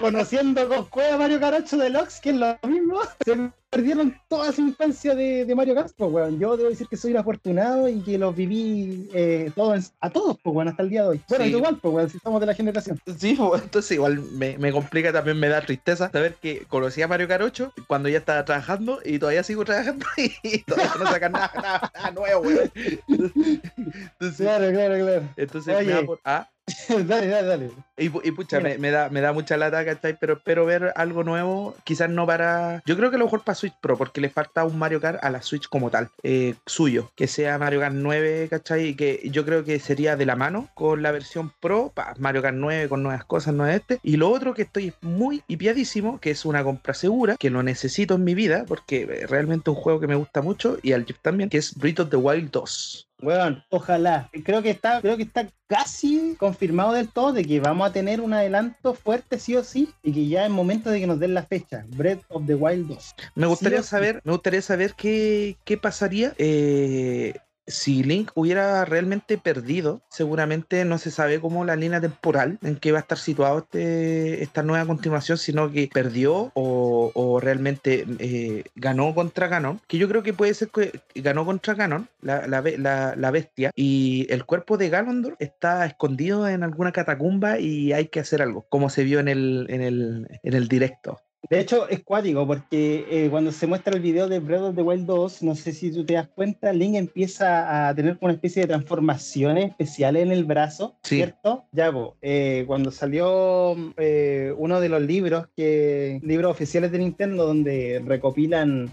conociendo 0.00 0.68
con 0.68 0.86
cueva 0.86 1.16
Mario 1.18 1.38
8 1.42 1.76
Deluxe, 1.76 2.20
que 2.20 2.30
es 2.30 2.36
lo 2.36 2.58
mismo, 2.66 3.00
se 3.24 3.32
perdieron 3.70 4.16
toda 4.28 4.50
su 4.50 4.62
infancia 4.62 5.14
de, 5.14 5.44
de 5.44 5.54
Mario 5.54 5.76
Kart, 5.76 5.92
pues, 5.96 6.10
weón. 6.10 6.40
Yo 6.40 6.56
debo 6.56 6.68
decir 6.70 6.88
que 6.88 6.96
soy 6.96 7.12
un 7.12 7.18
afortunado 7.18 7.88
y 7.88 8.00
que 8.00 8.18
los 8.18 8.34
viví 8.34 9.08
eh, 9.14 9.52
todos, 9.54 9.92
a 10.00 10.10
todos, 10.10 10.36
pues, 10.42 10.54
weón, 10.56 10.68
hasta 10.68 10.82
el 10.82 10.90
día 10.90 11.02
de 11.02 11.08
hoy. 11.10 11.20
Bueno, 11.28 11.44
Sí. 11.44 11.50
igual, 11.50 11.78
pues, 11.80 11.94
weón, 11.94 12.10
si 12.10 12.18
somos 12.18 12.40
de 12.40 12.46
la 12.46 12.54
generación. 12.54 12.98
Sí, 13.16 13.34
pues, 13.38 13.62
entonces 13.62 13.92
igual 13.92 14.20
me, 14.32 14.58
me 14.58 14.72
complica 14.72 15.12
también, 15.12 15.38
me 15.38 15.48
da 15.48 15.60
tristeza 15.60 16.10
saber 16.10 16.34
que 16.34 16.64
conocí 16.68 17.00
a 17.00 17.08
Mario 17.08 17.28
Kart 17.28 17.44
8 17.44 17.72
cuando 17.86 18.08
ya 18.08 18.18
estaba 18.18 18.44
trabajando 18.44 18.98
y 19.04 19.18
todavía 19.20 19.44
sigo 19.44 19.64
trabajando 19.64 20.04
y 20.42 20.58
todavía 20.64 20.92
no 20.98 21.06
sacan 21.06 21.32
nada, 21.32 21.52
nada, 21.54 21.92
nada 21.94 22.10
nuevo. 22.10 22.42
Entonces, 23.08 24.36
Claro, 24.46 24.70
claro, 24.70 24.94
claro. 25.04 25.28
entonces 25.36 25.76
Oye. 25.76 25.86
me 25.86 25.92
da 25.92 26.02
por- 26.02 26.20
ah, 26.24 26.48
dale, 27.06 27.26
dale, 27.28 27.46
dale. 27.46 27.70
y, 27.96 28.08
pu- 28.10 28.20
y 28.24 28.30
pucha, 28.32 28.60
me, 28.60 28.78
me 28.78 28.90
da, 28.90 29.08
me 29.08 29.20
da 29.20 29.32
mucha 29.32 29.56
lata, 29.56 29.84
¿cachai? 29.84 30.16
Pero 30.18 30.34
espero 30.34 30.64
ver 30.66 30.92
algo 30.96 31.24
nuevo, 31.24 31.74
quizás 31.84 32.08
no 32.10 32.26
para... 32.26 32.82
Yo 32.86 32.96
creo 32.96 33.10
que 33.10 33.16
a 33.16 33.18
lo 33.18 33.24
mejor 33.26 33.42
para 33.44 33.54
Switch 33.54 33.74
Pro, 33.80 33.96
porque 33.96 34.20
le 34.20 34.30
falta 34.30 34.64
un 34.64 34.78
Mario 34.78 35.00
Kart 35.00 35.22
a 35.22 35.30
la 35.30 35.42
Switch 35.42 35.68
como 35.68 35.90
tal, 35.90 36.08
eh, 36.22 36.54
suyo, 36.66 37.10
que 37.16 37.26
sea 37.26 37.58
Mario 37.58 37.80
Kart 37.80 37.94
9, 37.94 38.48
¿cachai? 38.50 38.88
Y 38.88 38.94
que 38.94 39.20
yo 39.30 39.44
creo 39.44 39.64
que 39.64 39.78
sería 39.80 40.16
de 40.16 40.26
la 40.26 40.36
mano 40.36 40.68
con 40.74 41.02
la 41.02 41.12
versión 41.12 41.52
Pro, 41.60 41.92
pa, 41.94 42.14
Mario 42.18 42.42
Kart 42.42 42.56
9 42.56 42.88
con 42.88 43.02
nuevas 43.02 43.24
cosas, 43.24 43.54
no 43.54 43.66
es 43.66 43.76
este. 43.76 43.98
Y 44.02 44.16
lo 44.16 44.30
otro 44.30 44.54
que 44.54 44.62
estoy 44.62 44.92
muy 45.00 45.42
hipiadísimo, 45.48 46.20
que 46.20 46.30
es 46.30 46.44
una 46.44 46.62
compra 46.64 46.94
segura, 46.94 47.36
que 47.38 47.50
lo 47.50 47.62
necesito 47.62 48.14
en 48.14 48.24
mi 48.24 48.34
vida, 48.34 48.64
porque 48.66 49.02
eh, 49.02 49.26
realmente 49.26 49.70
es 49.70 49.76
un 49.76 49.82
juego 49.82 50.00
que 50.00 50.06
me 50.06 50.14
gusta 50.16 50.42
mucho, 50.42 50.78
y 50.82 50.92
al 50.92 51.04
Jeff 51.06 51.18
también, 51.22 51.50
que 51.50 51.58
es 51.58 51.74
Breath 51.74 52.00
of 52.00 52.10
the 52.10 52.16
Wild 52.16 52.50
2. 52.50 53.09
Weón, 53.22 53.62
ojalá. 53.70 54.30
Creo 54.44 54.62
que 54.62 54.70
está, 54.70 55.00
creo 55.00 55.16
que 55.16 55.22
está 55.24 55.48
casi 55.66 56.34
confirmado 56.38 56.92
del 56.92 57.08
todo 57.08 57.32
de 57.32 57.44
que 57.44 57.60
vamos 57.60 57.88
a 57.88 57.92
tener 57.92 58.20
un 58.20 58.32
adelanto 58.32 58.94
fuerte 58.94 59.38
sí 59.38 59.56
o 59.56 59.64
sí 59.64 59.88
y 60.02 60.12
que 60.12 60.26
ya 60.26 60.44
es 60.44 60.50
momento 60.50 60.90
de 60.90 61.00
que 61.00 61.06
nos 61.06 61.18
den 61.20 61.34
la 61.34 61.44
fecha. 61.44 61.84
Breath 61.96 62.22
of 62.28 62.46
the 62.46 62.54
Wild 62.54 62.88
2. 62.88 63.14
Me 63.34 63.46
gustaría 63.46 63.82
sí. 63.82 63.88
saber, 63.88 64.20
me 64.24 64.32
gustaría 64.32 64.62
saber 64.62 64.94
qué, 64.94 65.56
qué 65.64 65.76
pasaría 65.76 66.34
eh, 66.38 67.34
si 67.70 68.02
Link 68.02 68.30
hubiera 68.34 68.84
realmente 68.84 69.38
perdido. 69.38 70.02
Seguramente 70.10 70.84
no 70.84 70.98
se 70.98 71.10
sabe 71.10 71.40
cómo 71.40 71.64
la 71.64 71.76
línea 71.76 72.00
temporal 72.00 72.58
en 72.62 72.76
que 72.76 72.92
va 72.92 72.98
a 72.98 73.02
estar 73.02 73.18
situado 73.18 73.58
este, 73.60 74.42
esta 74.42 74.62
nueva 74.62 74.86
continuación, 74.86 75.38
sino 75.38 75.70
que 75.70 75.88
perdió 75.92 76.50
o, 76.54 77.40
realmente 77.42 78.04
eh, 78.18 78.64
ganó 78.74 79.14
contra 79.14 79.48
Ganon. 79.48 79.80
Que 79.86 79.98
yo 79.98 80.08
creo 80.08 80.22
que 80.22 80.32
puede 80.32 80.54
ser 80.54 80.68
que 80.68 81.00
ganó 81.14 81.44
contra 81.44 81.74
Ganon, 81.74 82.08
la, 82.20 82.46
la, 82.46 82.62
la- 82.78 83.14
la 83.16 83.30
bestia, 83.30 83.70
y 83.74 84.26
el 84.30 84.44
cuerpo 84.44 84.76
de 84.76 84.88
Ganondorf 84.88 85.36
está 85.40 85.86
escondido 85.86 86.48
en 86.48 86.62
alguna 86.62 86.92
catacumba 86.92 87.58
y 87.58 87.92
hay 87.92 88.08
que 88.08 88.20
hacer 88.20 88.42
algo, 88.42 88.66
como 88.68 88.90
se 88.90 89.04
vio 89.04 89.20
en 89.20 89.28
el, 89.28 89.66
en 89.70 89.80
el, 89.82 90.28
en 90.42 90.54
el 90.54 90.68
directo. 90.68 91.18
De 91.48 91.58
hecho, 91.58 91.88
es 91.88 92.04
cuático 92.04 92.46
porque 92.46 93.06
eh, 93.10 93.28
cuando 93.30 93.50
se 93.50 93.66
muestra 93.66 93.94
el 93.94 94.02
video 94.02 94.28
de 94.28 94.40
Breath 94.40 94.60
of 94.62 94.76
the 94.76 94.82
Wild 94.82 95.06
2, 95.06 95.42
no 95.42 95.54
sé 95.54 95.72
si 95.72 95.90
tú 95.90 96.04
te 96.04 96.14
das 96.14 96.28
cuenta, 96.28 96.72
Link 96.72 96.96
empieza 96.96 97.88
a 97.88 97.94
tener 97.94 98.18
una 98.20 98.34
especie 98.34 98.62
de 98.62 98.68
transformaciones 98.68 99.70
especiales 99.70 100.22
en 100.22 100.32
el 100.32 100.44
brazo, 100.44 100.96
Sí. 101.02 101.16
¿cierto? 101.16 101.64
Ya, 101.72 101.90
po, 101.90 102.16
eh, 102.20 102.64
cuando 102.66 102.90
salió 102.90 103.74
eh, 103.96 104.54
uno 104.58 104.80
de 104.80 104.88
los 104.90 105.02
libros, 105.02 105.46
que 105.56 106.20
libros 106.22 106.52
oficiales 106.52 106.92
de 106.92 106.98
Nintendo, 106.98 107.46
donde 107.46 108.02
recopilan 108.04 108.90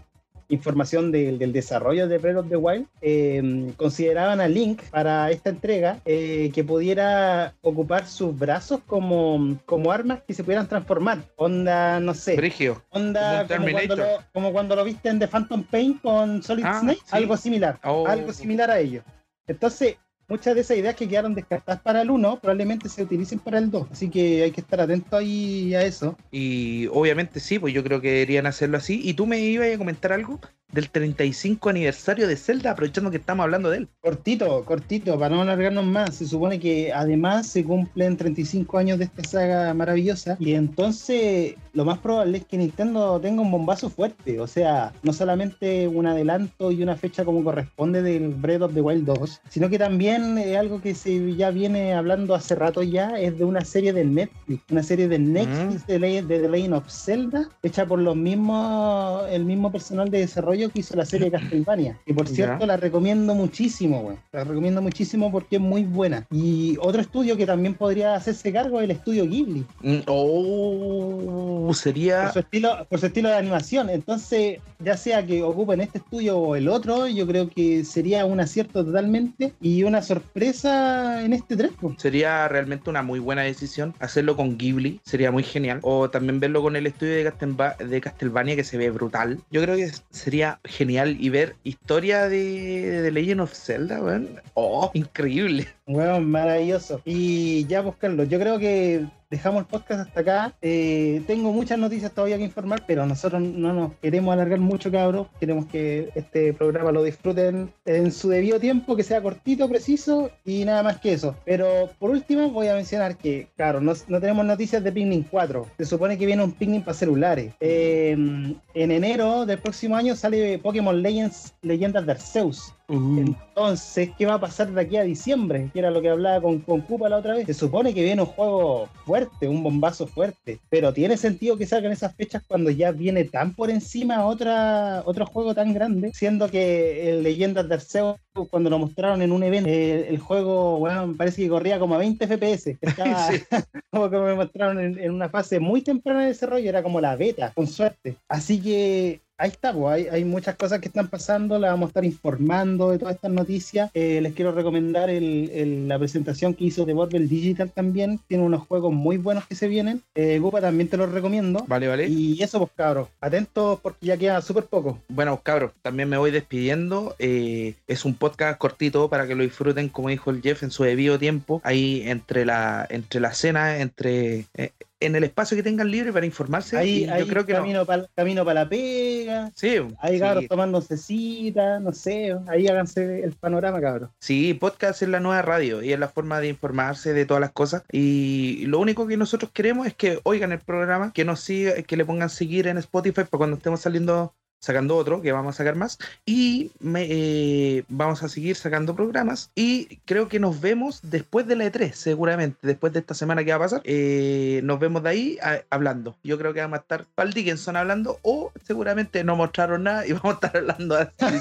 información 0.50 1.12
del, 1.12 1.38
del 1.40 1.52
desarrollo 1.54 2.08
de 2.08 2.18
Breath 2.18 2.38
of 2.38 2.50
the 2.50 2.56
Wild, 2.58 2.86
eh, 3.02 3.72
consideraban 3.78 4.40
a 4.42 4.48
Link 4.48 4.82
para 4.92 5.30
esta 5.32 5.50
entrega 5.50 6.00
eh, 6.06 6.52
que 6.54 6.64
pudiera 6.64 7.54
ocupar 7.62 8.08
sus 8.08 8.38
brazos 8.38 8.80
como, 8.88 9.58
como 9.66 9.92
armas 9.92 10.22
que 10.28 10.34
se 10.34 10.44
pudieran 10.44 10.68
transformar. 10.68 11.20
Onda, 11.36 12.00
no 12.00 12.14
sé. 12.14 12.36
Brigio. 12.36 12.82
Onda 12.90 13.46
Como 13.48 13.72
cuando 13.72 13.96
lo, 13.96 14.06
como 14.34 14.52
cuando 14.54 14.76
lo 14.76 14.84
viste 14.84 15.10
en 15.10 15.20
The 15.20 15.28
Phantom 15.28 15.64
Pain 15.64 15.94
con 15.96 16.42
Solid 16.44 16.64
Ah, 16.66 16.80
Snake, 16.80 17.00
sí. 17.04 17.10
algo 17.12 17.38
similar, 17.38 17.80
Oh. 17.84 18.08
algo 18.08 18.32
similar 18.34 18.72
a 18.72 18.80
ello. 18.80 19.04
Entonces, 19.48 19.96
muchas 20.28 20.56
de 20.56 20.62
esas 20.62 20.78
ideas 20.78 20.96
que 20.96 21.08
quedaron 21.08 21.34
descartadas 21.34 21.82
para 21.82 22.02
el 22.02 22.10
1 22.10 22.40
probablemente 22.40 22.90
se 22.90 23.04
utilicen 23.04 23.40
para 23.40 23.58
el 23.58 23.72
2, 23.72 23.88
así 23.92 24.10
que 24.10 24.44
hay 24.44 24.52
que 24.52 24.62
estar 24.62 24.82
atento 24.82 25.16
ahí 25.16 25.74
a 25.74 25.84
eso. 25.84 26.18
Y 26.32 26.88
obviamente 26.88 27.40
sí, 27.40 27.60
pues 27.60 27.74
yo 27.74 27.84
creo 27.84 28.02
que 28.02 28.12
deberían 28.12 28.46
hacerlo 28.46 28.78
así. 28.78 29.00
Y 29.04 29.14
tú 29.14 29.26
me 29.26 29.40
ibas 29.40 29.74
a 29.74 29.78
comentar 29.78 30.12
algo 30.14 30.40
del 30.72 30.90
35 30.90 31.70
aniversario 31.70 32.28
de 32.28 32.36
Zelda, 32.36 32.72
aprovechando 32.72 33.10
que 33.10 33.18
estamos 33.18 33.44
hablando 33.44 33.70
de 33.70 33.78
él. 33.78 33.88
Cortito, 34.02 34.64
cortito, 34.66 35.18
para 35.18 35.34
no 35.36 35.42
alargarnos 35.42 35.86
más. 35.86 36.16
Se 36.16 36.28
supone 36.28 36.60
que 36.60 36.92
además 36.92 37.48
se 37.48 37.64
cumplen 37.64 38.18
35 38.18 38.78
años 38.78 39.00
de 39.00 39.06
esta 39.06 39.24
saga 39.24 39.74
maravillosa 39.74 40.36
y 40.40 40.54
entonces 40.54 41.56
lo 41.74 41.86
más 41.86 42.00
probable 42.00 42.40
es 42.40 42.46
que 42.46 42.58
Nintendo 42.58 43.20
tenga 43.22 43.42
un 43.42 43.52
bombazo 43.52 43.90
fuerte. 43.90 44.40
O 44.42 44.48
sea, 44.48 44.92
no 45.04 45.14
solamente 45.14 45.88
un 45.88 46.06
adelanto 46.06 46.72
y 46.72 46.84
una 46.84 46.96
fecha 46.98 47.24
como 47.24 47.44
corresponde 47.44 48.02
del 48.02 48.30
Breath 48.30 48.64
of 48.64 48.74
the 48.74 48.82
Wild 48.82 49.06
2, 49.06 49.42
sino 49.50 49.70
que 49.70 49.80
también 49.80 50.38
es 50.38 50.58
algo 50.58 50.82
que 50.82 50.94
se 50.96 51.36
ya 51.36 51.50
viene 51.50 51.94
hablando 51.94 52.36
hace 52.36 52.56
rato 52.56 52.84
ya, 52.84 53.18
es 53.20 53.38
de 53.38 53.46
una 53.46 53.64
serie 53.64 53.94
de 53.94 54.04
Netflix, 54.04 54.62
una 54.72 54.84
serie 54.84 55.08
de 55.08 55.20
Netflix 55.20 55.88
de, 55.88 56.00
Ley- 56.00 56.22
de 56.22 56.40
The 56.40 56.50
Legend 56.50 56.74
of 56.74 56.90
Zelda, 56.90 57.48
hecha 57.64 57.86
por 57.86 58.00
los 58.00 58.16
mismos, 58.16 59.24
el 59.30 59.46
mismo 59.46 59.72
personal 59.72 60.10
de 60.10 60.20
desarrollo 60.20 60.57
que 60.70 60.80
hizo 60.80 60.96
la 60.96 61.06
serie 61.06 61.32
Castlevania. 61.32 61.98
Y 62.06 62.14
por 62.14 62.28
cierto, 62.28 62.66
la 62.66 62.78
recomiendo 62.78 63.34
muchísimo, 63.36 64.02
güey. 64.02 64.18
La 64.32 64.44
recomiendo 64.44 64.82
muchísimo 64.82 65.32
porque 65.32 65.56
es 65.58 65.62
muy 65.62 65.84
buena. 65.84 66.26
Y 66.32 66.78
otro 66.82 67.02
estudio 67.02 67.38
que 67.38 67.46
también 67.46 67.74
podría 67.76 68.16
hacerse 68.16 68.52
cargo 68.52 68.80
es 68.80 68.86
el 68.86 68.92
estudio 68.92 69.26
Ghibli, 69.28 69.66
Mm, 69.82 70.00
Oh, 70.08 71.74
sería. 71.74 72.24
por 72.24 72.34
su 72.34 72.40
estilo, 72.40 72.88
por 72.90 73.00
su 73.00 73.06
estilo 73.08 73.30
de 73.30 73.36
animación. 73.36 73.90
Entonces, 73.90 74.60
ya 74.80 74.98
sea 74.98 75.26
que 75.26 75.44
ocupen 75.44 75.82
este 75.82 76.00
estudio 76.00 76.38
o 76.38 76.56
el 76.56 76.68
otro, 76.68 77.08
yo 77.08 77.26
creo 77.28 77.50
que 77.50 77.84
sería 77.84 78.26
un 78.26 78.40
acierto 78.40 78.84
totalmente 78.86 79.54
y 79.62 79.84
una 79.84 80.02
sorpresa 80.02 81.24
en 81.24 81.34
este 81.34 81.56
tres. 81.58 81.72
pues. 81.80 81.96
Sería 81.98 82.48
realmente 82.48 82.90
una 82.90 83.02
muy 83.04 83.20
buena 83.20 83.42
decisión 83.44 83.94
hacerlo 84.00 84.36
con 84.36 84.58
Ghibli, 84.58 85.00
sería 85.04 85.32
muy 85.32 85.44
genial. 85.44 85.80
O 85.84 86.10
también 86.10 86.40
verlo 86.40 86.62
con 86.62 86.76
el 86.76 86.88
estudio 86.88 87.14
de, 87.16 87.24
Castelva- 87.32 87.78
de 87.78 88.02
Castlevania, 88.02 88.56
que 88.56 88.64
se 88.64 88.78
ve 88.78 88.90
brutal. 88.92 89.40
Yo 89.52 89.62
creo 89.62 89.76
que 89.76 89.92
sería 90.12 90.47
genial 90.64 91.18
y 91.20 91.30
ver 91.30 91.56
historia 91.64 92.28
de, 92.30 93.02
de 93.02 93.12
Legend 93.12 93.42
of 93.42 93.54
Zelda, 93.54 94.02
weón. 94.02 94.42
Oh, 94.54 94.92
increíble. 94.94 95.68
Bueno, 95.88 96.20
maravilloso. 96.20 97.02
Y 97.06 97.66
ya, 97.68 97.82
pues, 97.82 97.96
Carlos, 97.96 98.28
yo 98.28 98.38
creo 98.40 98.60
que 98.60 99.06
dejamos 99.30 99.62
el 99.62 99.68
podcast 99.68 100.02
hasta 100.02 100.20
acá. 100.20 100.54
Eh, 100.62 101.22
tengo 101.28 101.52
muchas 101.54 101.80
noticias 101.80 102.12
todavía 102.12 102.38
que 102.38 102.44
informar, 102.44 102.84
pero 102.86 103.06
nosotros 103.06 103.42
no 103.42 103.72
nos 103.72 103.94
queremos 104.02 104.34
alargar 104.34 104.60
mucho, 104.60 104.92
cabros. 104.92 105.28
Queremos 105.40 105.66
que 105.68 106.10
este 106.14 106.54
programa 106.54 106.92
lo 106.92 107.04
disfruten 107.04 107.72
en 107.86 108.12
su 108.12 108.28
debido 108.30 108.60
tiempo, 108.60 108.98
que 108.98 109.04
sea 109.04 109.22
cortito, 109.22 109.70
preciso 109.70 110.30
y 110.44 110.66
nada 110.66 110.84
más 110.84 111.00
que 111.00 111.14
eso. 111.14 111.36
Pero 111.46 111.90
por 112.00 112.10
último, 112.10 112.52
voy 112.52 112.68
a 112.68 112.76
mencionar 112.76 113.18
que, 113.18 113.48
claro, 113.56 113.80
no, 113.80 113.94
tenemos 114.20 114.46
noticias 114.46 114.84
de 114.84 114.92
Pikmin 114.92 115.24
4. 115.24 115.68
Se 115.78 115.86
supone 115.86 116.18
que 116.18 116.26
viene 116.26 116.44
un 116.44 116.52
Pikmin 116.52 116.84
para 116.84 116.98
celulares. 116.98 117.54
Eh, 117.62 118.12
en 118.12 118.92
enero 118.92 119.46
del 119.46 119.60
próximo 119.60 119.96
año 119.96 120.16
sale 120.18 120.60
Pokémon 120.60 121.02
Legends 121.02 121.54
Leyendas 121.62 122.06
de 122.06 122.12
Arceus. 122.12 122.74
Entonces, 122.90 124.12
¿qué 124.18 124.26
va 124.26 124.36
a 124.36 124.40
pasar 124.40 124.72
de 124.72 124.80
aquí 124.80 124.96
a 124.96 125.04
diciembre? 125.04 125.70
Que 125.74 125.80
era 125.80 125.92
lo 125.92 126.02
que 126.02 126.10
hablaba 126.10 126.42
con, 126.42 126.60
con 126.60 126.82
Cupa 126.82 127.10
la 127.10 127.18
otra 127.18 127.36
vez. 127.36 127.46
Se 127.46 127.54
supone 127.54 127.94
que 127.94 128.04
viene 128.04 128.22
un 128.22 128.28
juego 128.28 128.88
fuerte, 129.06 129.48
un 129.48 129.62
bombazo 129.62 130.08
fuerte. 130.08 130.60
Pero 130.70 130.94
tiene 130.94 131.18
sentido 131.18 131.58
que 131.58 131.66
salgan 131.66 131.92
esas 131.92 132.16
fechas 132.16 132.44
cuando 132.48 132.70
ya 132.70 132.92
viene 132.92 133.26
tan 133.26 133.54
por 133.54 133.70
encima 133.70 134.26
otra, 134.26 135.04
otro 135.06 135.26
juego 135.26 135.54
tan 135.54 135.74
grande. 135.74 136.12
Siendo 136.14 136.50
que 136.50 137.10
el 137.10 137.24
Leyendas 137.24 137.68
de 137.68 137.76
Arceus, 137.76 138.16
cuando 138.50 138.70
lo 138.70 138.80
mostraron 138.80 139.22
en 139.22 139.32
un 139.32 139.44
evento, 139.44 139.70
el 139.70 140.20
juego, 140.20 140.80
bueno, 140.80 141.08
me 141.08 141.16
parece 141.16 141.42
que 141.42 141.50
corría 141.50 141.80
como 141.80 141.96
a 141.96 141.98
20 141.98 142.26
FPS. 142.26 142.78
Estaba, 142.82 143.32
Sí. 143.32 143.42
como 143.92 144.10
que 144.10 144.18
me 144.18 144.36
mostraron 144.36 144.80
en, 144.80 144.98
en 144.98 145.12
una 145.12 145.28
fase 145.28 145.60
muy 145.60 145.82
temprana 145.82 146.22
de 146.22 146.28
desarrollo, 146.28 146.70
era 146.70 146.84
como 146.84 147.02
la 147.02 147.16
beta, 147.18 147.52
con 147.54 147.68
suerte. 147.68 148.16
Así 148.30 148.62
que 148.62 149.22
ahí 149.38 149.50
está, 149.50 149.74
pues, 149.74 149.94
hay, 149.94 150.08
hay 150.08 150.24
muchas 150.26 150.56
cosas 150.56 150.80
que 150.80 150.88
están 150.88 151.08
pasando, 151.08 151.60
las 151.60 151.72
vamos 151.72 151.88
a 151.88 151.90
estar 151.90 152.06
informando 152.06 152.92
de 152.92 153.00
todas 153.00 153.16
estas 153.16 153.32
noticias. 153.32 153.92
Eh, 153.94 154.20
les 154.22 154.34
quiero 154.34 154.52
recomendar 154.52 155.10
el- 155.10 155.50
el- 155.54 155.88
la 155.88 156.00
presentación 156.00 156.54
que 156.54 156.66
hizo 156.66 156.86
de 156.86 156.94
Marvel 156.94 157.30
Digital 157.30 157.72
también, 157.72 158.20
tiene 158.28 158.44
unos 158.44 158.68
juegos 158.68 158.94
muy 158.94 159.18
buenos 159.18 159.46
que 159.48 159.56
se 159.56 159.68
vienen. 159.68 160.02
Eh, 160.16 160.40
Gupa 160.40 160.62
también 160.62 160.90
te 160.90 160.98
los 160.98 161.12
recomiendo. 161.12 161.64
Vale, 161.68 161.88
vale. 161.88 162.08
Y 162.08 162.42
eso, 162.42 162.60
pues 162.60 162.72
cabros, 162.76 163.10
atentos 163.22 163.80
porque 163.82 164.08
ya 164.08 164.18
queda 164.18 164.42
súper 164.42 164.66
poco. 164.66 165.00
Bueno, 165.10 165.40
cabros, 165.44 165.72
también 165.82 166.10
me 166.10 166.18
voy 166.18 166.32
despidiendo. 166.32 167.16
Eh, 167.20 167.76
es 167.88 168.06
un 168.06 168.16
podcast 168.16 168.58
cortito 168.58 169.10
para 169.10 169.28
que 169.28 169.36
lo 169.36 169.44
disfruten, 169.44 169.90
como 169.90 170.10
dijo 170.10 170.32
el 170.32 170.42
Jeff, 170.42 170.64
en 170.64 170.72
su 170.72 170.84
debido 170.84 171.20
tiempo. 171.20 171.62
Ahí 171.64 172.04
entre 172.06 172.46
la, 172.46 172.86
entre 172.90 173.20
la 173.20 173.34
cena, 173.34 173.78
entre 173.80 174.46
eh, 174.56 174.72
en 175.00 175.16
el 175.16 175.24
espacio 175.24 175.56
que 175.56 175.64
tengan 175.64 175.92
libre 175.92 176.12
para 176.12 176.26
informarse. 176.26 176.78
Ahí, 176.78 177.06
yo 177.20 177.28
creo 177.28 177.46
que 177.46 177.54
no. 177.54 177.60
camino 177.60 177.86
para 177.86 178.08
camino 178.16 178.44
pa 178.46 178.54
la 178.54 178.68
pega. 178.68 179.52
Sí, 179.56 179.78
Ahí, 180.00 180.16
sí. 180.16 180.20
cabros, 180.20 180.48
tomándose 180.48 180.98
cita, 180.98 181.80
no 181.80 181.94
sé, 181.94 182.36
ahí 182.48 182.68
háganse 182.68 183.24
el 183.24 183.34
panorama, 183.34 183.80
cabros. 183.82 184.10
Sí, 184.20 184.54
podcast 184.54 185.02
es 185.02 185.10
la 185.10 185.20
nueva 185.20 185.42
radio 185.42 185.82
y 185.82 185.94
es 185.94 186.00
la 186.00 186.10
forma 186.10 186.40
de 186.40 186.48
informarse 186.48 187.14
de 187.14 187.26
todas 187.26 187.42
las 187.42 187.52
cosas. 187.52 187.84
Y 187.92 188.66
lo 188.68 188.80
único 188.80 189.08
que 189.08 189.18
nosotros 189.18 189.52
queremos 189.52 189.88
es 189.88 189.94
que 189.94 190.20
oigan 190.24 190.52
el 190.52 190.60
programa, 190.60 191.12
que 191.14 191.26
nos 191.26 191.40
siga, 191.42 191.82
que 191.84 191.98
le 191.98 192.06
pongan 192.06 192.30
seguir 192.30 192.68
en 192.68 192.78
Spotify 192.78 193.24
para 193.24 193.38
cuando 193.38 193.58
estemos 193.58 193.82
saliendo, 193.82 194.36
sacando 194.60 194.96
otro, 194.96 195.22
que 195.22 195.32
vamos 195.32 195.56
a 195.56 195.58
sacar 195.58 195.76
más. 195.76 195.98
Y 196.26 196.72
me, 196.80 197.06
eh, 197.10 197.84
vamos 197.88 198.24
a 198.24 198.30
seguir 198.30 198.56
sacando 198.56 198.96
programas. 198.96 199.52
Y 199.56 199.98
creo 200.06 200.28
que 200.28 200.40
nos 200.40 200.60
vemos 200.62 201.00
después 201.04 201.48
de 201.48 201.56
la 201.56 201.66
E3, 201.66 201.94
seguramente, 201.94 202.58
después 202.62 202.94
de 202.94 203.00
esta 203.00 203.14
semana 203.14 203.44
que 203.44 203.52
va 203.52 203.58
a 203.58 203.60
pasar. 203.60 203.82
Eh, 203.84 204.62
nos 204.64 204.80
vemos 204.80 205.04
de 205.04 205.10
ahí 205.10 205.38
a- 205.42 205.62
hablando. 205.70 206.18
Yo 206.24 206.38
creo 206.38 206.54
que 206.54 206.62
vamos 206.62 206.80
a 206.80 206.82
estar 206.82 207.06
Pal 207.16 207.34
Dickinson 207.34 207.76
hablando 207.76 208.20
o 208.24 208.52
seguramente 208.66 209.24
no 209.24 209.36
mostraron 209.36 209.84
nada 209.84 210.06
y 210.08 210.12
vamos 210.14 210.32
a 210.42 210.46
estar 210.48 210.58
hablando 210.58 210.96
así. 210.98 211.40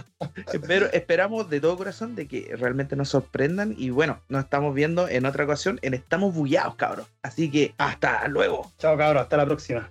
Pero 0.66 0.86
esperamos 0.92 1.48
de 1.50 1.60
todo 1.60 1.76
corazón 1.76 2.14
de 2.14 2.26
que 2.26 2.54
realmente 2.56 2.96
nos 2.96 3.08
sorprendan 3.08 3.74
y 3.76 3.90
bueno, 3.90 4.20
nos 4.28 4.44
estamos 4.44 4.74
viendo 4.74 5.08
en 5.08 5.26
otra 5.26 5.44
ocasión 5.44 5.78
en 5.82 5.94
Estamos 5.94 6.34
Bullados, 6.34 6.74
cabros. 6.76 7.06
Así 7.22 7.50
que 7.50 7.74
hasta 7.78 8.26
luego. 8.28 8.70
Chao, 8.78 8.96
cabros, 8.96 9.22
hasta 9.22 9.36
la 9.36 9.46
próxima. 9.46 9.90